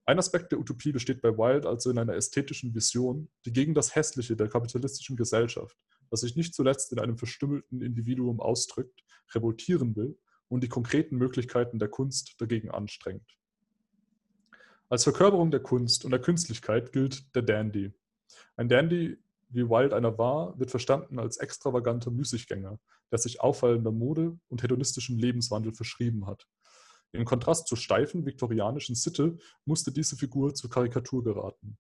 Ein 0.07 0.19
Aspekt 0.19 0.51
der 0.51 0.59
Utopie 0.59 0.91
besteht 0.91 1.21
bei 1.21 1.37
Wilde 1.37 1.69
also 1.69 1.91
in 1.91 1.99
einer 1.99 2.15
ästhetischen 2.15 2.75
Vision, 2.75 3.29
die 3.45 3.53
gegen 3.53 3.75
das 3.75 3.95
Hässliche 3.95 4.35
der 4.35 4.49
kapitalistischen 4.49 5.17
Gesellschaft, 5.17 5.77
das 6.11 6.23
sich 6.23 6.35
nicht 6.35 6.55
zuletzt 6.55 6.91
in 6.93 6.99
einem 6.99 7.19
verstümmelten 7.19 7.83
Individuum 7.83 8.41
ausdrückt, 8.41 9.05
revoltieren 9.35 9.95
will 9.95 10.19
und 10.49 10.65
die 10.65 10.69
konkreten 10.69 11.17
Möglichkeiten 11.17 11.79
der 11.79 11.89
Kunst 11.89 12.41
dagegen 12.41 12.71
anstrengt. 12.71 13.37
Als 14.93 15.05
Verkörperung 15.05 15.53
der 15.53 15.61
Kunst 15.61 16.05
und 16.05 16.11
der 16.11 16.21
Künstlichkeit 16.21 16.91
gilt 16.91 17.33
der 17.37 17.43
Dandy. 17.43 17.93
Ein 18.57 18.69
Dandy, 18.69 19.23
wie 19.49 19.71
Wilde 19.71 19.95
einer 19.95 20.19
war, 20.19 20.59
wird 20.59 20.73
verstanden 20.73 21.21
als 21.21 21.37
extravaganter 21.37 22.11
Müßiggänger, 22.11 22.77
der 23.13 23.19
sich 23.19 23.41
auffallender 23.41 23.93
Mode 23.93 24.37
und 24.49 24.65
hedonistischem 24.65 25.17
Lebenswandel 25.17 25.73
verschrieben 25.73 26.27
hat. 26.27 26.49
Im 27.13 27.25
Kontrast 27.25 27.69
zur 27.69 27.79
steifen 27.79 28.27
viktorianischen 28.27 28.97
Sitte 28.97 29.39
musste 29.65 29.93
diese 29.93 30.17
Figur 30.17 30.55
zur 30.55 30.71
Karikatur 30.71 31.23
geraten. 31.23 31.79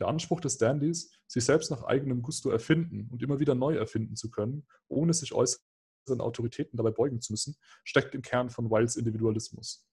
Der 0.00 0.08
Anspruch 0.08 0.40
des 0.40 0.56
Dandys, 0.56 1.12
sich 1.26 1.44
selbst 1.44 1.70
nach 1.70 1.82
eigenem 1.82 2.22
Gusto 2.22 2.48
erfinden 2.48 3.10
und 3.10 3.22
immer 3.22 3.40
wieder 3.40 3.54
neu 3.54 3.74
erfinden 3.76 4.16
zu 4.16 4.30
können, 4.30 4.66
ohne 4.88 5.12
sich 5.12 5.34
äußeren 5.34 6.22
Autoritäten 6.22 6.78
dabei 6.78 6.92
beugen 6.92 7.20
zu 7.20 7.34
müssen, 7.34 7.56
steckt 7.84 8.14
im 8.14 8.22
Kern 8.22 8.48
von 8.48 8.70
Wildes 8.70 8.96
Individualismus. 8.96 9.87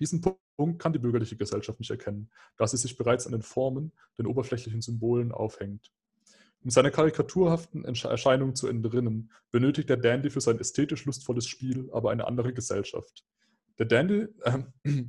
Diesen 0.00 0.20
Punkt 0.56 0.80
kann 0.80 0.92
die 0.92 0.98
bürgerliche 0.98 1.36
Gesellschaft 1.36 1.78
nicht 1.78 1.90
erkennen, 1.90 2.30
da 2.56 2.66
sie 2.66 2.76
sich 2.76 2.96
bereits 2.96 3.26
an 3.26 3.32
den 3.32 3.42
Formen, 3.42 3.92
den 4.18 4.26
oberflächlichen 4.26 4.82
Symbolen 4.82 5.32
aufhängt. 5.32 5.92
Um 6.64 6.70
seine 6.70 6.90
karikaturhaften 6.90 7.84
Erscheinungen 7.84 8.56
zu 8.56 8.66
entrinnen, 8.66 9.30
benötigt 9.50 9.88
der 9.88 9.96
Dandy 9.96 10.30
für 10.30 10.40
sein 10.40 10.58
ästhetisch 10.58 11.04
lustvolles 11.04 11.46
Spiel 11.46 11.88
aber 11.92 12.10
eine 12.10 12.26
andere 12.26 12.52
Gesellschaft. 12.52 13.24
Der 13.78 13.86
Dandy, 13.86 14.26
äh, 14.42 14.62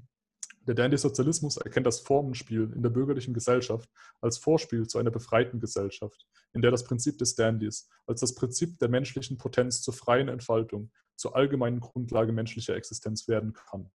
Der 0.67 0.75
Dandy-Sozialismus 0.75 1.57
erkennt 1.57 1.87
das 1.87 2.01
Formenspiel 2.01 2.71
in 2.75 2.83
der 2.83 2.91
bürgerlichen 2.91 3.33
Gesellschaft 3.33 3.89
als 4.21 4.37
Vorspiel 4.37 4.85
zu 4.85 4.99
einer 4.99 5.09
befreiten 5.09 5.59
Gesellschaft, 5.59 6.27
in 6.53 6.61
der 6.61 6.69
das 6.69 6.83
Prinzip 6.83 7.17
des 7.17 7.33
Dandys 7.33 7.89
als 8.05 8.21
das 8.21 8.35
Prinzip 8.35 8.77
der 8.77 8.87
menschlichen 8.87 9.39
Potenz 9.39 9.81
zur 9.81 9.95
freien 9.95 10.27
Entfaltung, 10.27 10.91
zur 11.15 11.35
allgemeinen 11.35 11.79
Grundlage 11.79 12.31
menschlicher 12.33 12.75
Existenz 12.75 13.27
werden 13.27 13.53
kann. 13.53 13.89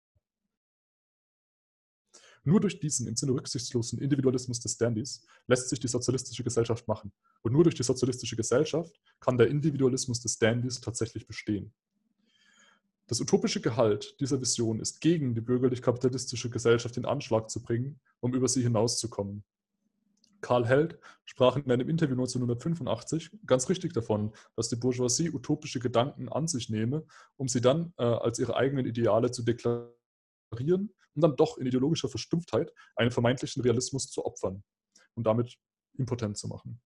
Nur 2.46 2.60
durch 2.60 2.80
diesen 2.80 3.08
im 3.08 3.16
Sinne 3.16 3.32
rücksichtslosen 3.34 4.00
Individualismus 4.00 4.60
des 4.60 4.78
Dandys 4.78 5.26
lässt 5.48 5.70
sich 5.70 5.80
die 5.80 5.88
sozialistische 5.88 6.44
Gesellschaft 6.44 6.88
machen. 6.88 7.14
Und 7.42 7.54
nur 7.54 7.64
durch 7.64 7.76
die 7.76 7.84
sozialistische 7.84 8.36
Gesellschaft 8.36 9.00
kann 9.22 9.38
der 9.38 9.48
Individualismus 9.48 10.20
des 10.22 10.38
Dandys 10.40 10.82
tatsächlich 10.82 11.26
bestehen. 11.26 11.74
Das 13.08 13.22
utopische 13.22 13.62
Gehalt 13.62 14.20
dieser 14.20 14.42
Vision 14.42 14.80
ist 14.80 15.00
gegen 15.00 15.36
die 15.36 15.42
bürgerlich-kapitalistische 15.42 16.50
Gesellschaft 16.50 16.98
in 16.98 17.06
Anschlag 17.06 17.50
zu 17.50 17.62
bringen, 17.62 18.00
um 18.20 18.34
über 18.34 18.48
sie 18.48 18.62
hinauszukommen. 18.62 19.44
Karl 20.42 20.68
Held 20.68 21.00
sprach 21.24 21.56
in 21.56 21.72
einem 21.72 21.88
Interview 21.88 22.16
1985 22.16 23.32
ganz 23.46 23.70
richtig 23.70 23.94
davon, 23.94 24.34
dass 24.58 24.68
die 24.68 24.76
Bourgeoisie 24.76 25.32
utopische 25.32 25.80
Gedanken 25.80 26.28
an 26.28 26.48
sich 26.48 26.70
nehme, 26.70 27.06
um 27.38 27.48
sie 27.48 27.62
dann 27.62 27.94
äh, 27.98 28.04
als 28.04 28.40
ihre 28.40 28.58
eigenen 28.58 28.86
Ideale 28.86 29.32
zu 29.32 29.44
deklarieren 29.44 29.94
und 30.60 31.22
dann 31.22 31.36
doch 31.36 31.58
in 31.58 31.68
ideologischer 31.68 32.10
Verstumpftheit 32.10 32.74
einen 32.96 33.12
vermeintlichen 33.12 33.62
Realismus 33.62 34.10
zu 34.10 34.26
opfern 34.26 34.64
und 35.16 35.26
damit 35.26 35.58
impotent 35.98 36.38
zu 36.38 36.48
machen. 36.48 36.82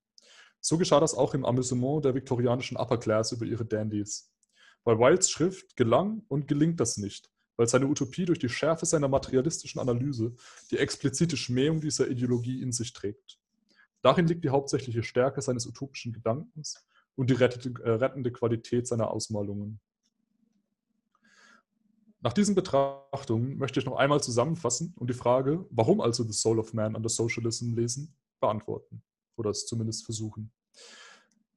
So 0.59 0.77
geschah 0.77 0.99
das 0.99 1.13
auch 1.13 1.33
im 1.33 1.45
Amüsement 1.45 2.03
der 2.03 2.15
viktorianischen 2.15 2.77
Upper 2.77 2.97
Class 2.97 3.31
über 3.31 3.45
ihre 3.45 3.65
Dandys. 3.65 4.33
Bei 4.83 4.97
Wilds 4.97 5.29
Schrift 5.29 5.75
gelang 5.75 6.23
und 6.27 6.47
gelingt 6.47 6.79
das 6.79 6.97
nicht, 6.97 7.29
weil 7.57 7.67
seine 7.67 7.87
Utopie 7.87 8.25
durch 8.25 8.39
die 8.39 8.49
Schärfe 8.49 8.85
seiner 8.85 9.07
materialistischen 9.07 9.79
Analyse 9.79 10.35
die 10.71 10.77
explizite 10.77 11.37
Schmähung 11.37 11.81
dieser 11.81 12.09
Ideologie 12.09 12.61
in 12.61 12.71
sich 12.71 12.93
trägt. 12.93 13.39
Darin 14.01 14.27
liegt 14.27 14.43
die 14.43 14.49
hauptsächliche 14.49 15.03
Stärke 15.03 15.41
seines 15.41 15.65
utopischen 15.65 16.13
Gedankens 16.13 16.85
und 17.15 17.29
die 17.29 17.33
äh, 17.35 17.89
rettende 17.89 18.31
Qualität 18.31 18.87
seiner 18.87 19.09
Ausmalungen. 19.09 19.79
Nach 22.27 22.33
diesen 22.33 22.55
Betrachtungen 22.55 23.57
möchte 23.57 23.79
ich 23.79 23.85
noch 23.85 23.95
einmal 23.95 24.21
zusammenfassen 24.21 24.93
und 24.97 25.09
die 25.09 25.13
Frage, 25.13 25.65
warum 25.69 26.01
also 26.01 26.25
The 26.25 26.33
Soul 26.33 26.59
of 26.59 26.73
Man 26.73 26.93
under 26.93 27.07
Socialism 27.07 27.73
lesen, 27.73 28.17
beantworten 28.41 29.01
oder 29.37 29.51
es 29.51 29.65
zumindest 29.65 30.03
versuchen. 30.03 30.51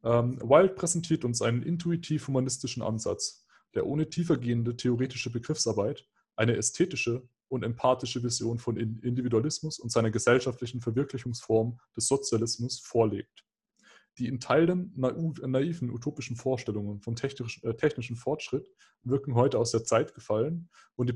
Ähm, 0.05 0.41
Wilde 0.41 0.75
präsentiert 0.75 1.25
uns 1.25 1.43
einen 1.43 1.65
intuitiv-humanistischen 1.65 2.85
Ansatz, 2.85 3.45
der 3.75 3.85
ohne 3.85 4.09
tiefergehende 4.11 4.77
theoretische 4.77 5.33
Begriffsarbeit 5.33 6.07
eine 6.37 6.57
ästhetische 6.57 7.29
und 7.49 7.65
empathische 7.65 8.23
Vision 8.23 8.61
von 8.61 8.77
Individualismus 8.77 9.81
und 9.81 9.91
seiner 9.91 10.13
gesellschaftlichen 10.13 10.81
Verwirklichungsform 10.81 11.81
des 11.97 12.07
Sozialismus 12.07 12.79
vorlegt. 12.79 13.45
Die 14.19 14.27
in 14.27 14.41
Teilen 14.41 14.93
naiven 14.97 15.91
utopischen 15.91 16.37
Vorstellungen 16.37 17.01
vom 17.01 17.15
äh, 17.15 17.75
technischen 17.75 18.17
Fortschritt 18.17 18.71
wirken 19.03 19.35
heute 19.35 19.59
aus 19.59 19.71
der 19.71 19.85
Zeit 19.85 20.15
gefallen 20.15 20.69
und 20.97 21.09
die 21.09 21.15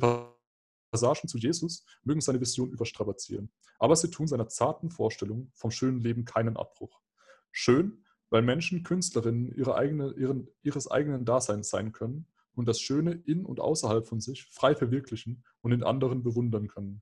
Passagen 0.91 1.29
zu 1.29 1.39
Jesus 1.39 1.85
mögen 2.03 2.21
seine 2.21 2.41
Vision 2.41 2.71
überstrapazieren. 2.71 3.51
Aber 3.79 3.97
sie 3.97 4.11
tun 4.11 4.27
seiner 4.27 4.49
zarten 4.49 4.91
Vorstellung 4.91 5.51
vom 5.55 5.71
schönen 5.71 6.01
Leben 6.01 6.25
keinen 6.25 6.57
Abbruch. 6.57 7.03
Schön 7.51 8.05
weil 8.35 8.43
Menschen 8.43 8.83
Künstlerinnen 8.83 9.55
ihre 9.55 9.77
eigene, 9.77 10.13
ihren, 10.15 10.49
ihres 10.63 10.91
eigenen 10.91 11.25
Daseins 11.25 11.71
sein 11.71 11.93
können 11.93 12.27
und 12.57 12.67
das 12.67 12.81
Schöne 12.81 13.13
in 13.13 13.45
und 13.45 13.61
außerhalb 13.61 14.09
von 14.09 14.21
sich 14.21 14.47
frei 14.47 14.75
verwirklichen 14.75 15.45
und 15.61 15.71
in 15.71 15.85
anderen 15.85 16.25
bewundern 16.25 16.67
können. 16.67 17.01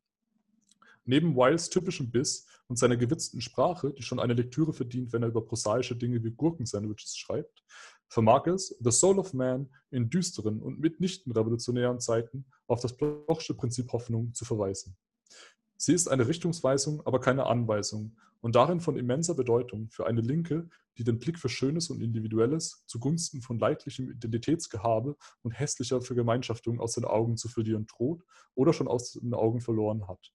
Neben 1.05 1.35
Wiles 1.35 1.69
typischem 1.69 2.11
Biss 2.11 2.47
und 2.69 2.79
seiner 2.79 2.97
gewitzten 2.97 3.41
Sprache, 3.41 3.93
die 3.93 4.03
schon 4.03 4.21
eine 4.21 4.35
Lektüre 4.35 4.73
verdient, 4.73 5.13
wenn 5.13 5.23
er 5.23 5.29
über 5.29 5.45
prosaische 5.45 5.97
Dinge 5.97 6.23
wie 6.23 6.31
Gurkensandwiches 6.31 7.17
schreibt, 7.17 7.65
vermag 8.09 8.47
es, 8.47 8.77
The 8.81 8.91
Soul 8.91 9.19
of 9.19 9.35
Man 9.35 9.69
in 9.91 10.11
düsteren 10.11 10.63
und 10.63 10.79
mitnichten 10.79 11.33
revolutionären 11.33 11.99
Zeiten 11.99 12.45
auf 12.67 12.81
das 12.81 12.97
Blochsche 12.97 13.55
Prinzip 13.55 13.93
Hoffnung 13.93 14.33
zu 14.33 14.45
verweisen. 14.45 14.97
Sie 15.77 15.95
ist 15.95 16.07
eine 16.07 16.29
Richtungsweisung, 16.29 17.05
aber 17.05 17.21
keine 17.21 17.47
Anweisung 17.47 18.17
und 18.41 18.55
darin 18.55 18.81
von 18.81 18.97
immenser 18.97 19.35
Bedeutung 19.35 19.89
für 19.91 20.07
eine 20.07 20.21
Linke, 20.21 20.69
die 20.99 21.05
den 21.05 21.19
Blick 21.19 21.39
für 21.39 21.49
Schönes 21.49 21.91
und 21.91 22.01
Individuelles 22.01 22.85
zugunsten 22.87 23.41
von 23.41 23.59
leidlichem 23.59 24.11
Identitätsgehabe 24.11 25.17
und 25.43 25.51
hässlicher 25.53 26.01
Vergemeinschaftung 26.01 26.79
aus 26.79 26.95
den 26.95 27.05
Augen 27.05 27.37
zu 27.37 27.49
verlieren 27.49 27.87
droht 27.87 28.23
oder 28.55 28.73
schon 28.73 28.87
aus 28.89 29.13
den 29.13 29.35
Augen 29.35 29.61
verloren 29.61 30.07
hat. 30.07 30.33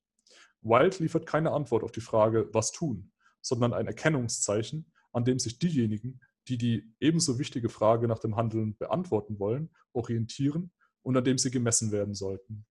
Wilde 0.62 0.98
liefert 1.00 1.26
keine 1.26 1.52
Antwort 1.52 1.84
auf 1.84 1.92
die 1.92 2.02
Frage, 2.02 2.50
was 2.54 2.72
tun, 2.72 3.12
sondern 3.42 3.74
ein 3.74 3.88
Erkennungszeichen, 3.88 4.92
an 5.12 5.26
dem 5.26 5.40
sich 5.40 5.60
diejenigen, 5.60 6.20
die 6.48 6.58
die 6.58 6.94
ebenso 7.00 7.40
wichtige 7.40 7.70
Frage 7.70 8.08
nach 8.08 8.20
dem 8.20 8.36
Handeln 8.36 8.78
beantworten 8.78 9.40
wollen, 9.40 9.70
orientieren 9.94 10.72
und 11.02 11.18
an 11.18 11.24
dem 11.24 11.38
sie 11.38 11.52
gemessen 11.52 11.92
werden 11.92 12.14
sollten. 12.14 12.66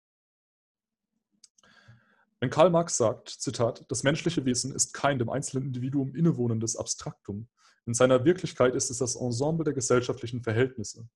Wenn 2.40 2.50
Karl 2.50 2.70
Marx 2.70 2.98
sagt, 2.98 3.30
Zitat, 3.30 3.86
das 3.90 4.04
menschliche 4.04 4.46
Wesen 4.46 4.74
ist 4.74 4.94
kein 4.94 5.20
dem 5.20 5.30
einzelnen 5.30 5.68
Individuum 5.68 6.14
innewohnendes 6.16 6.76
Abstraktum. 6.76 7.48
In 7.86 7.94
seiner 7.94 8.26
Wirklichkeit 8.26 8.76
ist 8.76 8.90
es 8.90 8.98
das 8.98 9.16
Ensemble 9.16 9.64
der 9.64 9.74
gesellschaftlichen 9.74 10.42
Verhältnisse. 10.42 11.08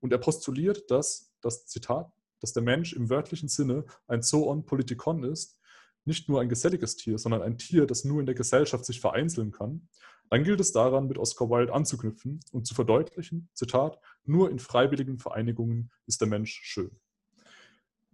Und 0.00 0.12
er 0.12 0.18
postuliert, 0.18 0.90
dass, 0.90 1.32
das 1.40 1.66
Zitat, 1.66 2.12
dass 2.40 2.52
der 2.52 2.62
Mensch 2.62 2.92
im 2.92 3.10
wörtlichen 3.10 3.48
Sinne 3.48 3.84
ein 4.06 4.22
Zoon 4.22 4.64
Politikon 4.64 5.24
ist, 5.24 5.58
nicht 6.04 6.28
nur 6.28 6.40
ein 6.40 6.48
geselliges 6.48 6.96
Tier, 6.96 7.18
sondern 7.18 7.42
ein 7.42 7.58
Tier, 7.58 7.86
das 7.86 8.04
nur 8.04 8.20
in 8.20 8.26
der 8.26 8.34
Gesellschaft 8.34 8.84
sich 8.84 9.00
vereinzeln 9.00 9.52
kann, 9.52 9.88
dann 10.30 10.44
gilt 10.44 10.60
es 10.60 10.72
daran, 10.72 11.08
mit 11.08 11.18
Oscar 11.18 11.50
Wilde 11.50 11.74
anzuknüpfen 11.74 12.40
und 12.52 12.66
zu 12.66 12.74
verdeutlichen, 12.74 13.50
Zitat, 13.52 13.98
nur 14.24 14.50
in 14.50 14.58
freiwilligen 14.58 15.18
Vereinigungen 15.18 15.90
ist 16.06 16.20
der 16.20 16.28
Mensch 16.28 16.60
schön. 16.62 16.90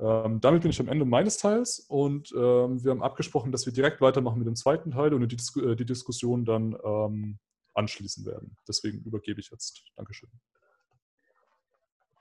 Ähm, 0.00 0.40
damit 0.40 0.62
bin 0.62 0.70
ich 0.70 0.80
am 0.80 0.88
Ende 0.88 1.04
meines 1.04 1.38
Teils 1.38 1.80
und 1.88 2.32
ähm, 2.32 2.82
wir 2.82 2.90
haben 2.90 3.02
abgesprochen, 3.02 3.50
dass 3.50 3.66
wir 3.66 3.72
direkt 3.72 4.00
weitermachen 4.00 4.38
mit 4.38 4.46
dem 4.46 4.54
zweiten 4.54 4.92
Teil 4.92 5.12
und 5.12 5.20
die, 5.20 5.36
Dis 5.36 5.56
äh, 5.56 5.74
die 5.74 5.86
Diskussion 5.86 6.44
dann 6.44 6.76
ähm, 6.84 7.38
anschließen 7.74 8.24
werden. 8.24 8.56
Deswegen 8.66 8.98
übergebe 9.02 9.40
ich 9.40 9.50
jetzt. 9.50 9.84
Dankeschön. 9.96 10.30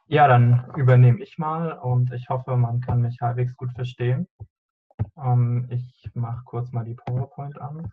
Ja, 0.07 0.27
dann 0.27 0.71
übernehme 0.77 1.21
ich 1.21 1.37
mal 1.37 1.73
und 1.73 2.13
ich 2.13 2.29
hoffe, 2.29 2.55
man 2.55 2.81
kann 2.81 3.01
mich 3.01 3.19
halbwegs 3.21 3.55
gut 3.55 3.73
verstehen. 3.73 4.27
Ähm, 5.17 5.67
ich 5.69 6.09
mache 6.13 6.43
kurz 6.45 6.71
mal 6.71 6.85
die 6.85 6.95
PowerPoint 6.95 7.59
an. 7.59 7.91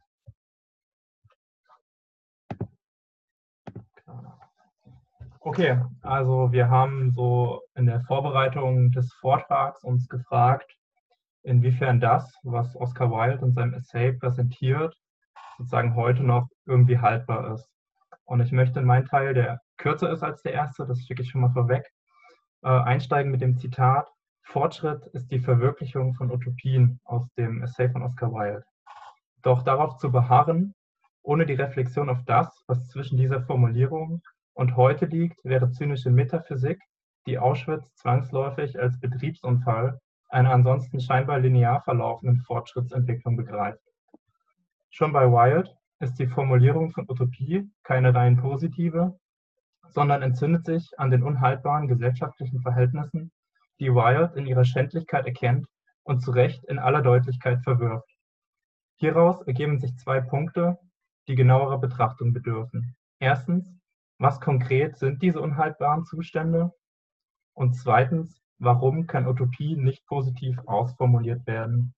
Okay, 5.40 5.78
also 6.00 6.52
wir 6.52 6.70
haben 6.70 7.10
so 7.12 7.60
in 7.74 7.84
der 7.84 8.00
Vorbereitung 8.02 8.90
des 8.92 9.12
Vortrags 9.12 9.84
uns 9.84 10.08
gefragt, 10.08 10.74
inwiefern 11.42 12.00
das, 12.00 12.34
was 12.44 12.74
Oscar 12.76 13.10
Wilde 13.10 13.44
in 13.44 13.52
seinem 13.52 13.74
Essay 13.74 14.12
präsentiert, 14.14 14.96
sozusagen 15.58 15.94
heute 15.96 16.22
noch 16.22 16.48
irgendwie 16.64 16.98
haltbar 16.98 17.52
ist. 17.52 17.68
Und 18.24 18.40
ich 18.40 18.52
möchte 18.52 18.80
in 18.80 18.86
meinen 18.86 19.06
Teil, 19.06 19.34
der 19.34 19.60
kürzer 19.76 20.10
ist 20.10 20.22
als 20.22 20.40
der 20.42 20.54
erste, 20.54 20.86
das 20.86 21.00
schicke 21.00 21.22
ich 21.22 21.30
schon 21.30 21.42
mal 21.42 21.52
vorweg, 21.52 21.92
äh, 22.62 22.68
einsteigen 22.68 23.30
mit 23.30 23.42
dem 23.42 23.58
Zitat, 23.58 24.08
Fortschritt 24.44 25.06
ist 25.08 25.30
die 25.30 25.40
Verwirklichung 25.40 26.14
von 26.14 26.30
Utopien 26.30 27.00
aus 27.04 27.28
dem 27.36 27.62
Essay 27.62 27.88
von 27.88 28.02
Oscar 28.02 28.32
Wilde. 28.32 28.64
Doch 29.42 29.62
darauf 29.62 29.96
zu 29.96 30.12
beharren, 30.12 30.74
ohne 31.22 31.46
die 31.46 31.54
Reflexion 31.54 32.08
auf 32.08 32.22
das, 32.24 32.62
was 32.66 32.88
zwischen 32.88 33.16
dieser 33.16 33.42
Formulierung 33.42 34.22
und 34.52 34.76
heute 34.76 35.06
liegt, 35.06 35.44
wäre 35.44 35.70
zynische 35.70 36.10
Metaphysik, 36.10 36.80
die 37.26 37.38
Auschwitz 37.38 37.94
zwangsläufig 37.94 38.78
als 38.78 39.00
Betriebsunfall 39.00 39.98
einer 40.28 40.52
ansonsten 40.52 41.00
scheinbar 41.00 41.40
linear 41.40 41.82
verlaufenden 41.82 42.42
Fortschrittsentwicklung 42.42 43.36
begreift. 43.36 43.82
Schon 44.90 45.12
bei 45.12 45.26
Wilde 45.26 45.70
ist 46.00 46.18
die 46.18 46.26
Formulierung 46.26 46.92
von 46.92 47.08
Utopie 47.08 47.68
keine 47.82 48.14
rein 48.14 48.36
positive, 48.36 49.18
sondern 49.88 50.22
entzündet 50.22 50.66
sich 50.66 50.98
an 50.98 51.10
den 51.10 51.22
unhaltbaren 51.22 51.88
gesellschaftlichen 51.88 52.60
Verhältnissen, 52.60 53.32
die 53.80 53.92
Wilde 53.92 54.32
in 54.36 54.46
ihrer 54.46 54.64
Schändlichkeit 54.64 55.26
erkennt 55.26 55.66
und 56.02 56.20
zu 56.20 56.30
Recht 56.30 56.64
in 56.64 56.78
aller 56.78 57.02
Deutlichkeit 57.02 57.62
verwirft. 57.62 58.08
Hieraus 58.96 59.42
ergeben 59.42 59.78
sich 59.78 59.96
zwei 59.96 60.20
Punkte, 60.20 60.78
die 61.28 61.34
genauerer 61.34 61.78
Betrachtung 61.78 62.32
bedürfen. 62.32 62.96
Erstens, 63.18 63.72
was 64.18 64.40
konkret 64.40 64.96
sind 64.98 65.22
diese 65.22 65.40
unhaltbaren 65.40 66.04
Zustände? 66.04 66.72
Und 67.54 67.74
zweitens, 67.74 68.40
warum 68.58 69.06
kann 69.06 69.26
Utopie 69.26 69.76
nicht 69.76 70.06
positiv 70.06 70.58
ausformuliert 70.66 71.46
werden? 71.46 71.94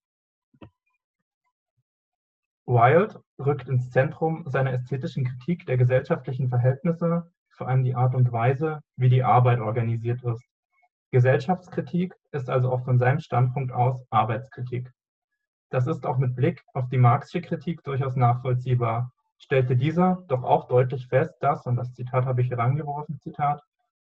Wilde 2.67 3.23
rückt 3.39 3.69
ins 3.69 3.91
Zentrum 3.91 4.45
seiner 4.49 4.73
ästhetischen 4.73 5.25
Kritik 5.25 5.67
der 5.67 5.77
gesellschaftlichen 5.77 6.49
Verhältnisse 6.49 7.31
vor 7.57 7.69
allem 7.69 7.85
die 7.85 7.95
Art 7.95 8.15
und 8.15 8.33
Weise, 8.33 8.81
wie 8.97 9.09
die 9.09 9.23
Arbeit 9.23 9.61
organisiert 9.61 10.23
ist. 10.23 10.45
Gesellschaftskritik 11.11 12.15
ist 12.33 12.51
also 12.51 12.71
auch 12.71 12.85
von 12.85 12.99
seinem 12.99 13.21
Standpunkt 13.21 13.73
aus 13.73 14.05
Arbeitskritik. 14.11 14.91
Das 15.71 15.87
ist 15.87 16.07
auch 16.07 16.19
mit 16.19 16.37
Blick 16.37 16.63
auf 16.75 16.89
die 16.89 16.99
Marxische 16.99 17.41
Kritik 17.41 17.83
durchaus 17.85 18.17
nachvollziehbar, 18.17 19.13
stellte 19.39 19.77
dieser 19.77 20.25
doch 20.29 20.43
auch 20.43 20.69
deutlich 20.69 21.07
fest, 21.09 21.35
dass, 21.41 21.67
und 21.67 21.77
das 21.77 21.93
Zitat 21.95 22.25
habe 22.25 22.43
ich 22.43 22.49
hier 22.49 22.59
rangeworfen, 22.59 23.21
Zitat, 23.21 23.63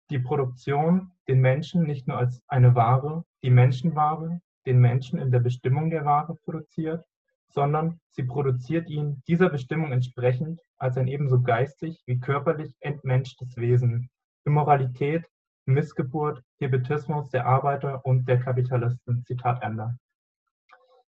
die 0.10 0.20
Produktion 0.20 1.12
den 1.28 1.40
Menschen 1.40 1.84
nicht 1.84 2.08
nur 2.08 2.18
als 2.18 2.42
eine 2.48 2.76
Ware, 2.76 3.24
die 3.42 3.50
Menschenware, 3.50 4.42
den 4.66 4.80
Menschen 4.80 5.20
in 5.20 5.32
der 5.32 5.40
Bestimmung 5.40 5.90
der 5.90 6.06
Ware 6.06 6.36
produziert, 6.36 7.06
sondern 7.50 8.00
sie 8.10 8.24
produziert 8.24 8.90
ihn 8.90 9.22
dieser 9.28 9.50
Bestimmung 9.50 9.92
entsprechend 9.92 10.60
als 10.78 10.98
ein 10.98 11.08
ebenso 11.08 11.42
geistig 11.42 12.02
wie 12.06 12.20
körperlich 12.20 12.76
entmenschtes 12.80 13.56
Wesen. 13.58 14.10
Immoralität, 14.46 15.26
Missgeburt, 15.66 16.44
Hebetismus 16.60 17.30
der 17.30 17.46
Arbeiter 17.46 18.06
und 18.06 18.28
der 18.28 18.40
Kapitalisten. 18.40 19.24
Zitat 19.26 19.64
Ende. 19.64 19.98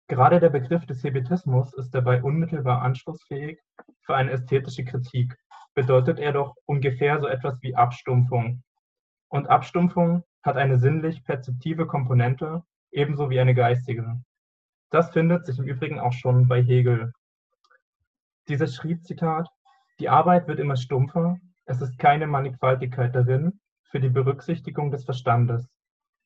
Gerade 0.06 0.38
der 0.38 0.50
Begriff 0.50 0.86
des 0.86 1.02
Hebetismus 1.02 1.72
ist 1.74 1.90
dabei 1.90 2.22
unmittelbar 2.22 2.82
anschlussfähig 2.82 3.58
für 4.02 4.14
eine 4.14 4.30
ästhetische 4.30 4.84
Kritik, 4.84 5.36
bedeutet 5.74 6.18
er 6.20 6.32
doch 6.32 6.54
ungefähr 6.66 7.20
so 7.20 7.26
etwas 7.26 7.60
wie 7.62 7.74
Abstumpfung. 7.74 8.62
Und 9.28 9.48
Abstumpfung 9.48 10.22
hat 10.42 10.56
eine 10.56 10.78
sinnlich 10.78 11.24
perzeptive 11.24 11.86
Komponente, 11.86 12.62
ebenso 12.92 13.30
wie 13.30 13.40
eine 13.40 13.54
geistige. 13.54 14.20
Das 14.90 15.10
findet 15.10 15.46
sich 15.46 15.58
im 15.58 15.64
Übrigen 15.64 15.98
auch 15.98 16.12
schon 16.12 16.46
bei 16.46 16.62
Hegel. 16.62 17.12
Dieser 18.46 18.68
schrieb, 18.68 19.04
Zitat, 19.04 19.48
die 19.98 20.08
Arbeit 20.08 20.46
wird 20.46 20.60
immer 20.60 20.76
stumpfer, 20.76 21.38
es 21.64 21.80
ist 21.80 21.98
keine 21.98 22.26
Mannigfaltigkeit 22.26 23.14
darin 23.14 23.58
für 23.94 24.00
die 24.00 24.08
Berücksichtigung 24.08 24.90
des 24.90 25.04
Verstandes. 25.04 25.68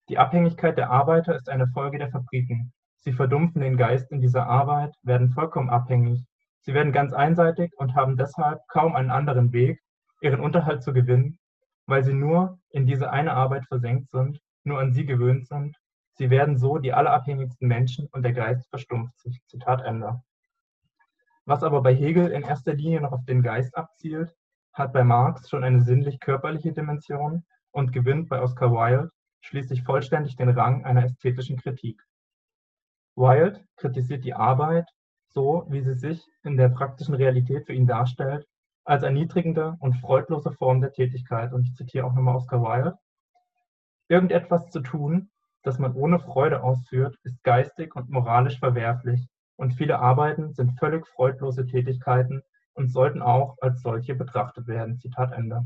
Die 0.08 0.16
Abhängigkeit 0.16 0.78
der 0.78 0.88
Arbeiter 0.88 1.36
ist 1.36 1.50
eine 1.50 1.66
Folge 1.66 1.98
der 1.98 2.08
Fabriken. 2.08 2.72
Sie 2.96 3.12
verdumpfen 3.12 3.60
den 3.60 3.76
Geist 3.76 4.10
in 4.10 4.22
dieser 4.22 4.46
Arbeit, 4.46 4.94
werden 5.02 5.28
vollkommen 5.28 5.68
abhängig. 5.68 6.24
Sie 6.62 6.72
werden 6.72 6.94
ganz 6.94 7.12
einseitig 7.12 7.70
und 7.76 7.94
haben 7.94 8.16
deshalb 8.16 8.60
kaum 8.68 8.96
einen 8.96 9.10
anderen 9.10 9.52
Weg, 9.52 9.82
ihren 10.22 10.40
Unterhalt 10.40 10.82
zu 10.82 10.94
gewinnen, 10.94 11.38
weil 11.84 12.02
sie 12.02 12.14
nur 12.14 12.58
in 12.70 12.86
diese 12.86 13.10
eine 13.10 13.34
Arbeit 13.34 13.66
versenkt 13.66 14.08
sind, 14.08 14.40
nur 14.64 14.80
an 14.80 14.94
sie 14.94 15.04
gewöhnt 15.04 15.46
sind 15.46 15.76
Sie 16.14 16.30
werden 16.30 16.56
so 16.56 16.78
die 16.78 16.94
allerabhängigsten 16.94 17.68
Menschen 17.68 18.08
und 18.12 18.22
der 18.22 18.32
Geist 18.32 18.66
verstumpft 18.70 19.20
sich. 19.20 19.42
Zitat 19.46 19.82
Ende. 19.82 20.22
Was 21.44 21.62
aber 21.62 21.82
bei 21.82 21.94
Hegel 21.94 22.28
in 22.28 22.44
erster 22.44 22.72
Linie 22.72 23.02
noch 23.02 23.12
auf 23.12 23.26
den 23.26 23.42
Geist 23.42 23.76
abzielt, 23.76 24.34
hat 24.72 24.94
bei 24.94 25.04
Marx 25.04 25.50
schon 25.50 25.64
eine 25.64 25.82
sinnlich-körperliche 25.82 26.72
Dimension 26.72 27.44
und 27.78 27.92
gewinnt 27.92 28.28
bei 28.28 28.42
Oscar 28.42 28.72
Wilde 28.72 29.08
schließlich 29.40 29.84
vollständig 29.84 30.34
den 30.34 30.48
Rang 30.48 30.84
einer 30.84 31.04
ästhetischen 31.04 31.58
Kritik. 31.58 32.02
Wilde 33.14 33.64
kritisiert 33.76 34.24
die 34.24 34.34
Arbeit, 34.34 34.90
so 35.28 35.64
wie 35.68 35.82
sie 35.82 35.94
sich 35.94 36.26
in 36.42 36.56
der 36.56 36.70
praktischen 36.70 37.14
Realität 37.14 37.66
für 37.66 37.72
ihn 37.72 37.86
darstellt, 37.86 38.48
als 38.84 39.04
erniedrigende 39.04 39.76
und 39.78 39.94
freudlose 39.94 40.50
Form 40.50 40.80
der 40.80 40.90
Tätigkeit. 40.90 41.52
Und 41.52 41.68
ich 41.68 41.74
zitiere 41.76 42.04
auch 42.04 42.14
nochmal 42.14 42.34
Oscar 42.34 42.60
Wilde. 42.62 42.98
Irgendetwas 44.08 44.70
zu 44.70 44.80
tun, 44.80 45.30
das 45.62 45.78
man 45.78 45.92
ohne 45.92 46.18
Freude 46.18 46.64
ausführt, 46.64 47.16
ist 47.22 47.44
geistig 47.44 47.94
und 47.94 48.10
moralisch 48.10 48.58
verwerflich, 48.58 49.28
und 49.54 49.74
viele 49.74 50.00
Arbeiten 50.00 50.52
sind 50.52 50.76
völlig 50.80 51.06
freudlose 51.06 51.64
Tätigkeiten 51.64 52.42
und 52.74 52.90
sollten 52.90 53.22
auch 53.22 53.56
als 53.60 53.82
solche 53.82 54.16
betrachtet 54.16 54.66
werden. 54.66 54.98
Zitat 54.98 55.30
Ende. 55.30 55.64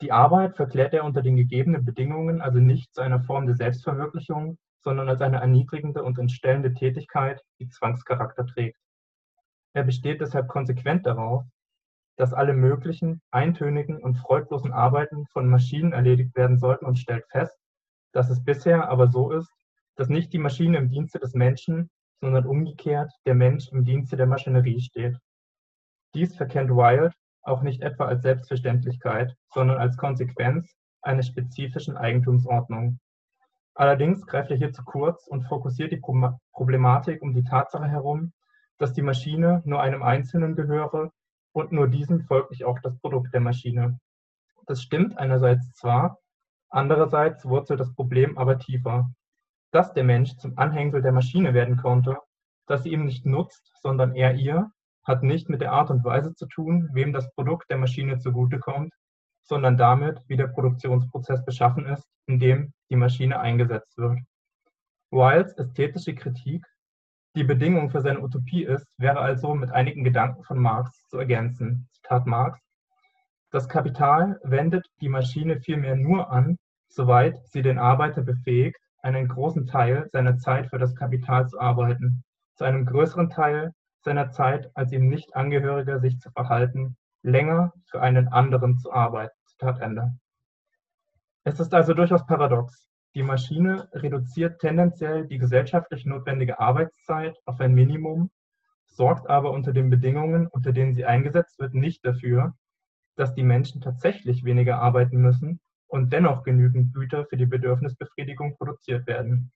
Die 0.00 0.12
Arbeit 0.12 0.54
verklärt 0.56 0.94
er 0.94 1.04
unter 1.04 1.22
den 1.22 1.36
gegebenen 1.36 1.84
Bedingungen 1.84 2.40
also 2.40 2.58
nicht 2.58 2.94
zu 2.94 3.00
einer 3.00 3.20
Form 3.20 3.46
der 3.46 3.56
Selbstverwirklichung, 3.56 4.56
sondern 4.80 5.08
als 5.08 5.20
eine 5.20 5.40
erniedrigende 5.40 6.04
und 6.04 6.18
entstellende 6.18 6.72
Tätigkeit, 6.72 7.42
die 7.58 7.68
Zwangscharakter 7.68 8.46
trägt. 8.46 8.78
Er 9.74 9.82
besteht 9.82 10.20
deshalb 10.20 10.48
konsequent 10.48 11.04
darauf, 11.04 11.44
dass 12.16 12.32
alle 12.32 12.52
möglichen, 12.52 13.20
eintönigen 13.30 14.02
und 14.02 14.16
freudlosen 14.16 14.72
Arbeiten 14.72 15.26
von 15.26 15.48
Maschinen 15.48 15.92
erledigt 15.92 16.34
werden 16.36 16.58
sollten 16.58 16.86
und 16.86 16.98
stellt 16.98 17.24
fest, 17.30 17.56
dass 18.12 18.30
es 18.30 18.42
bisher 18.42 18.88
aber 18.88 19.08
so 19.08 19.32
ist, 19.32 19.52
dass 19.96 20.08
nicht 20.08 20.32
die 20.32 20.38
Maschine 20.38 20.78
im 20.78 20.90
Dienste 20.90 21.18
des 21.18 21.34
Menschen, 21.34 21.90
sondern 22.20 22.46
umgekehrt 22.46 23.10
der 23.26 23.34
Mensch 23.34 23.68
im 23.72 23.84
Dienste 23.84 24.16
der 24.16 24.26
Maschinerie 24.26 24.80
steht. 24.80 25.16
Dies 26.14 26.36
verkennt 26.36 26.70
Wilde 26.70 27.12
auch 27.48 27.62
nicht 27.62 27.82
etwa 27.82 28.06
als 28.06 28.22
Selbstverständlichkeit, 28.22 29.34
sondern 29.52 29.78
als 29.78 29.96
Konsequenz 29.96 30.74
einer 31.02 31.22
spezifischen 31.22 31.96
Eigentumsordnung. 31.96 33.00
Allerdings 33.74 34.26
greift 34.26 34.50
er 34.50 34.56
hier 34.56 34.72
zu 34.72 34.82
kurz 34.84 35.26
und 35.26 35.44
fokussiert 35.44 35.92
die 35.92 36.02
Problematik 36.52 37.22
um 37.22 37.34
die 37.34 37.44
Tatsache 37.44 37.88
herum, 37.88 38.32
dass 38.78 38.92
die 38.92 39.02
Maschine 39.02 39.62
nur 39.64 39.80
einem 39.80 40.02
Einzelnen 40.02 40.56
gehöre 40.56 41.10
und 41.52 41.72
nur 41.72 41.88
diesem 41.88 42.22
folglich 42.22 42.64
auch 42.64 42.78
das 42.80 42.98
Produkt 42.98 43.32
der 43.32 43.40
Maschine. 43.40 43.98
Das 44.66 44.82
stimmt 44.82 45.16
einerseits 45.16 45.72
zwar, 45.72 46.18
Andererseits 46.70 47.46
wurzelt 47.46 47.80
das 47.80 47.94
Problem 47.94 48.36
aber 48.36 48.58
tiefer. 48.58 49.10
Dass 49.70 49.92
der 49.92 50.04
Mensch 50.04 50.36
zum 50.36 50.58
Anhängsel 50.58 51.02
der 51.02 51.12
Maschine 51.12 51.54
werden 51.54 51.76
konnte, 51.76 52.18
dass 52.66 52.82
sie 52.82 52.90
ihm 52.90 53.04
nicht 53.04 53.24
nutzt, 53.24 53.72
sondern 53.80 54.14
er 54.14 54.34
ihr, 54.34 54.70
hat 55.08 55.22
nicht 55.22 55.48
mit 55.48 55.60
der 55.60 55.72
Art 55.72 55.90
und 55.90 56.04
Weise 56.04 56.34
zu 56.34 56.46
tun, 56.46 56.90
wem 56.92 57.12
das 57.12 57.32
Produkt 57.34 57.70
der 57.70 57.78
Maschine 57.78 58.18
zugutekommt, 58.18 58.92
sondern 59.42 59.76
damit, 59.78 60.20
wie 60.28 60.36
der 60.36 60.48
Produktionsprozess 60.48 61.44
beschaffen 61.44 61.86
ist, 61.86 62.06
in 62.26 62.38
dem 62.38 62.72
die 62.90 62.96
Maschine 62.96 63.40
eingesetzt 63.40 63.96
wird. 63.96 64.20
Wilds 65.10 65.54
ästhetische 65.54 66.14
Kritik, 66.14 66.64
die 67.34 67.44
Bedingung 67.44 67.90
für 67.90 68.02
seine 68.02 68.20
Utopie 68.20 68.64
ist, 68.64 68.86
wäre 68.98 69.20
also 69.20 69.54
mit 69.54 69.70
einigen 69.70 70.04
Gedanken 70.04 70.44
von 70.44 70.58
Marx 70.58 71.02
zu 71.08 71.18
ergänzen. 71.18 71.88
Zitat 71.92 72.26
Marx, 72.26 72.60
das 73.50 73.68
Kapital 73.68 74.38
wendet 74.44 74.86
die 75.00 75.08
Maschine 75.08 75.60
vielmehr 75.60 75.96
nur 75.96 76.30
an, 76.30 76.58
soweit 76.88 77.38
sie 77.46 77.62
den 77.62 77.78
Arbeiter 77.78 78.20
befähigt, 78.20 78.76
einen 79.02 79.28
großen 79.28 79.66
Teil 79.66 80.08
seiner 80.12 80.36
Zeit 80.36 80.68
für 80.68 80.78
das 80.78 80.94
Kapital 80.94 81.48
zu 81.48 81.58
arbeiten, 81.58 82.22
zu 82.56 82.64
einem 82.64 82.84
größeren 82.84 83.30
Teil 83.30 83.72
seiner 84.00 84.30
Zeit 84.30 84.70
als 84.74 84.92
ihm 84.92 85.08
nicht 85.08 85.34
Angehöriger 85.34 86.00
sich 86.00 86.18
zu 86.20 86.30
verhalten, 86.30 86.96
länger 87.22 87.72
für 87.86 88.00
einen 88.00 88.28
anderen 88.28 88.78
zu 88.78 88.92
arbeiten. 88.92 89.34
Zitat 89.46 89.80
Ende. 89.80 90.18
Es 91.44 91.60
ist 91.60 91.74
also 91.74 91.94
durchaus 91.94 92.26
paradox. 92.26 92.88
Die 93.14 93.22
Maschine 93.22 93.88
reduziert 93.92 94.60
tendenziell 94.60 95.26
die 95.26 95.38
gesellschaftlich 95.38 96.04
notwendige 96.04 96.60
Arbeitszeit 96.60 97.36
auf 97.46 97.58
ein 97.60 97.74
Minimum, 97.74 98.30
sorgt 98.86 99.28
aber 99.28 99.52
unter 99.52 99.72
den 99.72 99.90
Bedingungen, 99.90 100.46
unter 100.46 100.72
denen 100.72 100.94
sie 100.94 101.04
eingesetzt 101.04 101.58
wird, 101.58 101.74
nicht 101.74 102.04
dafür, 102.04 102.54
dass 103.16 103.34
die 103.34 103.42
Menschen 103.42 103.80
tatsächlich 103.80 104.44
weniger 104.44 104.80
arbeiten 104.80 105.16
müssen 105.16 105.60
und 105.86 106.12
dennoch 106.12 106.44
genügend 106.44 106.94
Güter 106.94 107.26
für 107.26 107.36
die 107.36 107.46
Bedürfnisbefriedigung 107.46 108.56
produziert 108.56 109.06
werden. 109.06 109.50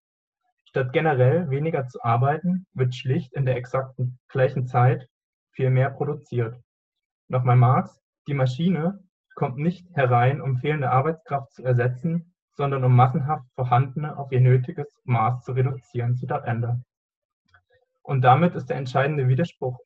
Statt 0.73 0.95
generell 0.95 1.51
weniger 1.51 1.87
zu 1.87 2.03
arbeiten, 2.03 2.65
wird 2.73 2.95
schlicht 2.95 3.35
in 3.35 3.45
der 3.45 3.57
exakten 3.57 4.19
gleichen 4.29 4.67
Zeit 4.67 5.07
viel 5.51 5.69
mehr 5.69 5.91
produziert. 5.91 6.57
Nochmal 7.29 7.57
Marx, 7.57 8.01
die 8.27 8.33
Maschine 8.33 8.99
kommt 9.35 9.59
nicht 9.59 9.87
herein, 9.95 10.41
um 10.41 10.57
fehlende 10.57 10.91
Arbeitskraft 10.91 11.53
zu 11.53 11.63
ersetzen, 11.63 12.35
sondern 12.55 12.85
um 12.85 12.97
massenhaft 12.97 13.45
vorhandene 13.55 14.17
auf 14.17 14.33
ihr 14.33 14.41
nötiges 14.41 14.89
Maß 15.05 15.45
zu 15.45 15.53
reduzieren. 15.53 16.17
Zitat 16.17 16.47
Ende. 16.47 16.83
Und 18.01 18.23
damit 18.23 18.55
ist 18.55 18.71
der 18.71 18.79
entscheidende 18.79 19.29
Widerspruch 19.29 19.79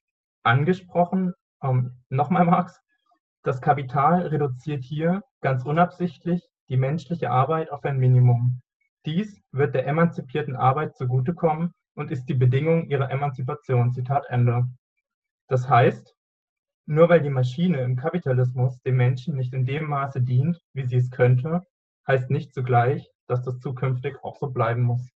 angesprochen. 0.44 1.34
Ähm, 1.64 1.96
Nochmal 2.10 2.44
Marx, 2.44 2.80
das 3.42 3.60
Kapital 3.60 4.28
reduziert 4.28 4.84
hier 4.84 5.24
ganz 5.40 5.64
unabsichtlich 5.64 6.48
die 6.68 6.76
menschliche 6.76 7.32
Arbeit 7.32 7.72
auf 7.72 7.84
ein 7.84 7.98
Minimum. 7.98 8.62
Dies 9.06 9.40
wird 9.52 9.74
der 9.76 9.86
emanzipierten 9.86 10.56
Arbeit 10.56 10.96
zugutekommen 10.96 11.72
und 11.94 12.10
ist 12.10 12.26
die 12.26 12.34
Bedingung 12.34 12.88
ihrer 12.88 13.10
Emanzipation. 13.10 13.92
Zitat 13.92 14.26
Ende. 14.28 14.66
Das 15.46 15.68
heißt, 15.68 16.14
nur 16.86 17.08
weil 17.08 17.20
die 17.20 17.30
Maschine 17.30 17.82
im 17.82 17.96
Kapitalismus 17.96 18.80
dem 18.82 18.96
Menschen 18.96 19.36
nicht 19.36 19.54
in 19.54 19.64
dem 19.64 19.88
Maße 19.88 20.22
dient, 20.22 20.60
wie 20.72 20.86
sie 20.86 20.96
es 20.96 21.10
könnte, 21.10 21.62
heißt 22.06 22.30
nicht 22.30 22.52
zugleich, 22.52 23.08
dass 23.28 23.42
das 23.42 23.60
zukünftig 23.60 24.22
auch 24.22 24.36
so 24.36 24.48
bleiben 24.48 24.82
muss. 24.82 25.08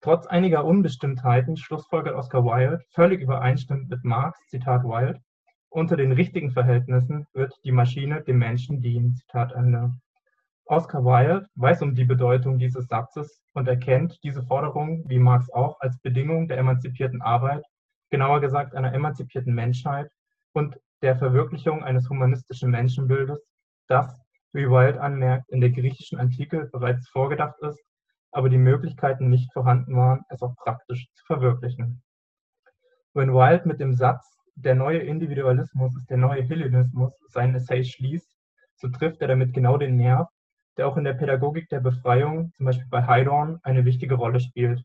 Trotz 0.00 0.26
einiger 0.26 0.64
Unbestimmtheiten 0.64 1.56
schlussfolgert 1.56 2.14
Oscar 2.14 2.44
Wilde 2.44 2.84
völlig 2.90 3.22
übereinstimmend 3.22 3.88
mit 3.88 4.04
Marx, 4.04 4.38
Zitat 4.50 4.84
Wilde, 4.84 5.20
unter 5.68 5.96
den 5.96 6.12
richtigen 6.12 6.52
Verhältnissen 6.52 7.26
wird 7.32 7.52
die 7.64 7.72
Maschine 7.72 8.22
dem 8.22 8.38
Menschen 8.38 8.80
dienen. 8.80 9.16
Zitat 9.16 9.52
Ende. 9.52 9.92
Oscar 10.66 11.04
Wilde 11.04 11.46
weiß 11.56 11.82
um 11.82 11.94
die 11.94 12.06
Bedeutung 12.06 12.58
dieses 12.58 12.86
Satzes 12.86 13.42
und 13.52 13.68
erkennt 13.68 14.18
diese 14.22 14.42
Forderung, 14.42 15.04
wie 15.06 15.18
Marx 15.18 15.50
auch, 15.50 15.78
als 15.80 15.98
Bedingung 16.00 16.48
der 16.48 16.56
emanzipierten 16.56 17.20
Arbeit, 17.20 17.62
genauer 18.10 18.40
gesagt 18.40 18.74
einer 18.74 18.94
emanzipierten 18.94 19.54
Menschheit 19.54 20.10
und 20.52 20.78
der 21.02 21.16
Verwirklichung 21.16 21.84
eines 21.84 22.08
humanistischen 22.08 22.70
Menschenbildes, 22.70 23.44
das, 23.88 24.18
wie 24.54 24.70
Wilde 24.70 25.02
anmerkt, 25.02 25.50
in 25.50 25.60
der 25.60 25.70
griechischen 25.70 26.18
Antike 26.18 26.70
bereits 26.72 27.08
vorgedacht 27.08 27.60
ist, 27.60 27.84
aber 28.32 28.48
die 28.48 28.58
Möglichkeiten 28.58 29.28
nicht 29.28 29.52
vorhanden 29.52 29.94
waren, 29.96 30.22
es 30.30 30.40
auch 30.40 30.56
praktisch 30.56 31.08
zu 31.12 31.26
verwirklichen. 31.26 32.02
Wenn 33.12 33.34
Wilde 33.34 33.68
mit 33.68 33.80
dem 33.80 33.92
Satz, 33.92 34.26
der 34.54 34.74
neue 34.74 34.98
Individualismus 34.98 35.94
ist 35.96 36.08
der 36.08 36.16
neue 36.16 36.42
Hellenismus, 36.42 37.12
seinen 37.28 37.56
Essay 37.56 37.84
schließt, 37.84 38.34
so 38.76 38.88
trifft 38.88 39.20
er 39.20 39.28
damit 39.28 39.52
genau 39.52 39.76
den 39.76 39.96
Nerv, 39.96 40.28
der 40.76 40.88
auch 40.88 40.96
in 40.96 41.04
der 41.04 41.14
Pädagogik 41.14 41.68
der 41.68 41.80
Befreiung, 41.80 42.52
zum 42.56 42.66
Beispiel 42.66 42.88
bei 42.90 43.06
Heidorn, 43.06 43.60
eine 43.62 43.84
wichtige 43.84 44.14
Rolle 44.14 44.40
spielt. 44.40 44.82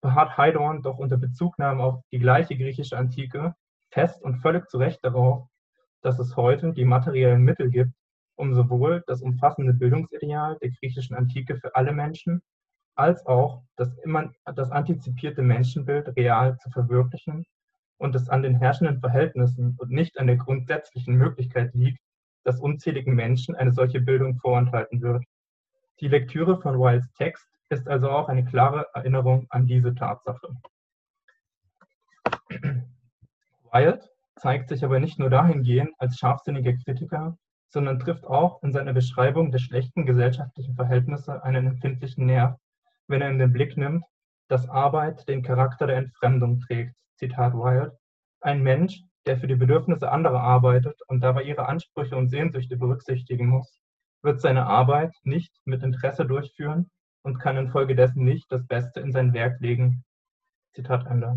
Beharrt 0.00 0.36
Heidorn 0.36 0.82
doch 0.82 0.98
unter 0.98 1.16
Bezugnahme 1.16 1.82
auf 1.82 2.00
die 2.12 2.18
gleiche 2.18 2.56
griechische 2.56 2.96
Antike 2.96 3.54
fest 3.90 4.22
und 4.22 4.40
völlig 4.40 4.68
zu 4.68 4.78
Recht 4.78 5.00
darauf, 5.02 5.48
dass 6.02 6.18
es 6.18 6.36
heute 6.36 6.72
die 6.72 6.84
materiellen 6.84 7.42
Mittel 7.42 7.70
gibt, 7.70 7.92
um 8.36 8.54
sowohl 8.54 9.02
das 9.06 9.22
umfassende 9.22 9.74
Bildungsideal 9.74 10.58
der 10.62 10.70
griechischen 10.70 11.16
Antike 11.16 11.56
für 11.56 11.74
alle 11.74 11.92
Menschen 11.92 12.40
als 12.94 13.24
auch 13.26 13.62
das, 13.76 13.96
immer, 13.98 14.32
das 14.44 14.70
antizipierte 14.70 15.42
Menschenbild 15.42 16.16
real 16.16 16.58
zu 16.58 16.68
verwirklichen 16.70 17.44
und 17.98 18.14
es 18.14 18.28
an 18.28 18.42
den 18.42 18.56
herrschenden 18.56 19.00
Verhältnissen 19.00 19.76
und 19.78 19.90
nicht 19.90 20.18
an 20.18 20.26
der 20.26 20.36
grundsätzlichen 20.36 21.14
Möglichkeit 21.14 21.74
liegt, 21.74 22.00
dass 22.48 22.60
unzähligen 22.60 23.14
Menschen 23.14 23.54
eine 23.56 23.72
solche 23.72 24.00
Bildung 24.00 24.38
vorenthalten 24.38 25.02
wird. 25.02 25.22
Die 26.00 26.08
Lektüre 26.08 26.58
von 26.62 26.78
Wilds 26.78 27.12
Text 27.12 27.46
ist 27.68 27.86
also 27.86 28.08
auch 28.08 28.30
eine 28.30 28.42
klare 28.42 28.86
Erinnerung 28.94 29.46
an 29.50 29.66
diese 29.66 29.94
Tatsache. 29.94 30.48
Wilde 33.70 34.08
zeigt 34.36 34.70
sich 34.70 34.82
aber 34.82 34.98
nicht 34.98 35.18
nur 35.18 35.28
dahingehend 35.28 35.90
als 35.98 36.16
scharfsinniger 36.16 36.72
Kritiker, 36.72 37.36
sondern 37.68 37.98
trifft 37.98 38.24
auch 38.24 38.62
in 38.62 38.72
seiner 38.72 38.94
Beschreibung 38.94 39.50
der 39.50 39.58
schlechten 39.58 40.06
gesellschaftlichen 40.06 40.74
Verhältnisse 40.74 41.44
einen 41.44 41.66
empfindlichen 41.66 42.24
Nerv, 42.24 42.56
wenn 43.08 43.20
er 43.20 43.28
in 43.28 43.38
den 43.38 43.52
Blick 43.52 43.76
nimmt, 43.76 44.04
dass 44.48 44.70
Arbeit 44.70 45.28
den 45.28 45.42
Charakter 45.42 45.86
der 45.86 45.98
Entfremdung 45.98 46.60
trägt. 46.60 46.94
Zitat 47.16 47.52
Wilde. 47.52 47.98
Ein 48.40 48.62
Mensch, 48.62 49.02
der 49.28 49.38
für 49.38 49.46
die 49.46 49.56
Bedürfnisse 49.56 50.10
anderer 50.10 50.40
arbeitet 50.40 51.00
und 51.06 51.20
dabei 51.20 51.42
ihre 51.42 51.66
Ansprüche 51.66 52.16
und 52.16 52.30
Sehnsüchte 52.30 52.78
berücksichtigen 52.78 53.46
muss, 53.46 53.78
wird 54.22 54.40
seine 54.40 54.66
Arbeit 54.66 55.14
nicht 55.22 55.54
mit 55.66 55.82
Interesse 55.82 56.24
durchführen 56.24 56.90
und 57.22 57.38
kann 57.38 57.58
infolgedessen 57.58 58.24
nicht 58.24 58.50
das 58.50 58.66
Beste 58.66 59.00
in 59.00 59.12
sein 59.12 59.34
Werk 59.34 59.60
legen. 59.60 60.02
Zitat 60.72 61.06
Ende. 61.06 61.36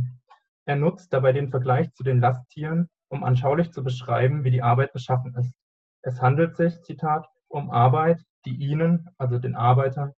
Er 0.65 0.77
nutzt 0.77 1.11
dabei 1.11 1.33
den 1.33 1.49
Vergleich 1.49 1.91
zu 1.93 2.03
den 2.03 2.21
Lasttieren, 2.21 2.89
um 3.09 3.25
anschaulich 3.25 3.71
zu 3.71 3.83
beschreiben, 3.83 4.45
wie 4.45 4.51
die 4.51 4.61
Arbeit 4.61 4.93
beschaffen 4.93 5.35
ist. 5.35 5.53
Es 6.01 6.21
handelt 6.21 6.55
sich, 6.55 6.81
Zitat, 6.83 7.27
um 7.49 7.71
Arbeit, 7.71 8.21
die 8.45 8.55
ihnen, 8.55 9.09
also 9.17 9.37
den 9.37 9.55
Arbeitern, 9.55 10.13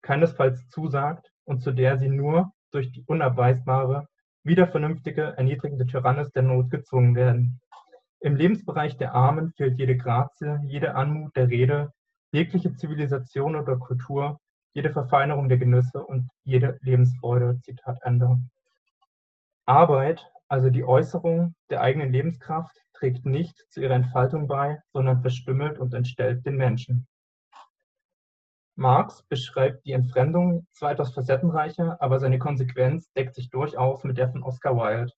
keinesfalls 0.00 0.66
zusagt 0.70 1.30
und 1.44 1.62
zu 1.62 1.72
der 1.72 1.98
sie 1.98 2.08
nur 2.08 2.52
durch 2.70 2.90
die 2.90 3.04
unabweisbare, 3.06 4.08
wieder 4.48 4.66
vernünftige, 4.66 5.34
erniedrigende 5.36 5.86
Tyrannis 5.86 6.32
der 6.32 6.42
Not 6.42 6.70
gezwungen 6.70 7.14
werden. 7.14 7.60
Im 8.20 8.34
Lebensbereich 8.34 8.96
der 8.96 9.14
Armen 9.14 9.52
fehlt 9.52 9.78
jede 9.78 9.96
Grazie, 9.96 10.58
jede 10.64 10.96
Anmut 10.96 11.36
der 11.36 11.48
Rede, 11.48 11.92
jegliche 12.32 12.74
Zivilisation 12.74 13.54
oder 13.54 13.76
Kultur, 13.76 14.40
jede 14.72 14.90
Verfeinerung 14.90 15.48
der 15.48 15.58
Genüsse 15.58 16.04
und 16.04 16.28
jede 16.44 16.78
Lebensfreude. 16.82 17.60
Zitat 17.62 17.98
Ende. 18.02 18.40
Arbeit, 19.66 20.26
also 20.48 20.70
die 20.70 20.84
Äußerung 20.84 21.54
der 21.70 21.82
eigenen 21.82 22.10
Lebenskraft, 22.10 22.74
trägt 22.94 23.24
nicht 23.24 23.56
zu 23.70 23.80
ihrer 23.80 23.94
Entfaltung 23.94 24.48
bei, 24.48 24.80
sondern 24.92 25.20
verstümmelt 25.20 25.78
und 25.78 25.94
entstellt 25.94 26.44
den 26.44 26.56
Menschen. 26.56 27.06
Marx 28.78 29.24
beschreibt 29.24 29.84
die 29.86 29.90
Entfremdung 29.90 30.64
zwar 30.70 30.92
etwas 30.92 31.12
facettenreicher, 31.12 32.00
aber 32.00 32.20
seine 32.20 32.38
Konsequenz 32.38 33.10
deckt 33.14 33.34
sich 33.34 33.50
durchaus 33.50 34.04
mit 34.04 34.18
der 34.18 34.30
von 34.30 34.44
Oscar 34.44 34.76
Wilde. 34.76 35.12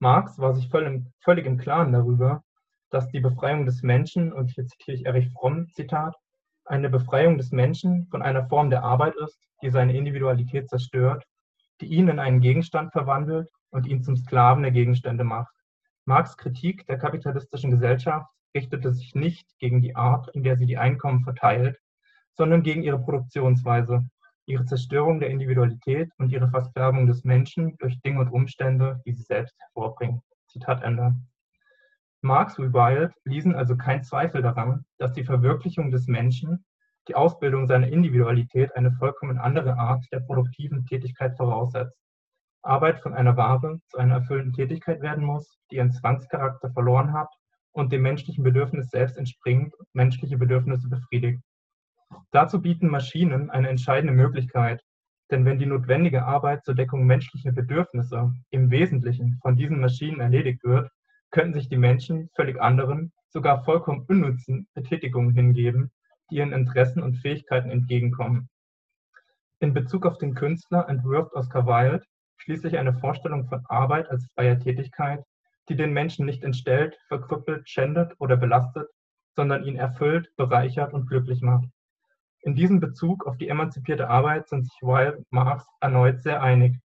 Marx 0.00 0.40
war 0.40 0.54
sich 0.54 0.68
völlig, 0.68 1.46
im 1.46 1.56
Klaren 1.56 1.92
darüber, 1.92 2.42
dass 2.90 3.06
die 3.06 3.20
Befreiung 3.20 3.64
des 3.64 3.84
Menschen, 3.84 4.32
und 4.32 4.50
hier 4.50 4.66
zitiere 4.66 4.96
ich 4.96 5.06
Erich 5.06 5.30
Fromm, 5.30 5.68
Zitat, 5.72 6.16
eine 6.64 6.90
Befreiung 6.90 7.38
des 7.38 7.52
Menschen 7.52 8.08
von 8.10 8.22
einer 8.22 8.48
Form 8.48 8.70
der 8.70 8.82
Arbeit 8.82 9.14
ist, 9.22 9.38
die 9.62 9.70
seine 9.70 9.96
Individualität 9.96 10.68
zerstört, 10.68 11.22
die 11.80 11.86
ihn 11.86 12.08
in 12.08 12.18
einen 12.18 12.40
Gegenstand 12.40 12.90
verwandelt 12.90 13.48
und 13.70 13.86
ihn 13.86 14.02
zum 14.02 14.16
Sklaven 14.16 14.64
der 14.64 14.72
Gegenstände 14.72 15.22
macht. 15.22 15.54
Marx' 16.06 16.36
Kritik 16.36 16.86
der 16.86 16.98
kapitalistischen 16.98 17.70
Gesellschaft 17.70 18.26
richtete 18.52 18.92
sich 18.92 19.14
nicht 19.14 19.46
gegen 19.60 19.80
die 19.80 19.94
Art, 19.94 20.28
in 20.34 20.42
der 20.42 20.56
sie 20.56 20.66
die 20.66 20.78
Einkommen 20.78 21.22
verteilt, 21.22 21.78
sondern 22.36 22.62
gegen 22.62 22.82
ihre 22.82 22.98
Produktionsweise, 22.98 24.04
ihre 24.46 24.64
Zerstörung 24.64 25.20
der 25.20 25.30
Individualität 25.30 26.10
und 26.18 26.32
ihre 26.32 26.48
Versklavung 26.48 27.06
des 27.06 27.24
Menschen 27.24 27.76
durch 27.78 28.00
Dinge 28.00 28.20
und 28.20 28.30
Umstände, 28.30 29.00
die 29.06 29.12
sie 29.12 29.22
selbst 29.22 29.54
hervorbringen. 29.60 30.22
Zitat 30.48 30.82
Ende. 30.82 31.14
Marx 32.22 32.58
wie 32.58 32.72
Wilde 32.72 33.12
ließen 33.24 33.54
also 33.54 33.76
keinen 33.76 34.02
Zweifel 34.02 34.42
daran, 34.42 34.84
dass 34.98 35.12
die 35.12 35.24
Verwirklichung 35.24 35.90
des 35.90 36.06
Menschen, 36.06 36.64
die 37.08 37.14
Ausbildung 37.14 37.66
seiner 37.66 37.88
Individualität 37.88 38.76
eine 38.76 38.92
vollkommen 38.92 39.38
andere 39.38 39.78
Art 39.78 40.04
der 40.12 40.20
produktiven 40.20 40.84
Tätigkeit 40.84 41.36
voraussetzt. 41.36 41.96
Arbeit 42.62 43.00
von 43.00 43.14
einer 43.14 43.38
Ware 43.38 43.80
zu 43.88 43.96
einer 43.96 44.16
erfüllten 44.16 44.52
Tätigkeit 44.52 45.00
werden 45.00 45.24
muss, 45.24 45.58
die 45.70 45.76
ihren 45.76 45.92
Zwangscharakter 45.92 46.70
verloren 46.72 47.14
hat 47.14 47.30
und 47.72 47.90
dem 47.90 48.02
menschlichen 48.02 48.44
Bedürfnis 48.44 48.90
selbst 48.90 49.16
entspringt 49.16 49.74
menschliche 49.94 50.36
Bedürfnisse 50.36 50.88
befriedigt. 50.88 51.40
Dazu 52.32 52.60
bieten 52.60 52.88
Maschinen 52.88 53.50
eine 53.50 53.68
entscheidende 53.68 54.12
Möglichkeit, 54.12 54.82
denn 55.30 55.44
wenn 55.44 55.58
die 55.58 55.66
notwendige 55.66 56.24
Arbeit 56.24 56.64
zur 56.64 56.74
Deckung 56.74 57.06
menschlicher 57.06 57.52
Bedürfnisse 57.52 58.32
im 58.50 58.70
Wesentlichen 58.70 59.38
von 59.42 59.56
diesen 59.56 59.80
Maschinen 59.80 60.20
erledigt 60.20 60.64
wird, 60.64 60.90
könnten 61.30 61.54
sich 61.54 61.68
die 61.68 61.76
Menschen 61.76 62.28
völlig 62.34 62.60
anderen, 62.60 63.12
sogar 63.28 63.64
vollkommen 63.64 64.04
unnützen 64.08 64.66
Betätigungen 64.74 65.34
hingeben, 65.34 65.92
die 66.30 66.36
ihren 66.36 66.52
Interessen 66.52 67.02
und 67.02 67.16
Fähigkeiten 67.16 67.70
entgegenkommen. 67.70 68.48
In 69.60 69.74
Bezug 69.74 70.06
auf 70.06 70.18
den 70.18 70.34
Künstler 70.34 70.88
entwirft 70.88 71.32
Oscar 71.34 71.66
Wilde 71.66 72.04
schließlich 72.38 72.78
eine 72.78 72.94
Vorstellung 72.94 73.46
von 73.46 73.64
Arbeit 73.68 74.08
als 74.08 74.26
freier 74.32 74.58
Tätigkeit, 74.58 75.22
die 75.68 75.76
den 75.76 75.92
Menschen 75.92 76.26
nicht 76.26 76.42
entstellt, 76.42 76.98
verkrüppelt, 77.08 77.68
schändet 77.68 78.14
oder 78.18 78.36
belastet, 78.36 78.88
sondern 79.36 79.64
ihn 79.64 79.76
erfüllt, 79.76 80.34
bereichert 80.36 80.92
und 80.92 81.06
glücklich 81.06 81.42
macht. 81.42 81.68
In 82.42 82.54
diesem 82.54 82.80
Bezug 82.80 83.26
auf 83.26 83.36
die 83.36 83.48
emanzipierte 83.48 84.08
Arbeit 84.08 84.48
sind 84.48 84.64
sich 84.64 84.80
Wilde 84.80 85.18
und 85.18 85.32
Marx 85.32 85.66
erneut 85.80 86.22
sehr 86.22 86.42
einig. 86.42 86.78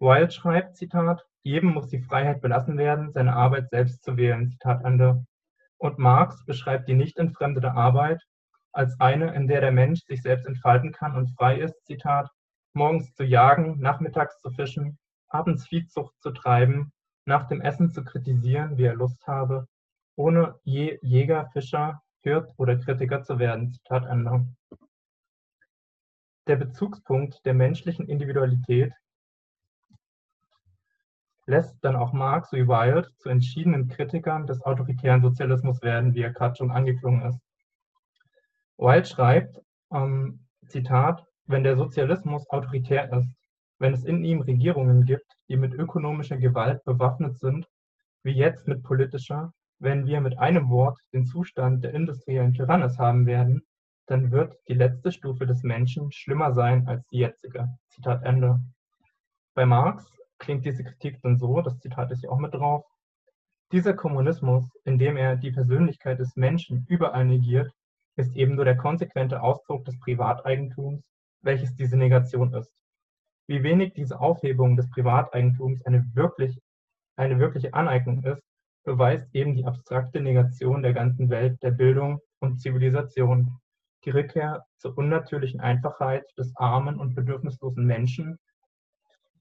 Wilde 0.00 0.32
schreibt, 0.32 0.76
Zitat, 0.76 1.24
jedem 1.44 1.72
muss 1.72 1.88
die 1.88 2.00
Freiheit 2.00 2.40
belassen 2.40 2.76
werden, 2.78 3.12
seine 3.12 3.34
Arbeit 3.34 3.70
selbst 3.70 4.02
zu 4.02 4.16
wählen, 4.16 4.50
Zitat 4.50 4.84
Ende. 4.84 5.24
Und 5.78 5.98
Marx 5.98 6.44
beschreibt 6.44 6.88
die 6.88 6.94
nicht 6.94 7.18
entfremdete 7.18 7.72
Arbeit 7.72 8.20
als 8.72 8.98
eine, 8.98 9.34
in 9.34 9.46
der 9.46 9.60
der 9.60 9.72
Mensch 9.72 10.00
sich 10.06 10.22
selbst 10.22 10.46
entfalten 10.46 10.92
kann 10.92 11.14
und 11.14 11.34
frei 11.36 11.58
ist, 11.58 11.84
Zitat, 11.84 12.28
morgens 12.72 13.12
zu 13.14 13.22
jagen, 13.22 13.78
nachmittags 13.80 14.40
zu 14.40 14.50
fischen, 14.50 14.98
abends 15.28 15.66
Viehzucht 15.68 16.14
zu 16.20 16.32
treiben, 16.32 16.92
nach 17.24 17.46
dem 17.46 17.60
Essen 17.60 17.90
zu 17.90 18.02
kritisieren, 18.02 18.78
wie 18.78 18.84
er 18.84 18.94
Lust 18.94 19.26
habe, 19.26 19.66
ohne 20.16 20.58
je 20.64 20.98
Jäger, 21.02 21.48
Fischer, 21.52 22.02
Hirt 22.22 22.52
oder 22.56 22.76
Kritiker 22.76 23.22
zu 23.22 23.38
werden. 23.38 23.72
Zitat 23.72 24.06
Ende. 24.06 24.46
Der 26.46 26.56
Bezugspunkt 26.56 27.44
der 27.44 27.54
menschlichen 27.54 28.08
Individualität 28.08 28.92
lässt 31.46 31.76
dann 31.84 31.96
auch 31.96 32.12
Marx 32.12 32.52
wie 32.52 32.66
Wilde 32.66 33.08
zu 33.18 33.28
entschiedenen 33.28 33.88
Kritikern 33.88 34.46
des 34.46 34.62
autoritären 34.62 35.22
Sozialismus 35.22 35.82
werden, 35.82 36.14
wie 36.14 36.22
er 36.22 36.32
gerade 36.32 36.56
schon 36.56 36.70
angeklungen 36.70 37.22
ist. 37.22 37.40
Wilde 38.76 39.06
schreibt, 39.06 39.60
ähm, 39.92 40.46
Zitat, 40.66 41.24
wenn 41.46 41.64
der 41.64 41.76
Sozialismus 41.76 42.48
autoritär 42.50 43.12
ist, 43.12 43.28
wenn 43.78 43.94
es 43.94 44.04
in 44.04 44.24
ihm 44.24 44.40
Regierungen 44.40 45.04
gibt, 45.04 45.26
die 45.48 45.56
mit 45.56 45.74
ökonomischer 45.74 46.36
Gewalt 46.36 46.84
bewaffnet 46.84 47.38
sind, 47.38 47.68
wie 48.22 48.32
jetzt 48.32 48.68
mit 48.68 48.82
politischer, 48.82 49.52
wenn 49.82 50.06
wir 50.06 50.20
mit 50.20 50.38
einem 50.38 50.70
Wort 50.70 50.96
den 51.12 51.26
Zustand 51.26 51.82
der 51.82 51.92
industriellen 51.92 52.54
Tyrannis 52.54 52.98
haben 52.98 53.26
werden, 53.26 53.62
dann 54.06 54.30
wird 54.30 54.56
die 54.68 54.74
letzte 54.74 55.10
Stufe 55.10 55.44
des 55.44 55.64
Menschen 55.64 56.12
schlimmer 56.12 56.52
sein 56.52 56.86
als 56.86 57.04
die 57.08 57.18
jetzige. 57.18 57.68
Zitat 57.88 58.22
Ende. 58.22 58.60
Bei 59.54 59.66
Marx 59.66 60.08
klingt 60.38 60.64
diese 60.64 60.84
Kritik 60.84 61.20
dann 61.22 61.36
so, 61.36 61.60
das 61.62 61.80
Zitat 61.80 62.12
ist 62.12 62.20
hier 62.20 62.30
auch 62.30 62.38
mit 62.38 62.54
drauf, 62.54 62.84
dieser 63.72 63.94
Kommunismus, 63.94 64.64
in 64.84 64.98
dem 64.98 65.16
er 65.16 65.36
die 65.36 65.50
Persönlichkeit 65.50 66.20
des 66.20 66.36
Menschen 66.36 66.86
überall 66.88 67.24
negiert, 67.24 67.72
ist 68.16 68.36
eben 68.36 68.54
nur 68.54 68.64
der 68.64 68.76
konsequente 68.76 69.42
Ausdruck 69.42 69.84
des 69.84 69.98
Privateigentums, 69.98 71.02
welches 71.40 71.74
diese 71.74 71.96
Negation 71.96 72.54
ist. 72.54 72.72
Wie 73.48 73.64
wenig 73.64 73.94
diese 73.94 74.20
Aufhebung 74.20 74.76
des 74.76 74.88
Privateigentums 74.90 75.84
eine, 75.86 76.04
wirklich, 76.14 76.60
eine 77.16 77.40
wirkliche 77.40 77.74
Aneignung 77.74 78.22
ist, 78.22 78.51
beweist 78.84 79.34
eben 79.34 79.54
die 79.54 79.64
abstrakte 79.64 80.20
Negation 80.20 80.82
der 80.82 80.92
ganzen 80.92 81.30
Welt, 81.30 81.62
der 81.62 81.70
Bildung 81.70 82.20
und 82.40 82.60
Zivilisation, 82.60 83.58
die 84.04 84.10
Rückkehr 84.10 84.64
zur 84.78 84.96
unnatürlichen 84.98 85.60
Einfachheit 85.60 86.24
des 86.36 86.54
armen 86.56 86.98
und 86.98 87.14
bedürfnislosen 87.14 87.84
Menschen, 87.84 88.38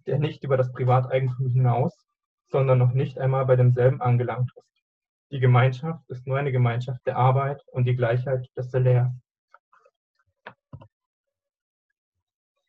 der 0.05 0.19
nicht 0.19 0.43
über 0.43 0.57
das 0.57 0.71
Privateigentum 0.71 1.49
hinaus, 1.49 2.07
sondern 2.49 2.77
noch 2.77 2.93
nicht 2.93 3.17
einmal 3.17 3.45
bei 3.45 3.55
demselben 3.55 4.01
angelangt 4.01 4.51
ist. 4.55 4.83
Die 5.31 5.39
Gemeinschaft 5.39 6.03
ist 6.09 6.27
nur 6.27 6.37
eine 6.37 6.51
Gemeinschaft 6.51 6.99
der 7.05 7.17
Arbeit 7.17 7.63
und 7.71 7.85
die 7.85 7.95
Gleichheit 7.95 8.47
des 8.55 8.69
Salärs. 8.69 9.11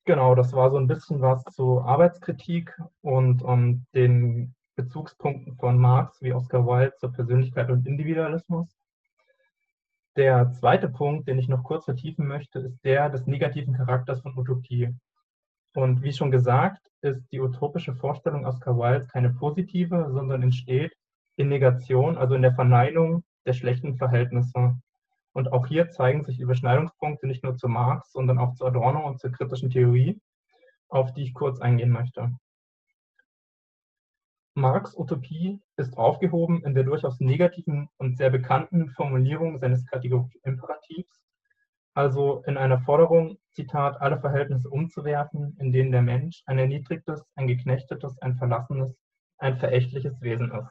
Genau, 0.04 0.34
das 0.34 0.52
war 0.52 0.70
so 0.70 0.78
ein 0.78 0.88
bisschen 0.88 1.20
was 1.20 1.44
zu 1.44 1.80
Arbeitskritik 1.80 2.76
und 3.02 3.42
um, 3.42 3.52
ähm, 3.52 3.86
den 3.94 4.54
Bezugspunkten 4.74 5.56
von 5.56 5.78
Marx 5.78 6.22
wie 6.22 6.32
Oscar 6.32 6.66
Wilde 6.66 6.94
zur 6.96 7.12
Persönlichkeit 7.12 7.70
und 7.70 7.86
Individualismus. 7.86 8.76
Der 10.16 10.50
zweite 10.52 10.88
Punkt, 10.88 11.28
den 11.28 11.38
ich 11.38 11.48
noch 11.48 11.64
kurz 11.64 11.86
vertiefen 11.86 12.26
möchte, 12.26 12.58
ist 12.58 12.84
der 12.84 13.08
des 13.08 13.26
negativen 13.26 13.74
Charakters 13.74 14.20
von 14.20 14.36
Utopie. 14.36 14.94
Und 15.74 16.02
wie 16.02 16.12
schon 16.12 16.30
gesagt, 16.30 16.86
ist 17.00 17.26
die 17.32 17.40
utopische 17.40 17.94
Vorstellung 17.94 18.46
Oscar 18.46 18.76
Wilde 18.76 19.06
keine 19.06 19.30
positive, 19.30 20.10
sondern 20.12 20.42
entsteht 20.42 20.92
in 21.36 21.48
Negation, 21.48 22.18
also 22.18 22.34
in 22.34 22.42
der 22.42 22.54
Verneinung 22.54 23.24
der 23.46 23.54
schlechten 23.54 23.96
Verhältnisse. 23.96 24.76
Und 25.32 25.52
auch 25.52 25.66
hier 25.66 25.90
zeigen 25.90 26.24
sich 26.24 26.40
Überschneidungspunkte 26.40 27.26
nicht 27.26 27.42
nur 27.42 27.56
zu 27.56 27.68
Marx, 27.68 28.12
sondern 28.12 28.38
auch 28.38 28.54
zu 28.54 28.66
Adorno 28.66 29.06
und 29.06 29.18
zur 29.18 29.32
kritischen 29.32 29.70
Theorie, 29.70 30.20
auf 30.88 31.14
die 31.14 31.22
ich 31.22 31.34
kurz 31.34 31.60
eingehen 31.60 31.90
möchte. 31.90 32.32
Marx' 34.54 34.94
Utopie 34.96 35.60
ist 35.78 35.96
aufgehoben 35.96 36.62
in 36.64 36.74
der 36.74 36.84
durchaus 36.84 37.20
negativen 37.20 37.88
und 37.96 38.18
sehr 38.18 38.28
bekannten 38.28 38.90
Formulierung 38.90 39.58
seines 39.58 39.86
kategorischen 39.86 40.40
Imperativs, 40.44 41.22
also 41.94 42.42
in 42.46 42.58
einer 42.58 42.80
Forderung, 42.80 43.38
Zitat, 43.52 44.00
alle 44.00 44.20
Verhältnisse 44.20 44.68
umzuwerfen, 44.68 45.56
in 45.58 45.72
denen 45.72 45.90
der 45.90 46.02
Mensch 46.02 46.42
ein 46.46 46.58
erniedrigtes, 46.58 47.22
ein 47.34 47.46
geknechtetes, 47.46 48.20
ein 48.20 48.36
verlassenes, 48.36 48.94
ein 49.38 49.56
verächtliches 49.56 50.20
Wesen 50.20 50.52
ist. 50.52 50.70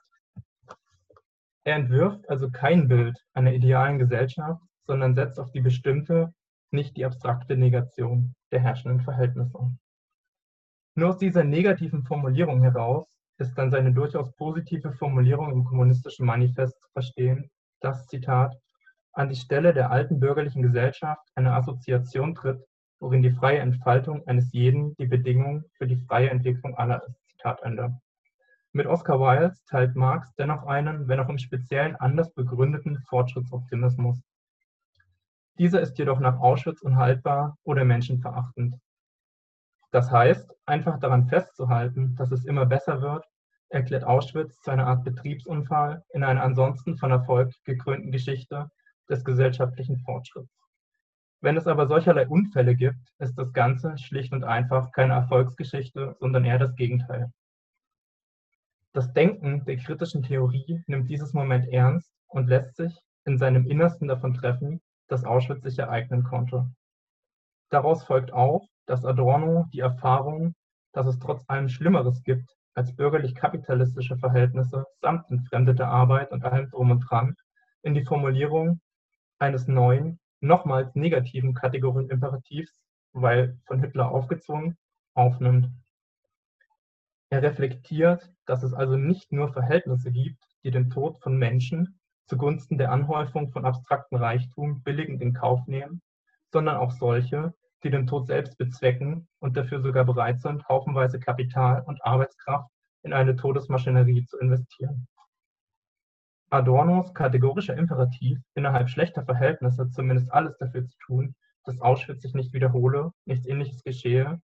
Er 1.64 1.76
entwirft 1.76 2.28
also 2.30 2.50
kein 2.52 2.88
Bild 2.88 3.18
einer 3.34 3.54
idealen 3.54 4.00
Gesellschaft, 4.00 4.62
sondern 4.86 5.16
setzt 5.16 5.40
auf 5.40 5.52
die 5.52 5.62
bestimmte, 5.62 6.34
nicht 6.72 6.98
die 6.98 7.06
abstrakte 7.06 7.58
Negation 7.58 8.36
der 8.52 8.62
herrschenden 8.62 9.02
Verhältnisse. 9.02 9.76
Nur 10.96 11.10
aus 11.10 11.18
dieser 11.18 11.44
negativen 11.44 12.04
Formulierung 12.04 12.62
heraus 12.62 13.11
ist 13.42 13.56
dann 13.56 13.72
seine 13.72 13.92
durchaus 13.92 14.32
positive 14.36 14.94
Formulierung 14.94 15.52
im 15.52 15.66
Kommunistischen 15.66 16.26
Manifest 16.26 16.80
zu 16.82 16.90
verstehen, 16.92 17.50
dass, 17.82 18.08
Zitat, 18.08 18.56
an 19.14 19.30
die 19.30 19.36
Stelle 19.36 19.74
der 19.74 19.92
alten 19.92 20.20
bürgerlichen 20.20 20.62
Gesellschaft 20.62 21.28
eine 21.36 21.54
Assoziation 21.54 22.36
tritt, 22.36 22.64
worin 23.00 23.22
die 23.22 23.32
freie 23.32 23.60
Entfaltung 23.60 24.26
eines 24.28 24.54
jeden 24.54 24.96
die 24.96 25.08
Bedingung 25.08 25.66
für 25.74 25.88
die 25.88 25.98
freie 25.98 26.30
Entwicklung 26.30 26.78
aller 26.78 27.04
ist. 27.06 27.20
Zitat 27.28 27.62
Ende. 27.64 28.00
Mit 28.74 28.88
Oscar 28.88 29.20
Wilde 29.20 29.56
teilt 29.68 29.96
Marx 29.96 30.34
dennoch 30.36 30.66
einen, 30.66 31.08
wenn 31.08 31.20
auch 31.20 31.28
im 31.28 31.40
Speziellen 31.40 31.96
anders 31.98 32.32
begründeten 32.34 33.00
Fortschrittsoptimismus. 33.10 34.22
Dieser 35.58 35.82
ist 35.82 35.98
jedoch 35.98 36.20
nach 36.20 36.40
Auschwitz 36.40 36.82
unhaltbar 36.82 37.58
oder 37.64 37.84
menschenverachtend. 37.84 38.76
Das 39.92 40.10
heißt, 40.10 40.54
einfach 40.66 41.00
daran 41.00 41.28
festzuhalten, 41.28 42.16
dass 42.16 42.32
es 42.32 42.46
immer 42.46 42.66
besser 42.66 43.02
wird, 43.02 43.26
erklärt 43.70 44.04
Auschwitz 44.04 44.60
zu 44.62 44.72
einer 44.72 44.88
Art 44.88 45.04
Betriebsunfall 45.04 46.04
in 46.10 46.24
einer 46.24 46.44
ansonsten 46.44 46.98
von 46.98 47.12
Erfolg 47.12 47.54
gekrönten 47.64 48.12
Geschichte 48.12 48.70
des 49.10 49.24
gesellschaftlichen 49.24 50.00
Fortschritts. 50.00 50.62
Wenn 51.42 51.58
es 51.58 51.68
aber 51.68 51.88
solcherlei 51.88 52.28
Unfälle 52.28 52.76
gibt, 52.76 53.00
ist 53.20 53.36
das 53.36 53.52
Ganze 53.52 53.98
schlicht 53.98 54.32
und 54.32 54.44
einfach 54.44 54.92
keine 54.92 55.14
Erfolgsgeschichte, 55.14 56.16
sondern 56.20 56.46
eher 56.46 56.60
das 56.60 56.76
Gegenteil. 56.76 57.32
Das 58.94 59.12
Denken 59.14 59.66
der 59.66 59.78
kritischen 59.78 60.22
Theorie 60.22 60.84
nimmt 60.86 61.10
dieses 61.10 61.34
Moment 61.34 61.68
ernst 61.70 62.12
und 62.28 62.48
lässt 62.48 62.76
sich 62.76 62.94
in 63.26 63.38
seinem 63.38 63.66
Innersten 63.66 64.08
davon 64.08 64.34
treffen, 64.34 64.82
dass 65.08 65.26
Auschwitz 65.26 65.64
sich 65.64 65.80
ereignen 65.80 66.24
konnte. 66.24 66.70
Daraus 67.70 68.04
folgt 68.04 68.34
auch, 68.34 68.68
dass 68.92 69.06
Adorno 69.06 69.70
die 69.72 69.80
Erfahrung, 69.80 70.54
dass 70.92 71.08
es 71.08 71.18
trotz 71.18 71.46
allem 71.48 71.70
Schlimmeres 71.70 72.24
gibt 72.24 72.58
als 72.74 72.94
bürgerlich-kapitalistische 72.94 74.18
Verhältnisse 74.18 74.86
samt 75.00 75.32
entfremdeter 75.32 75.88
Arbeit 75.88 76.32
und 76.32 76.44
allem 76.44 76.70
drum 76.70 76.92
und 76.92 77.00
dran, 77.00 77.38
in 77.84 77.94
die 77.94 78.04
Formulierung 78.04 78.82
eines 79.40 79.70
neuen, 79.70 80.20
nochmals 80.42 80.94
negativen 80.94 81.54
Kategorien-Imperativs, 81.54 82.84
weil 83.14 83.58
von 83.66 83.80
Hitler 83.80 84.12
aufgezwungen, 84.12 84.78
aufnimmt. 85.14 85.70
Er 87.30 87.42
reflektiert, 87.42 88.30
dass 88.46 88.62
es 88.62 88.74
also 88.74 88.98
nicht 88.98 89.32
nur 89.32 89.54
Verhältnisse 89.54 90.12
gibt, 90.12 90.44
die 90.66 90.72
den 90.72 90.90
Tod 90.90 91.18
von 91.20 91.38
Menschen 91.38 91.98
zugunsten 92.26 92.78
der 92.78 92.92
Anhäufung 92.92 93.52
von 93.52 93.66
abstraktem 93.66 94.18
Reichtum 94.18 94.84
billigend 94.84 95.22
in 95.22 95.34
Kauf 95.34 95.66
nehmen, 95.68 96.02
sondern 96.52 96.76
auch 96.76 96.92
solche, 96.92 97.54
die 97.84 97.90
den 97.90 98.08
Tod 98.08 98.28
selbst 98.28 98.58
bezwecken 98.58 99.28
und 99.40 99.58
dafür 99.58 99.82
sogar 99.82 100.06
bereit 100.06 100.42
sind, 100.42 100.68
haufenweise 100.68 101.20
Kapital 101.20 101.84
und 101.86 102.04
Arbeitskraft 102.06 102.70
in 103.04 103.14
eine 103.14 103.36
Todesmaschinerie 103.36 104.26
zu 104.26 104.38
investieren. 104.40 105.08
Adornos 106.50 107.14
kategorischer 107.14 107.78
Imperativ, 107.78 108.40
innerhalb 108.56 108.90
schlechter 108.90 109.24
Verhältnisse 109.24 109.90
zumindest 109.90 110.32
alles 110.32 110.58
dafür 110.58 110.86
zu 110.86 110.98
tun, 111.00 111.36
dass 111.64 111.82
Auschwitz 111.82 112.24
sich 112.24 112.34
nicht 112.34 112.54
wiederhole, 112.54 113.12
nichts 113.26 113.46
ähnliches 113.46 113.84
geschehe, 113.84 114.42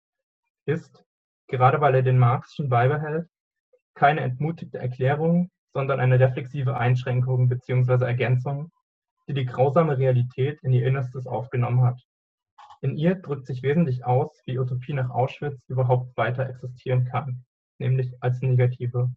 ist, 0.66 1.04
gerade 1.48 1.82
weil 1.82 1.96
er 1.96 2.04
den 2.04 2.20
Marxischen 2.20 2.70
beibehält, 2.70 3.28
keine 3.96 4.22
entmutigte 4.22 4.78
Erklärung, 4.78 5.50
sondern 5.74 6.00
eine 6.00 6.20
reflexive 6.20 6.78
Einschränkung 6.78 7.50
bzw. 7.50 8.06
Ergänzung, 8.06 8.72
die 9.28 9.34
die 9.34 9.46
grausame 9.46 9.98
Realität 9.98 10.62
in 10.64 10.74
ihr 10.74 10.86
Innerstes 10.86 11.26
aufgenommen 11.26 11.84
hat. 11.84 12.02
In 12.86 12.98
ihr 12.98 13.16
drückt 13.16 13.48
sich 13.48 13.64
wesentlich 13.64 14.06
aus, 14.06 14.44
wie 14.46 14.60
Utopie 14.60 14.94
nach 14.94 15.10
Auschwitz 15.10 15.60
überhaupt 15.68 16.16
weiter 16.18 16.48
existieren 16.48 17.06
kann, 17.06 17.44
nämlich 17.80 18.14
als 18.22 18.44
negative 18.44 19.10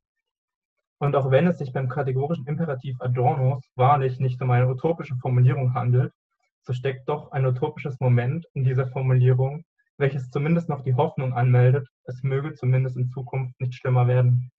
und 0.99 1.15
auch 1.15 1.31
wenn 1.31 1.47
es 1.47 1.59
sich 1.59 1.75
beim 1.75 1.91
kategorischen 1.91 2.47
Imperativ 2.47 2.97
Adornos 3.03 3.63
wahrlich 3.77 4.21
nicht 4.21 4.41
um 4.41 4.51
eine 4.53 4.69
utopische 4.71 5.17
Formulierung 5.17 5.75
handelt, 5.75 6.15
so 6.63 6.73
steckt 6.73 7.11
doch 7.11 7.31
ein 7.31 7.45
utopisches 7.45 8.01
Moment 8.01 8.47
in 8.55 8.65
dieser 8.65 8.89
Formulierung, 8.89 9.67
welches 9.99 10.31
zumindest 10.31 10.71
noch 10.71 10.83
die 10.83 10.95
Hoffnung 10.95 11.35
anmeldet, 11.35 11.87
es 12.05 12.23
möge 12.23 12.55
zumindest 12.55 12.97
in 12.97 13.11
Zukunft 13.11 13.61
nicht 13.61 13.75
schlimmer 13.75 14.09
werden. 14.09 14.51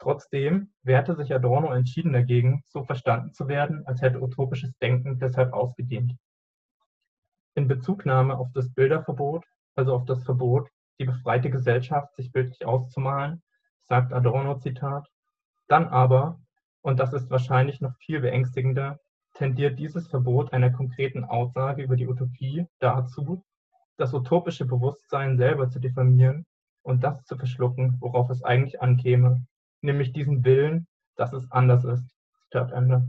Trotzdem 0.00 0.72
wehrte 0.82 1.14
sich 1.14 1.32
Adorno 1.32 1.72
entschieden 1.72 2.12
dagegen, 2.12 2.64
so 2.66 2.82
verstanden 2.82 3.32
zu 3.34 3.46
werden, 3.46 3.86
als 3.86 4.02
hätte 4.02 4.20
utopisches 4.20 4.76
Denken 4.78 5.20
deshalb 5.20 5.52
ausgedient. 5.52 6.16
In 7.54 7.68
Bezugnahme 7.68 8.38
auf 8.38 8.48
das 8.54 8.72
Bilderverbot, 8.72 9.44
also 9.74 9.94
auf 9.94 10.04
das 10.04 10.24
Verbot, 10.24 10.68
die 11.00 11.04
befreite 11.04 11.50
Gesellschaft 11.50 12.14
sich 12.14 12.32
bildlich 12.32 12.64
auszumalen, 12.64 13.42
sagt 13.88 14.12
Adorno, 14.12 14.58
Zitat, 14.58 15.08
dann 15.68 15.88
aber, 15.88 16.40
und 16.82 16.98
das 16.98 17.12
ist 17.12 17.30
wahrscheinlich 17.30 17.80
noch 17.80 17.94
viel 17.98 18.20
beängstigender, 18.20 18.98
tendiert 19.34 19.78
dieses 19.78 20.08
Verbot 20.08 20.52
einer 20.52 20.70
konkreten 20.70 21.24
Aussage 21.24 21.82
über 21.82 21.96
die 21.96 22.08
Utopie 22.08 22.66
dazu, 22.80 23.44
das 23.96 24.14
utopische 24.14 24.64
Bewusstsein 24.64 25.36
selber 25.36 25.68
zu 25.68 25.78
diffamieren 25.78 26.46
und 26.82 27.04
das 27.04 27.24
zu 27.24 27.36
verschlucken, 27.36 27.96
worauf 28.00 28.30
es 28.30 28.42
eigentlich 28.42 28.80
ankäme, 28.80 29.46
nämlich 29.80 30.12
diesen 30.12 30.44
Willen, 30.44 30.86
dass 31.16 31.32
es 31.32 31.50
anders 31.50 31.84
ist. 31.84 32.14
Zitat 32.44 32.72
Ende. 32.72 33.08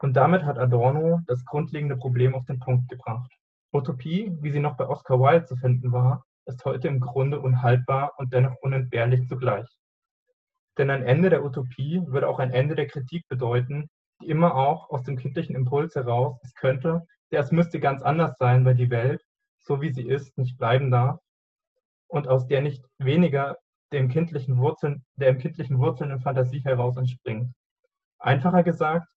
Und 0.00 0.14
damit 0.14 0.44
hat 0.44 0.58
Adorno 0.58 1.20
das 1.26 1.44
grundlegende 1.44 1.96
Problem 1.96 2.34
auf 2.34 2.46
den 2.46 2.58
Punkt 2.58 2.88
gebracht. 2.88 3.30
Utopie, 3.72 4.34
wie 4.40 4.50
sie 4.50 4.58
noch 4.58 4.76
bei 4.76 4.88
Oscar 4.88 5.20
Wilde 5.20 5.44
zu 5.44 5.56
finden 5.56 5.92
war, 5.92 6.24
ist 6.46 6.64
heute 6.64 6.88
im 6.88 7.00
Grunde 7.00 7.38
unhaltbar 7.38 8.12
und 8.16 8.32
dennoch 8.32 8.56
unentbehrlich 8.62 9.28
zugleich. 9.28 9.68
Denn 10.78 10.90
ein 10.90 11.02
Ende 11.02 11.28
der 11.28 11.44
Utopie 11.44 12.02
würde 12.06 12.28
auch 12.28 12.38
ein 12.38 12.50
Ende 12.50 12.74
der 12.74 12.86
Kritik 12.86 13.28
bedeuten, 13.28 13.88
die 14.22 14.28
immer 14.28 14.54
auch 14.54 14.88
aus 14.88 15.02
dem 15.02 15.18
kindlichen 15.18 15.54
Impuls 15.54 15.94
heraus, 15.94 16.38
es 16.42 16.54
könnte, 16.54 17.06
der 17.30 17.40
es 17.40 17.52
müsste 17.52 17.78
ganz 17.78 18.02
anders 18.02 18.36
sein, 18.38 18.64
weil 18.64 18.74
die 18.74 18.90
Welt, 18.90 19.22
so 19.58 19.82
wie 19.82 19.92
sie 19.92 20.08
ist, 20.08 20.36
nicht 20.38 20.56
bleiben 20.56 20.90
darf 20.90 21.20
und 22.08 22.26
aus 22.26 22.46
der 22.46 22.62
nicht 22.62 22.84
weniger 22.98 23.56
dem 23.92 24.08
kindlichen 24.08 24.56
Wurzeln, 24.56 25.04
der 25.16 25.28
im 25.28 25.38
kindlichen 25.38 25.78
Wurzeln 25.78 26.10
in 26.10 26.20
Fantasie 26.20 26.60
heraus 26.60 26.96
entspringt. 26.96 27.52
Einfacher 28.18 28.62
gesagt, 28.62 29.08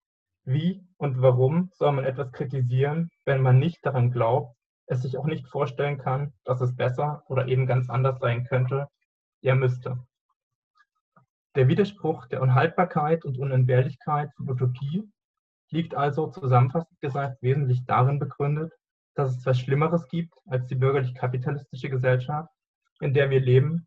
wie 0.45 0.85
und 0.97 1.21
warum 1.23 1.71
soll 1.75 1.93
man 1.93 2.05
etwas 2.05 2.33
kritisieren, 2.33 3.11
wenn 3.25 3.43
man 3.43 3.59
nicht 3.59 3.85
daran 3.85 4.11
glaubt, 4.11 4.57
es 4.87 5.03
sich 5.03 5.17
auch 5.17 5.27
nicht 5.27 5.47
vorstellen 5.49 5.99
kann, 5.99 6.33
dass 6.45 6.61
es 6.61 6.75
besser 6.75 7.23
oder 7.29 7.49
eben 7.49 7.67
ganz 7.67 7.89
anders 7.89 8.19
sein 8.19 8.45
könnte, 8.45 8.89
er 9.41 9.55
müsste. 9.55 9.99
Der 11.55 11.69
Widerspruch 11.69 12.27
der 12.27 12.41
Unhaltbarkeit 12.41 13.25
und 13.25 13.39
Unentbehrlichkeit 13.39 14.31
von 14.37 14.49
Utopie 14.49 15.11
liegt 15.71 15.95
also 15.95 16.29
zusammenfassend 16.29 17.01
gesagt 17.01 17.43
wesentlich 17.43 17.85
darin 17.85 18.19
begründet, 18.19 18.73
dass 19.15 19.33
es 19.33 19.41
etwas 19.41 19.59
Schlimmeres 19.59 20.09
gibt 20.09 20.35
als 20.47 20.67
die 20.67 20.75
bürgerlich-kapitalistische 20.75 21.91
Gesellschaft, 21.91 22.51
in 23.01 23.13
der 23.13 23.31
wir 23.31 23.41
leben 23.41 23.87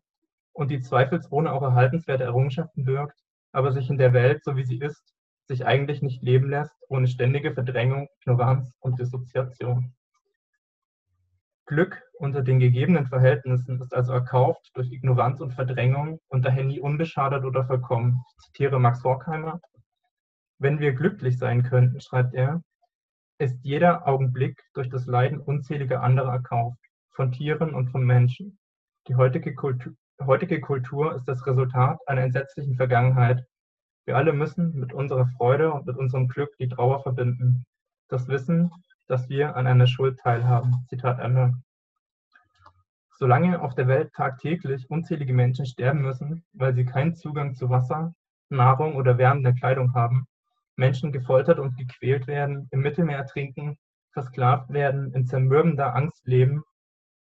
und 0.52 0.70
die 0.70 0.80
zweifelsohne 0.80 1.52
auch 1.52 1.62
erhaltenswerte 1.62 2.24
Errungenschaften 2.24 2.84
birgt, 2.84 3.18
aber 3.52 3.72
sich 3.72 3.90
in 3.90 3.98
der 3.98 4.12
Welt, 4.12 4.44
so 4.44 4.56
wie 4.56 4.64
sie 4.64 4.78
ist, 4.78 5.15
sich 5.46 5.64
eigentlich 5.66 6.02
nicht 6.02 6.22
leben 6.22 6.50
lässt, 6.50 6.74
ohne 6.88 7.06
ständige 7.06 7.54
Verdrängung, 7.54 8.08
Ignoranz 8.20 8.76
und 8.80 8.98
Dissoziation. 8.98 9.94
Glück 11.66 12.00
unter 12.18 12.42
den 12.42 12.60
gegebenen 12.60 13.06
Verhältnissen 13.06 13.80
ist 13.80 13.92
also 13.92 14.12
erkauft 14.12 14.70
durch 14.74 14.90
Ignoranz 14.92 15.40
und 15.40 15.52
Verdrängung 15.52 16.20
und 16.28 16.44
daher 16.44 16.64
nie 16.64 16.80
unbeschadet 16.80 17.44
oder 17.44 17.64
vollkommen. 17.66 18.22
Ich 18.38 18.46
zitiere 18.46 18.78
Max 18.78 19.02
Horkheimer. 19.02 19.60
Wenn 20.58 20.78
wir 20.78 20.92
glücklich 20.92 21.38
sein 21.38 21.64
könnten, 21.64 22.00
schreibt 22.00 22.34
er, 22.34 22.62
ist 23.38 23.58
jeder 23.62 24.06
Augenblick 24.06 24.62
durch 24.74 24.88
das 24.88 25.06
Leiden 25.06 25.40
unzähliger 25.40 26.02
anderer 26.02 26.34
erkauft, 26.34 26.78
von 27.10 27.32
Tieren 27.32 27.74
und 27.74 27.90
von 27.90 28.04
Menschen. 28.04 28.58
Die 29.08 29.16
heutige 29.16 29.54
Kultur, 29.54 29.92
heutige 30.24 30.60
Kultur 30.60 31.14
ist 31.14 31.24
das 31.24 31.46
Resultat 31.46 31.98
einer 32.06 32.22
entsetzlichen 32.22 32.76
Vergangenheit. 32.76 33.44
Wir 34.06 34.16
alle 34.16 34.32
müssen 34.32 34.78
mit 34.78 34.92
unserer 34.92 35.26
Freude 35.36 35.72
und 35.72 35.84
mit 35.84 35.96
unserem 35.96 36.28
Glück 36.28 36.56
die 36.58 36.68
Trauer 36.68 37.02
verbinden. 37.02 37.66
Das 38.08 38.28
Wissen, 38.28 38.70
dass 39.08 39.28
wir 39.28 39.56
an 39.56 39.66
einer 39.66 39.88
Schuld 39.88 40.18
teilhaben. 40.20 40.86
Zitat 40.88 41.18
Ende. 41.18 41.54
Solange 43.10 43.60
auf 43.60 43.74
der 43.74 43.88
Welt 43.88 44.12
tagtäglich 44.12 44.88
unzählige 44.90 45.32
Menschen 45.32 45.66
sterben 45.66 46.02
müssen, 46.02 46.44
weil 46.52 46.72
sie 46.74 46.84
keinen 46.84 47.16
Zugang 47.16 47.54
zu 47.54 47.68
Wasser, 47.68 48.14
Nahrung 48.48 48.94
oder 48.94 49.18
wärmender 49.18 49.54
Kleidung 49.54 49.92
haben, 49.94 50.26
Menschen 50.76 51.10
gefoltert 51.10 51.58
und 51.58 51.76
gequält 51.76 52.28
werden, 52.28 52.68
im 52.70 52.80
Mittelmeer 52.80 53.18
ertrinken, 53.18 53.76
versklavt 54.12 54.72
werden, 54.72 55.12
in 55.14 55.26
zermürbender 55.26 55.96
Angst 55.96 56.26
leben, 56.26 56.62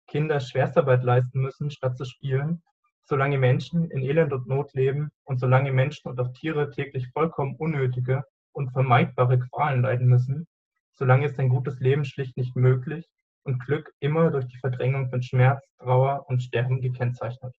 Kinder 0.08 0.40
Schwerstarbeit 0.40 1.04
leisten 1.04 1.42
müssen, 1.42 1.72
statt 1.72 1.98
zu 1.98 2.06
spielen, 2.06 2.62
solange 3.06 3.38
Menschen 3.38 3.90
in 3.92 4.02
Elend 4.02 4.34
und 4.34 4.48
Not 4.48 4.74
leben 4.74 5.12
und 5.24 5.40
solange 5.40 5.72
Menschen 5.72 6.10
und 6.10 6.20
auch 6.20 6.34
Tiere 6.34 6.72
täglich 6.72 7.08
vollkommen 7.12 7.56
unnötige 7.56 8.24
und 8.52 8.72
vermeidbare 8.72 9.40
Qualen 9.40 9.82
leiden 9.82 10.08
müssen, 10.08 10.48
solange 10.94 11.28
ist 11.28 11.40
ein 11.40 11.50
gutes 11.50 11.80
Leben 11.80 12.04
schlicht 12.04 12.36
nicht 12.36 12.56
möglich 12.56 13.08
und 13.44 13.60
Glück 13.60 13.94
immer 14.00 14.32
durch 14.32 14.48
die 14.48 14.58
Verdrängung 14.58 15.10
von 15.10 15.22
Schmerz, 15.22 15.64
Trauer 15.78 16.26
und 16.28 16.42
Sterben 16.42 16.82
gekennzeichnet. 16.82 17.56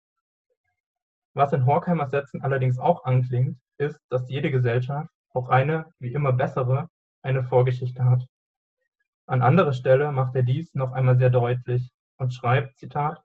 Was 1.34 1.52
in 1.52 1.66
Horkheimers 1.66 2.10
Sätzen 2.10 2.42
allerdings 2.42 2.78
auch 2.78 3.04
anklingt, 3.04 3.58
ist, 3.78 4.00
dass 4.08 4.28
jede 4.28 4.50
Gesellschaft, 4.50 5.10
auch 5.32 5.48
eine 5.48 5.84
wie 5.98 6.14
immer 6.14 6.32
bessere, 6.32 6.88
eine 7.22 7.44
Vorgeschichte 7.44 8.04
hat. 8.04 8.26
An 9.26 9.42
anderer 9.42 9.74
Stelle 9.74 10.12
macht 10.12 10.34
er 10.34 10.42
dies 10.42 10.74
noch 10.74 10.92
einmal 10.92 11.18
sehr 11.18 11.30
deutlich 11.30 11.90
und 12.16 12.32
schreibt, 12.32 12.78
Zitat, 12.78 13.22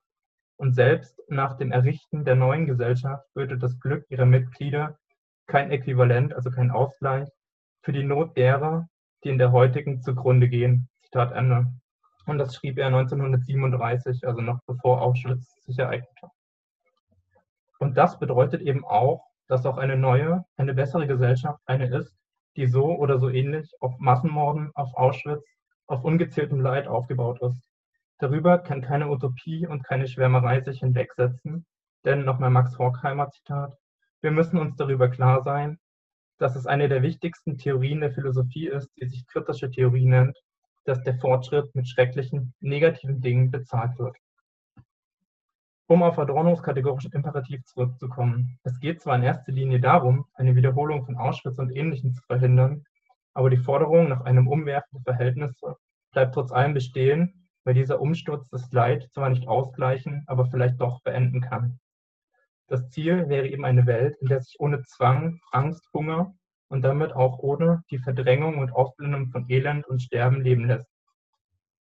und 0.61 0.75
selbst 0.75 1.19
nach 1.27 1.57
dem 1.57 1.71
Errichten 1.71 2.23
der 2.23 2.35
neuen 2.35 2.67
Gesellschaft 2.67 3.25
würde 3.33 3.57
das 3.57 3.79
Glück 3.79 4.05
ihrer 4.09 4.27
Mitglieder 4.27 4.95
kein 5.47 5.71
Äquivalent, 5.71 6.35
also 6.35 6.51
kein 6.51 6.69
Ausgleich, 6.69 7.27
für 7.81 7.91
die 7.91 8.03
Not 8.03 8.37
derer, 8.37 8.87
die 9.23 9.29
in 9.29 9.39
der 9.39 9.51
heutigen 9.51 10.03
zugrunde 10.03 10.47
gehen. 10.47 10.87
Zitat 11.01 11.31
Ende. 11.31 11.65
Und 12.27 12.37
das 12.37 12.55
schrieb 12.55 12.77
er 12.77 12.87
1937, 12.87 14.27
also 14.27 14.41
noch 14.41 14.59
bevor 14.67 15.01
Auschwitz 15.01 15.51
sich 15.65 15.79
ereignet 15.79 16.15
hat. 16.21 16.29
Und 17.79 17.97
das 17.97 18.19
bedeutet 18.19 18.61
eben 18.61 18.85
auch, 18.85 19.25
dass 19.47 19.65
auch 19.65 19.79
eine 19.79 19.97
neue, 19.97 20.45
eine 20.57 20.75
bessere 20.75 21.07
Gesellschaft 21.07 21.59
eine 21.65 21.87
ist, 21.87 22.15
die 22.55 22.67
so 22.67 22.95
oder 22.99 23.17
so 23.17 23.29
ähnlich 23.29 23.73
auf 23.79 23.97
Massenmorden, 23.97 24.69
auf 24.75 24.93
Auschwitz, 24.93 25.43
auf 25.87 26.03
ungezähltem 26.03 26.61
Leid 26.61 26.87
aufgebaut 26.87 27.41
ist. 27.41 27.70
Darüber 28.21 28.59
kann 28.59 28.83
keine 28.83 29.09
Utopie 29.09 29.65
und 29.65 29.83
keine 29.83 30.07
Schwärmerei 30.07 30.61
sich 30.61 30.81
hinwegsetzen, 30.81 31.65
denn 32.05 32.23
nochmal 32.23 32.51
Max 32.51 32.77
Horkheimer 32.77 33.31
Zitat, 33.31 33.75
wir 34.21 34.29
müssen 34.29 34.59
uns 34.59 34.75
darüber 34.75 35.09
klar 35.09 35.41
sein, 35.41 35.79
dass 36.37 36.55
es 36.55 36.67
eine 36.67 36.87
der 36.87 37.01
wichtigsten 37.01 37.57
Theorien 37.57 37.99
der 37.99 38.11
Philosophie 38.11 38.67
ist, 38.67 38.91
die 39.01 39.07
sich 39.07 39.25
kritische 39.25 39.71
Theorie 39.71 40.05
nennt, 40.05 40.37
dass 40.85 41.01
der 41.01 41.15
Fortschritt 41.15 41.73
mit 41.73 41.87
schrecklichen, 41.89 42.53
negativen 42.59 43.21
Dingen 43.21 43.49
bezahlt 43.49 43.97
wird. 43.97 44.15
Um 45.87 46.03
auf 46.03 46.19
Adornos 46.19 46.61
kategorischen 46.61 47.13
Imperativ 47.13 47.63
zurückzukommen. 47.65 48.59
Es 48.61 48.79
geht 48.79 49.01
zwar 49.01 49.15
in 49.15 49.23
erster 49.23 49.51
Linie 49.51 49.79
darum, 49.79 50.25
eine 50.35 50.55
Wiederholung 50.55 51.05
von 51.05 51.17
Auschwitz 51.17 51.57
und 51.57 51.75
Ähnlichem 51.75 52.13
zu 52.13 52.21
verhindern, 52.27 52.83
aber 53.33 53.49
die 53.49 53.57
Forderung 53.57 54.09
nach 54.09 54.21
einem 54.21 54.47
Umwerfen 54.47 54.99
der 55.03 55.15
Verhältnisse 55.15 55.75
bleibt 56.11 56.35
trotz 56.35 56.51
allem 56.51 56.75
bestehen, 56.75 57.40
weil 57.63 57.73
dieser 57.73 58.01
Umsturz 58.01 58.47
das 58.49 58.71
Leid 58.71 59.09
zwar 59.11 59.29
nicht 59.29 59.47
ausgleichen, 59.47 60.23
aber 60.27 60.45
vielleicht 60.45 60.79
doch 60.79 61.01
beenden 61.01 61.41
kann. 61.41 61.79
Das 62.67 62.89
Ziel 62.89 63.27
wäre 63.27 63.47
eben 63.47 63.65
eine 63.65 63.85
Welt, 63.85 64.15
in 64.21 64.29
der 64.29 64.41
sich 64.41 64.59
ohne 64.59 64.81
Zwang, 64.83 65.39
Angst, 65.51 65.87
Hunger 65.93 66.33
und 66.69 66.83
damit 66.83 67.13
auch 67.13 67.39
ohne 67.39 67.83
die 67.91 67.99
Verdrängung 67.99 68.59
und 68.59 68.71
Ausblendung 68.71 69.27
von 69.29 69.49
Elend 69.49 69.85
und 69.87 70.01
Sterben 70.01 70.41
leben 70.41 70.65
lässt. 70.65 70.89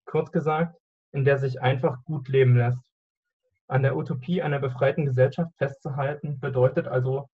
Kurz 0.06 0.32
gesagt, 0.32 0.78
in 1.12 1.24
der 1.24 1.38
sich 1.38 1.60
einfach 1.60 2.02
gut 2.04 2.28
leben 2.28 2.56
lässt. 2.56 2.82
An 3.66 3.82
der 3.82 3.96
Utopie 3.96 4.40
einer 4.40 4.58
befreiten 4.58 5.04
Gesellschaft 5.04 5.52
festzuhalten, 5.58 6.40
bedeutet 6.40 6.88
also 6.88 7.28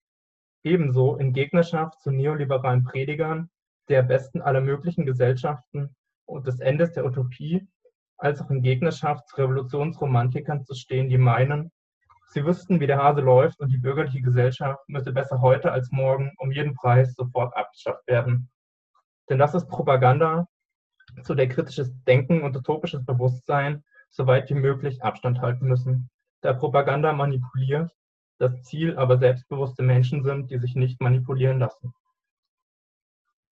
ebenso 0.63 1.15
in 1.17 1.31
Gegnerschaft 1.33 2.01
zu 2.01 2.09
neoliberalen 2.09 2.83
Predigern 2.83 3.49
der 3.89 4.01
besten 4.01 4.41
aller 4.41 4.61
möglichen 4.61 5.05
Gesellschaften 5.05 5.95
und 6.25 6.47
des 6.47 6.59
Endes 6.59 6.93
der 6.93 7.05
Utopie, 7.05 7.67
als 8.17 8.41
auch 8.41 8.49
in 8.49 8.61
Gegnerschaft 8.61 9.27
zu 9.27 9.37
Revolutionsromantikern 9.37 10.63
zu 10.63 10.73
stehen, 10.75 11.09
die 11.09 11.17
meinen, 11.17 11.71
Sie 12.33 12.43
wüssten, 12.43 12.79
wie 12.79 12.87
der 12.87 12.97
Hase 12.97 13.21
läuft 13.21 13.59
und 13.59 13.71
die 13.71 13.77
bürgerliche 13.77 14.21
Gesellschaft 14.21 14.81
müsse 14.89 15.11
besser 15.11 15.39
heute 15.39 15.71
als 15.71 15.91
morgen 15.91 16.31
um 16.39 16.51
jeden 16.51 16.73
Preis 16.73 17.13
sofort 17.13 17.55
abgeschafft 17.55 18.07
werden. 18.07 18.49
Denn 19.29 19.37
das 19.37 19.53
ist 19.53 19.67
Propaganda, 19.67 20.47
zu 21.21 21.35
der 21.35 21.47
kritisches 21.47 21.93
Denken 22.05 22.41
und 22.41 22.57
utopisches 22.57 23.05
Bewusstsein 23.05 23.83
so 24.09 24.25
weit 24.25 24.49
wie 24.49 24.55
möglich 24.55 25.03
Abstand 25.03 25.41
halten 25.41 25.67
müssen. 25.67 26.09
Da 26.41 26.53
Propaganda 26.53 27.13
manipuliert, 27.13 27.91
das 28.39 28.63
Ziel 28.63 28.97
aber 28.97 29.19
selbstbewusste 29.19 29.83
Menschen 29.83 30.23
sind, 30.23 30.49
die 30.49 30.57
sich 30.57 30.75
nicht 30.75 31.01
manipulieren 31.01 31.59
lassen. 31.59 31.93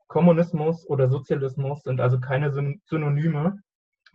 Kommunismus 0.07 0.87
oder 0.87 1.07
Sozialismus 1.07 1.83
sind 1.83 2.01
also 2.01 2.19
keine 2.19 2.51
Synonyme 2.51 3.61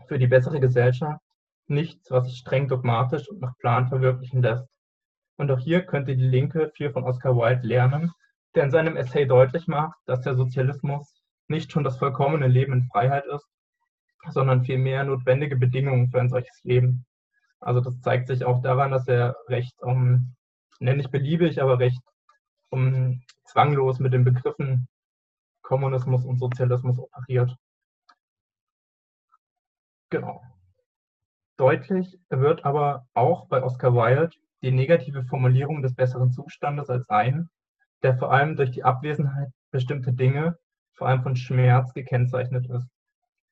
für 0.09 0.19
die 0.19 0.27
bessere 0.27 0.61
Gesellschaft, 0.61 1.21
nichts, 1.67 2.11
was 2.11 2.27
sich 2.27 2.39
streng 2.39 2.69
dogmatisch 2.69 3.29
und 3.29 3.41
nach 3.41 3.57
Plan 3.59 3.89
verwirklichen 3.89 4.43
lässt. 4.43 4.69
Und 5.37 5.51
auch 5.51 5.59
hier 5.59 5.83
könnte 5.83 6.17
die 6.17 6.25
Linke 6.25 6.71
viel 6.75 6.91
von 6.91 7.05
Oscar 7.05 7.37
Wilde 7.37 7.67
lernen, 7.67 8.13
der 8.55 8.65
in 8.65 8.71
seinem 8.71 8.97
Essay 8.97 9.27
deutlich 9.27 9.67
macht, 9.67 9.97
dass 10.07 10.23
der 10.23 10.35
Sozialismus 10.35 11.13
nicht 11.49 11.73
schon 11.73 11.85
das 11.85 11.99
vollkommene 11.99 12.49
Leben 12.49 12.73
in 12.73 12.89
Freiheit 12.91 13.25
ist, 13.27 13.47
sondern 14.31 14.65
vielmehr 14.65 15.05
notwendige 15.05 15.57
Bedingungen 15.57 16.11
für 16.11 16.21
ein 16.21 16.29
solches 16.29 16.61
Leben. 16.65 17.05
Also 17.61 17.81
das 17.81 18.01
zeigt 18.01 18.29
sich 18.29 18.45
auch 18.45 18.63
daran, 18.63 18.91
dass 18.91 19.07
er 19.09 19.37
recht, 19.49 19.81
um, 19.83 20.35
nenne 20.79 21.01
ich 21.01 21.11
beliebig, 21.11 21.61
aber 21.61 21.79
recht 21.79 22.01
um, 22.71 23.23
zwanglos 23.45 23.99
mit 23.99 24.13
den 24.13 24.25
Begriffen 24.25 24.89
Kommunismus 25.63 26.25
und 26.25 26.39
Sozialismus 26.39 26.99
operiert. 26.99 27.55
Genau. 30.11 30.43
Deutlich 31.57 32.19
wird 32.29 32.65
aber 32.65 33.07
auch 33.15 33.49
bei 33.49 33.63
Oscar 33.63 33.95
Wilde 33.95 34.31
die 34.63 34.71
negative 34.71 35.25
Formulierung 35.25 35.83
des 35.83 35.95
besseren 35.95 36.31
Zustandes 36.31 36.89
als 36.91 37.09
ein, 37.09 37.49
der 38.03 38.17
vor 38.17 38.33
allem 38.33 38.57
durch 38.57 38.71
die 38.71 38.85
Abwesenheit 38.85 39.49
bestimmter 39.71 40.13
Dinge, 40.13 40.59
vor 40.95 41.09
allem 41.09 41.23
von 41.23 41.37
Schmerz, 41.37 41.93
gekennzeichnet 41.93 42.69
ist. 42.71 42.89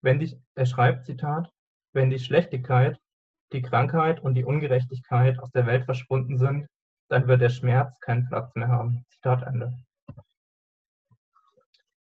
Wenn 0.01 0.19
die, 0.19 0.39
er 0.55 0.67
schreibt, 0.67 1.07
Zitat, 1.07 1.51
wenn 1.93 2.11
die 2.11 2.19
Schlechtigkeit, 2.19 2.99
die 3.53 3.63
Krankheit 3.63 4.21
und 4.21 4.35
die 4.35 4.45
Ungerechtigkeit 4.45 5.39
aus 5.39 5.51
der 5.51 5.67
Welt 5.67 5.85
verschwunden 5.85 6.39
sind, 6.39 6.67
dann 7.09 7.27
wird 7.27 7.41
der 7.41 7.51
Schmerz 7.51 7.99
keinen 8.01 8.29
Platz 8.29 8.55
mehr 8.55 8.69
haben. 8.69 9.05
Zitat 9.11 9.43
Ende. 9.43 9.73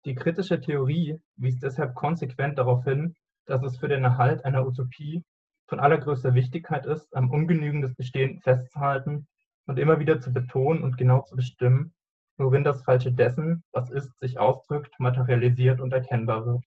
Die 0.05 0.15
kritische 0.15 0.61
Theorie 0.61 1.21
wies 1.37 1.59
deshalb 1.61 1.95
konsequent 1.95 2.59
darauf 2.59 2.85
hin, 2.85 3.15
dass 3.47 3.63
es 3.63 3.77
für 3.79 3.89
den 3.89 4.05
Erhalt 4.05 4.45
einer 4.45 4.67
Utopie 4.67 5.25
von 5.67 5.81
allergrößter 5.81 6.35
Wichtigkeit 6.35 6.87
ist, 6.87 7.15
am 7.17 7.31
Ungenügen 7.31 7.83
des 7.83 7.95
Bestehenden 7.95 8.41
festzuhalten 8.41 9.27
und 9.67 9.79
immer 9.79 9.99
wieder 9.99 10.21
zu 10.21 10.33
betonen 10.33 10.83
und 10.83 10.99
genau 10.99 11.23
zu 11.23 11.37
bestimmen, 11.37 11.95
worin 12.37 12.65
das 12.65 12.83
Falsche 12.83 13.13
dessen, 13.13 13.63
was 13.73 13.91
ist, 13.91 14.19
sich 14.21 14.39
ausdrückt, 14.39 14.99
materialisiert 14.99 15.81
und 15.81 15.93
erkennbar 15.93 16.47
wird. 16.47 16.65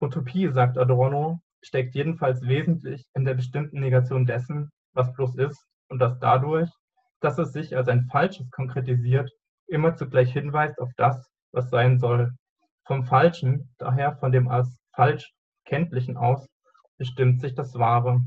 Utopie, 0.00 0.48
sagt 0.50 0.78
Adorno, 0.78 1.40
steckt 1.62 1.94
jedenfalls 1.94 2.42
wesentlich 2.42 3.06
in 3.14 3.24
der 3.24 3.34
bestimmten 3.34 3.80
Negation 3.80 4.26
dessen, 4.26 4.70
was 4.92 5.12
bloß 5.12 5.36
ist 5.36 5.64
und 5.88 5.98
das 5.98 6.18
dadurch, 6.18 6.70
dass 7.20 7.38
es 7.38 7.52
sich 7.52 7.76
als 7.76 7.88
ein 7.88 8.08
Falsches 8.10 8.50
konkretisiert, 8.50 9.30
immer 9.66 9.94
zugleich 9.94 10.32
hinweist 10.32 10.78
auf 10.78 10.90
das, 10.96 11.30
was 11.52 11.70
sein 11.70 11.98
soll. 11.98 12.32
Vom 12.86 13.04
Falschen, 13.04 13.74
daher 13.78 14.16
von 14.16 14.30
dem 14.30 14.48
als 14.48 14.83
falsch 14.94 15.32
Kenntlichen 15.64 16.16
aus, 16.16 16.46
bestimmt 16.98 17.40
sich 17.40 17.54
das 17.54 17.74
Wahre. 17.74 18.20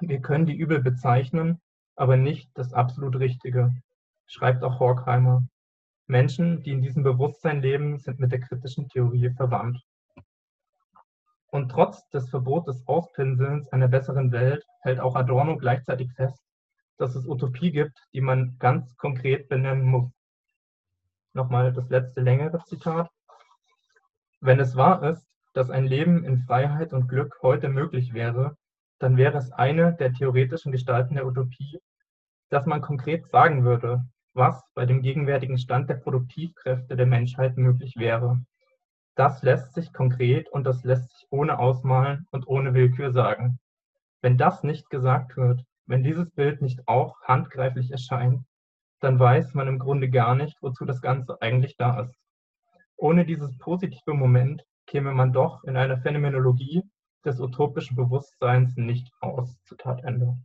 Wir 0.00 0.20
können 0.20 0.46
die 0.46 0.56
Übel 0.56 0.82
bezeichnen, 0.82 1.60
aber 1.96 2.16
nicht 2.16 2.50
das 2.54 2.72
absolut 2.72 3.16
Richtige, 3.18 3.72
schreibt 4.26 4.64
auch 4.64 4.80
Horkheimer. 4.80 5.46
Menschen, 6.06 6.62
die 6.62 6.72
in 6.72 6.82
diesem 6.82 7.02
Bewusstsein 7.02 7.62
leben, 7.62 7.98
sind 7.98 8.18
mit 8.18 8.32
der 8.32 8.40
kritischen 8.40 8.88
Theorie 8.88 9.30
verwandt. 9.30 9.80
Und 11.46 11.70
trotz 11.70 12.08
des 12.08 12.28
Verbotes 12.28 12.86
Auspinselns 12.86 13.68
einer 13.68 13.88
besseren 13.88 14.32
Welt 14.32 14.64
hält 14.80 15.00
auch 15.00 15.14
Adorno 15.14 15.56
gleichzeitig 15.56 16.12
fest, 16.14 16.42
dass 16.98 17.14
es 17.14 17.26
Utopie 17.26 17.70
gibt, 17.70 17.96
die 18.12 18.20
man 18.20 18.56
ganz 18.58 18.96
konkret 18.96 19.48
benennen 19.48 19.84
muss. 19.84 20.10
Nochmal 21.32 21.72
das 21.72 21.88
letzte 21.88 22.20
längere 22.20 22.62
Zitat. 22.64 23.08
Wenn 24.40 24.60
es 24.60 24.76
wahr 24.76 25.02
ist, 25.04 25.24
dass 25.54 25.70
ein 25.70 25.86
Leben 25.86 26.24
in 26.24 26.42
Freiheit 26.42 26.92
und 26.92 27.08
Glück 27.08 27.38
heute 27.40 27.68
möglich 27.68 28.12
wäre, 28.12 28.56
dann 28.98 29.16
wäre 29.16 29.38
es 29.38 29.52
eine 29.52 29.94
der 29.94 30.12
theoretischen 30.12 30.72
Gestalten 30.72 31.14
der 31.14 31.26
Utopie, 31.26 31.80
dass 32.50 32.66
man 32.66 32.80
konkret 32.80 33.26
sagen 33.28 33.64
würde, 33.64 34.04
was 34.34 34.62
bei 34.74 34.84
dem 34.84 35.00
gegenwärtigen 35.00 35.58
Stand 35.58 35.88
der 35.88 35.94
Produktivkräfte 35.94 36.96
der 36.96 37.06
Menschheit 37.06 37.56
möglich 37.56 37.94
wäre. 37.96 38.44
Das 39.14 39.42
lässt 39.42 39.74
sich 39.74 39.92
konkret 39.92 40.48
und 40.48 40.64
das 40.64 40.82
lässt 40.82 41.10
sich 41.12 41.26
ohne 41.30 41.58
Ausmalen 41.58 42.26
und 42.32 42.48
ohne 42.48 42.74
Willkür 42.74 43.12
sagen. 43.12 43.58
Wenn 44.22 44.36
das 44.36 44.64
nicht 44.64 44.90
gesagt 44.90 45.36
wird, 45.36 45.62
wenn 45.86 46.02
dieses 46.02 46.30
Bild 46.30 46.62
nicht 46.62 46.88
auch 46.88 47.20
handgreiflich 47.22 47.92
erscheint, 47.92 48.44
dann 49.00 49.20
weiß 49.20 49.54
man 49.54 49.68
im 49.68 49.78
Grunde 49.78 50.10
gar 50.10 50.34
nicht, 50.34 50.56
wozu 50.62 50.84
das 50.84 51.00
Ganze 51.00 51.40
eigentlich 51.40 51.76
da 51.76 52.00
ist. 52.00 52.14
Ohne 52.96 53.24
dieses 53.24 53.56
positive 53.58 54.14
Moment 54.14 54.64
käme 54.86 55.12
man 55.12 55.32
doch 55.32 55.64
in 55.64 55.76
einer 55.76 55.98
Phänomenologie 55.98 56.82
des 57.24 57.40
utopischen 57.40 57.96
Bewusstseins 57.96 58.76
nicht 58.76 59.10
aus. 59.20 59.56
Zitat 59.64 60.04
Ende. 60.04 60.36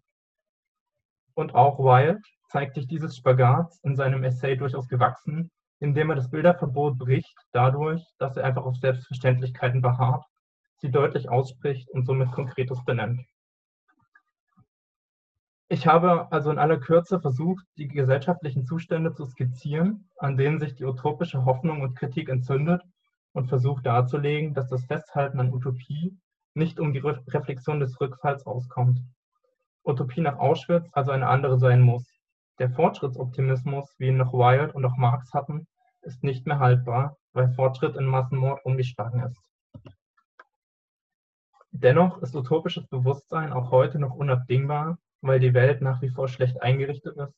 Und 1.33 1.55
auch 1.55 1.79
Wilde 1.79 2.19
zeigt 2.49 2.75
sich 2.75 2.87
dieses 2.87 3.15
Spagats 3.15 3.79
in 3.83 3.95
seinem 3.95 4.23
Essay 4.23 4.55
durchaus 4.55 4.87
gewachsen, 4.87 5.51
indem 5.79 6.09
er 6.09 6.15
das 6.15 6.29
Bilderverbot 6.29 6.97
bricht, 6.97 7.35
dadurch, 7.51 8.03
dass 8.17 8.35
er 8.37 8.43
einfach 8.45 8.65
auf 8.65 8.75
Selbstverständlichkeiten 8.77 9.81
beharrt, 9.81 10.25
sie 10.77 10.91
deutlich 10.91 11.29
ausspricht 11.29 11.89
und 11.91 12.05
somit 12.05 12.31
Konkretes 12.31 12.83
benennt. 12.83 13.21
Ich 15.71 15.85
habe 15.85 16.31
also 16.31 16.49
in 16.49 16.57
aller 16.57 16.79
Kürze 16.79 17.21
versucht, 17.21 17.63
die 17.77 17.87
gesellschaftlichen 17.87 18.65
Zustände 18.65 19.13
zu 19.13 19.25
skizzieren, 19.25 20.09
an 20.17 20.35
denen 20.35 20.59
sich 20.59 20.73
die 20.75 20.85
utopische 20.85 21.45
Hoffnung 21.45 21.81
und 21.81 21.95
Kritik 21.95 22.27
entzündet 22.29 22.81
und 23.33 23.47
versucht 23.47 23.85
darzulegen, 23.85 24.53
dass 24.53 24.69
das 24.69 24.85
Festhalten 24.85 25.39
an 25.39 25.53
Utopie 25.53 26.17
nicht 26.53 26.79
um 26.79 26.93
die 26.93 26.99
Reflexion 26.99 27.79
des 27.79 27.99
Rückfalls 28.01 28.45
auskommt. 28.45 28.99
Utopie 29.83 30.21
nach 30.21 30.37
Auschwitz 30.37 30.89
also 30.91 31.11
eine 31.11 31.27
andere 31.27 31.57
sein 31.59 31.81
muss. 31.81 32.05
Der 32.59 32.69
Fortschrittsoptimismus, 32.69 33.93
wie 33.97 34.07
ihn 34.07 34.17
noch 34.17 34.33
Wilde 34.33 34.73
und 34.73 34.85
auch 34.85 34.97
Marx 34.97 35.33
hatten, 35.33 35.67
ist 36.01 36.23
nicht 36.23 36.45
mehr 36.45 36.59
haltbar, 36.59 37.17
weil 37.33 37.53
Fortschritt 37.53 37.95
in 37.95 38.05
Massenmord 38.05 38.63
umgeschlagen 38.65 39.23
ist. 39.23 39.39
Dennoch 41.71 42.21
ist 42.21 42.35
utopisches 42.35 42.87
Bewusstsein 42.87 43.53
auch 43.53 43.71
heute 43.71 43.99
noch 43.99 44.15
unabdingbar, 44.15 44.97
weil 45.21 45.39
die 45.39 45.53
Welt 45.53 45.81
nach 45.81 46.01
wie 46.01 46.09
vor 46.09 46.27
schlecht 46.27 46.61
eingerichtet 46.61 47.15
ist, 47.17 47.33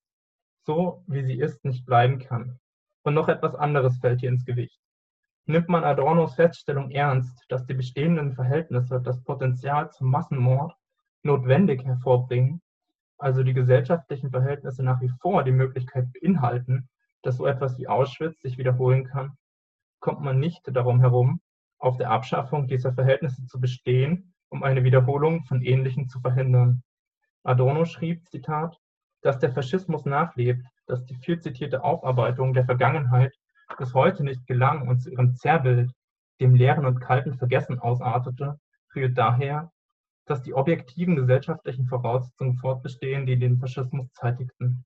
so 0.65 1.03
wie 1.07 1.23
sie 1.23 1.39
ist, 1.39 1.63
nicht 1.65 1.85
bleiben 1.85 2.19
kann. 2.19 2.59
Und 3.03 3.13
noch 3.13 3.27
etwas 3.27 3.55
anderes 3.55 3.99
fällt 3.99 4.21
hier 4.21 4.29
ins 4.29 4.45
Gewicht. 4.45 4.79
Nimmt 5.45 5.69
man 5.69 5.83
Adornos 5.83 6.35
Feststellung 6.35 6.91
ernst, 6.91 7.45
dass 7.49 7.65
die 7.65 7.73
bestehenden 7.73 8.33
Verhältnisse 8.33 9.01
das 9.01 9.23
Potenzial 9.23 9.89
zum 9.91 10.09
Massenmord 10.11 10.73
notwendig 11.23 11.83
hervorbringen, 11.83 12.61
also 13.17 13.43
die 13.43 13.53
gesellschaftlichen 13.53 14.29
Verhältnisse 14.29 14.83
nach 14.83 15.01
wie 15.01 15.11
vor 15.19 15.43
die 15.43 15.51
Möglichkeit 15.51 16.07
beinhalten, 16.13 16.89
dass 17.21 17.37
so 17.37 17.45
etwas 17.45 17.77
wie 17.77 17.87
Auschwitz 17.87 18.41
sich 18.41 18.57
wiederholen 18.57 19.05
kann, 19.05 19.37
kommt 19.99 20.21
man 20.21 20.39
nicht 20.39 20.61
darum 20.65 20.99
herum, 20.99 21.41
auf 21.77 21.97
der 21.97 22.11
Abschaffung 22.11 22.67
dieser 22.67 22.93
Verhältnisse 22.93 23.45
zu 23.45 23.59
bestehen, 23.59 24.33
um 24.49 24.63
eine 24.63 24.83
Wiederholung 24.83 25.43
von 25.45 25.61
Ähnlichem 25.61 26.07
zu 26.07 26.19
verhindern. 26.19 26.83
Adorno 27.43 27.85
schrieb, 27.85 28.27
Zitat, 28.29 28.77
dass 29.21 29.39
der 29.39 29.51
Faschismus 29.51 30.05
nachlebt, 30.05 30.65
dass 30.85 31.05
die 31.05 31.15
viel 31.15 31.39
zitierte 31.39 31.83
Aufarbeitung 31.83 32.53
der 32.53 32.65
Vergangenheit 32.65 33.33
bis 33.77 33.93
heute 33.93 34.23
nicht 34.23 34.45
gelang 34.47 34.87
und 34.87 34.99
zu 34.99 35.09
ihrem 35.09 35.35
Zerrbild, 35.35 35.91
dem 36.39 36.55
leeren 36.55 36.85
und 36.85 36.99
kalten 36.99 37.35
Vergessen 37.35 37.79
ausartete, 37.79 38.59
rührt 38.95 39.17
daher, 39.17 39.71
dass 40.25 40.41
die 40.41 40.53
objektiven 40.53 41.15
gesellschaftlichen 41.15 41.87
Voraussetzungen 41.87 42.55
fortbestehen, 42.55 43.25
die 43.25 43.37
den 43.37 43.59
Faschismus 43.59 44.11
zeitigten. 44.13 44.85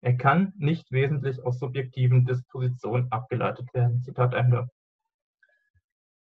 Er 0.00 0.16
kann 0.16 0.52
nicht 0.56 0.92
wesentlich 0.92 1.42
aus 1.44 1.58
subjektiven 1.58 2.24
Dispositionen 2.26 3.10
abgeleitet 3.10 3.72
werden. 3.72 4.02
Zitat 4.02 4.34
Ende. 4.34 4.68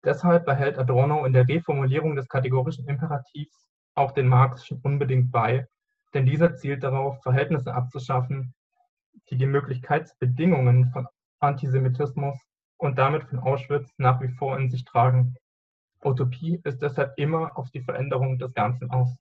Deshalb 0.04 0.46
behält 0.46 0.78
Adorno 0.78 1.24
in 1.24 1.32
der 1.32 1.48
Reformulierung 1.48 2.16
des 2.16 2.28
kategorischen 2.28 2.86
Imperativs 2.88 3.66
auch 3.94 4.12
den 4.12 4.28
Marxischen 4.28 4.80
unbedingt 4.82 5.30
bei, 5.30 5.66
denn 6.14 6.26
dieser 6.26 6.54
zielt 6.56 6.82
darauf, 6.82 7.22
Verhältnisse 7.22 7.74
abzuschaffen, 7.74 8.54
die 9.30 9.36
die 9.36 9.46
Möglichkeitsbedingungen 9.46 10.90
von 10.90 11.06
Antisemitismus 11.40 12.38
und 12.76 12.98
damit 12.98 13.24
von 13.24 13.38
Auschwitz 13.38 13.92
nach 13.98 14.20
wie 14.20 14.28
vor 14.28 14.58
in 14.58 14.70
sich 14.70 14.84
tragen. 14.84 15.34
Utopie 16.02 16.60
ist 16.64 16.80
deshalb 16.80 17.12
immer 17.18 17.56
auf 17.58 17.70
die 17.70 17.82
Veränderung 17.82 18.38
des 18.38 18.54
Ganzen 18.54 18.90
aus. 18.90 19.16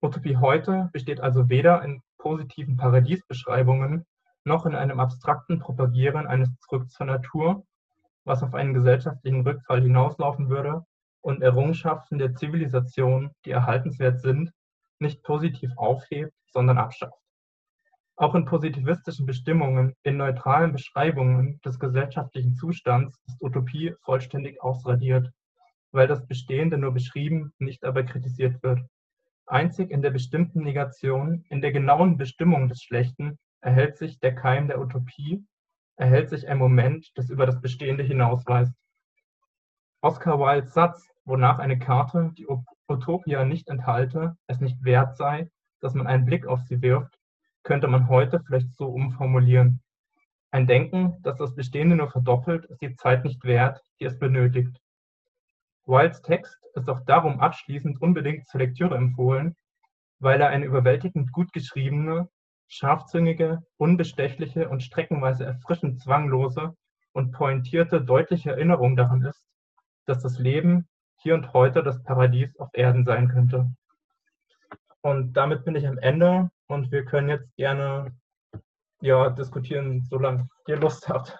Utopie 0.00 0.36
heute 0.36 0.88
besteht 0.92 1.20
also 1.20 1.48
weder 1.48 1.82
in 1.82 2.02
positiven 2.18 2.76
Paradiesbeschreibungen 2.76 4.04
noch 4.44 4.66
in 4.66 4.74
einem 4.74 4.98
abstrakten 4.98 5.58
Propagieren 5.58 6.26
eines 6.26 6.50
Zurück 6.60 6.90
zur 6.90 7.06
Natur, 7.06 7.64
was 8.24 8.42
auf 8.42 8.54
einen 8.54 8.74
gesellschaftlichen 8.74 9.42
Rückfall 9.42 9.82
hinauslaufen 9.82 10.48
würde 10.48 10.84
und 11.20 11.42
Errungenschaften 11.42 12.18
der 12.18 12.34
Zivilisation, 12.34 13.30
die 13.44 13.50
erhaltenswert 13.50 14.20
sind, 14.20 14.52
nicht 14.98 15.22
positiv 15.22 15.70
aufhebt, 15.76 16.32
sondern 16.52 16.78
abschafft. 16.78 17.21
Auch 18.16 18.34
in 18.34 18.44
positivistischen 18.44 19.24
Bestimmungen, 19.26 19.94
in 20.02 20.18
neutralen 20.18 20.72
Beschreibungen 20.72 21.60
des 21.64 21.78
gesellschaftlichen 21.78 22.54
Zustands 22.54 23.18
ist 23.26 23.40
Utopie 23.40 23.94
vollständig 24.02 24.62
ausradiert, 24.62 25.30
weil 25.92 26.06
das 26.06 26.26
Bestehende 26.26 26.76
nur 26.76 26.92
beschrieben, 26.92 27.52
nicht 27.58 27.84
aber 27.84 28.02
kritisiert 28.02 28.62
wird. 28.62 28.80
Einzig 29.46 29.90
in 29.90 30.02
der 30.02 30.10
bestimmten 30.10 30.62
Negation, 30.62 31.44
in 31.48 31.62
der 31.62 31.72
genauen 31.72 32.16
Bestimmung 32.16 32.68
des 32.68 32.82
Schlechten, 32.82 33.38
erhält 33.60 33.96
sich 33.96 34.20
der 34.20 34.34
Keim 34.34 34.68
der 34.68 34.80
Utopie, 34.80 35.44
erhält 35.96 36.28
sich 36.28 36.48
ein 36.48 36.58
Moment, 36.58 37.10
das 37.16 37.30
über 37.30 37.46
das 37.46 37.60
Bestehende 37.60 38.02
hinausweist. 38.02 38.74
Oscar 40.02 40.38
Wildes 40.38 40.74
Satz, 40.74 41.08
wonach 41.24 41.58
eine 41.58 41.78
Karte, 41.78 42.32
die 42.36 42.46
Utopia 42.88 43.44
nicht 43.44 43.68
enthalte, 43.68 44.36
es 44.48 44.60
nicht 44.60 44.82
wert 44.84 45.16
sei, 45.16 45.50
dass 45.80 45.94
man 45.94 46.06
einen 46.06 46.24
Blick 46.24 46.46
auf 46.46 46.60
sie 46.62 46.82
wirft, 46.82 47.18
könnte 47.62 47.88
man 47.88 48.08
heute 48.08 48.40
vielleicht 48.46 48.72
so 48.74 48.86
umformulieren. 48.86 49.80
Ein 50.50 50.66
Denken, 50.66 51.16
das 51.22 51.38
das 51.38 51.54
Bestehende 51.54 51.96
nur 51.96 52.10
verdoppelt, 52.10 52.66
ist 52.66 52.82
die 52.82 52.94
Zeit 52.96 53.24
nicht 53.24 53.42
wert, 53.44 53.82
die 54.00 54.04
es 54.04 54.18
benötigt. 54.18 54.76
Wilds 55.86 56.22
Text 56.22 56.58
ist 56.74 56.88
auch 56.88 57.00
darum 57.06 57.40
abschließend 57.40 58.00
unbedingt 58.00 58.46
zur 58.46 58.60
Lektüre 58.60 58.96
empfohlen, 58.96 59.56
weil 60.18 60.40
er 60.40 60.48
eine 60.48 60.66
überwältigend 60.66 61.32
gut 61.32 61.52
geschriebene, 61.52 62.28
scharfzüngige, 62.68 63.62
unbestechliche 63.76 64.68
und 64.68 64.82
streckenweise 64.82 65.44
erfrischend 65.44 66.00
zwanglose 66.00 66.74
und 67.12 67.32
pointierte 67.32 68.00
deutliche 68.00 68.50
Erinnerung 68.50 68.96
daran 68.96 69.22
ist, 69.24 69.42
dass 70.06 70.22
das 70.22 70.38
Leben 70.38 70.88
hier 71.16 71.34
und 71.34 71.52
heute 71.52 71.82
das 71.82 72.02
Paradies 72.02 72.56
auf 72.58 72.70
Erden 72.72 73.04
sein 73.04 73.28
könnte. 73.28 73.70
Und 75.02 75.32
damit 75.34 75.64
bin 75.64 75.74
ich 75.74 75.86
am 75.86 75.98
Ende 75.98 76.50
und 76.72 76.90
wir 76.90 77.04
können 77.04 77.28
jetzt 77.28 77.54
gerne 77.56 78.12
ja, 79.00 79.30
diskutieren, 79.30 80.06
solange 80.08 80.48
ihr 80.66 80.76
Lust 80.76 81.08
habt. 81.08 81.36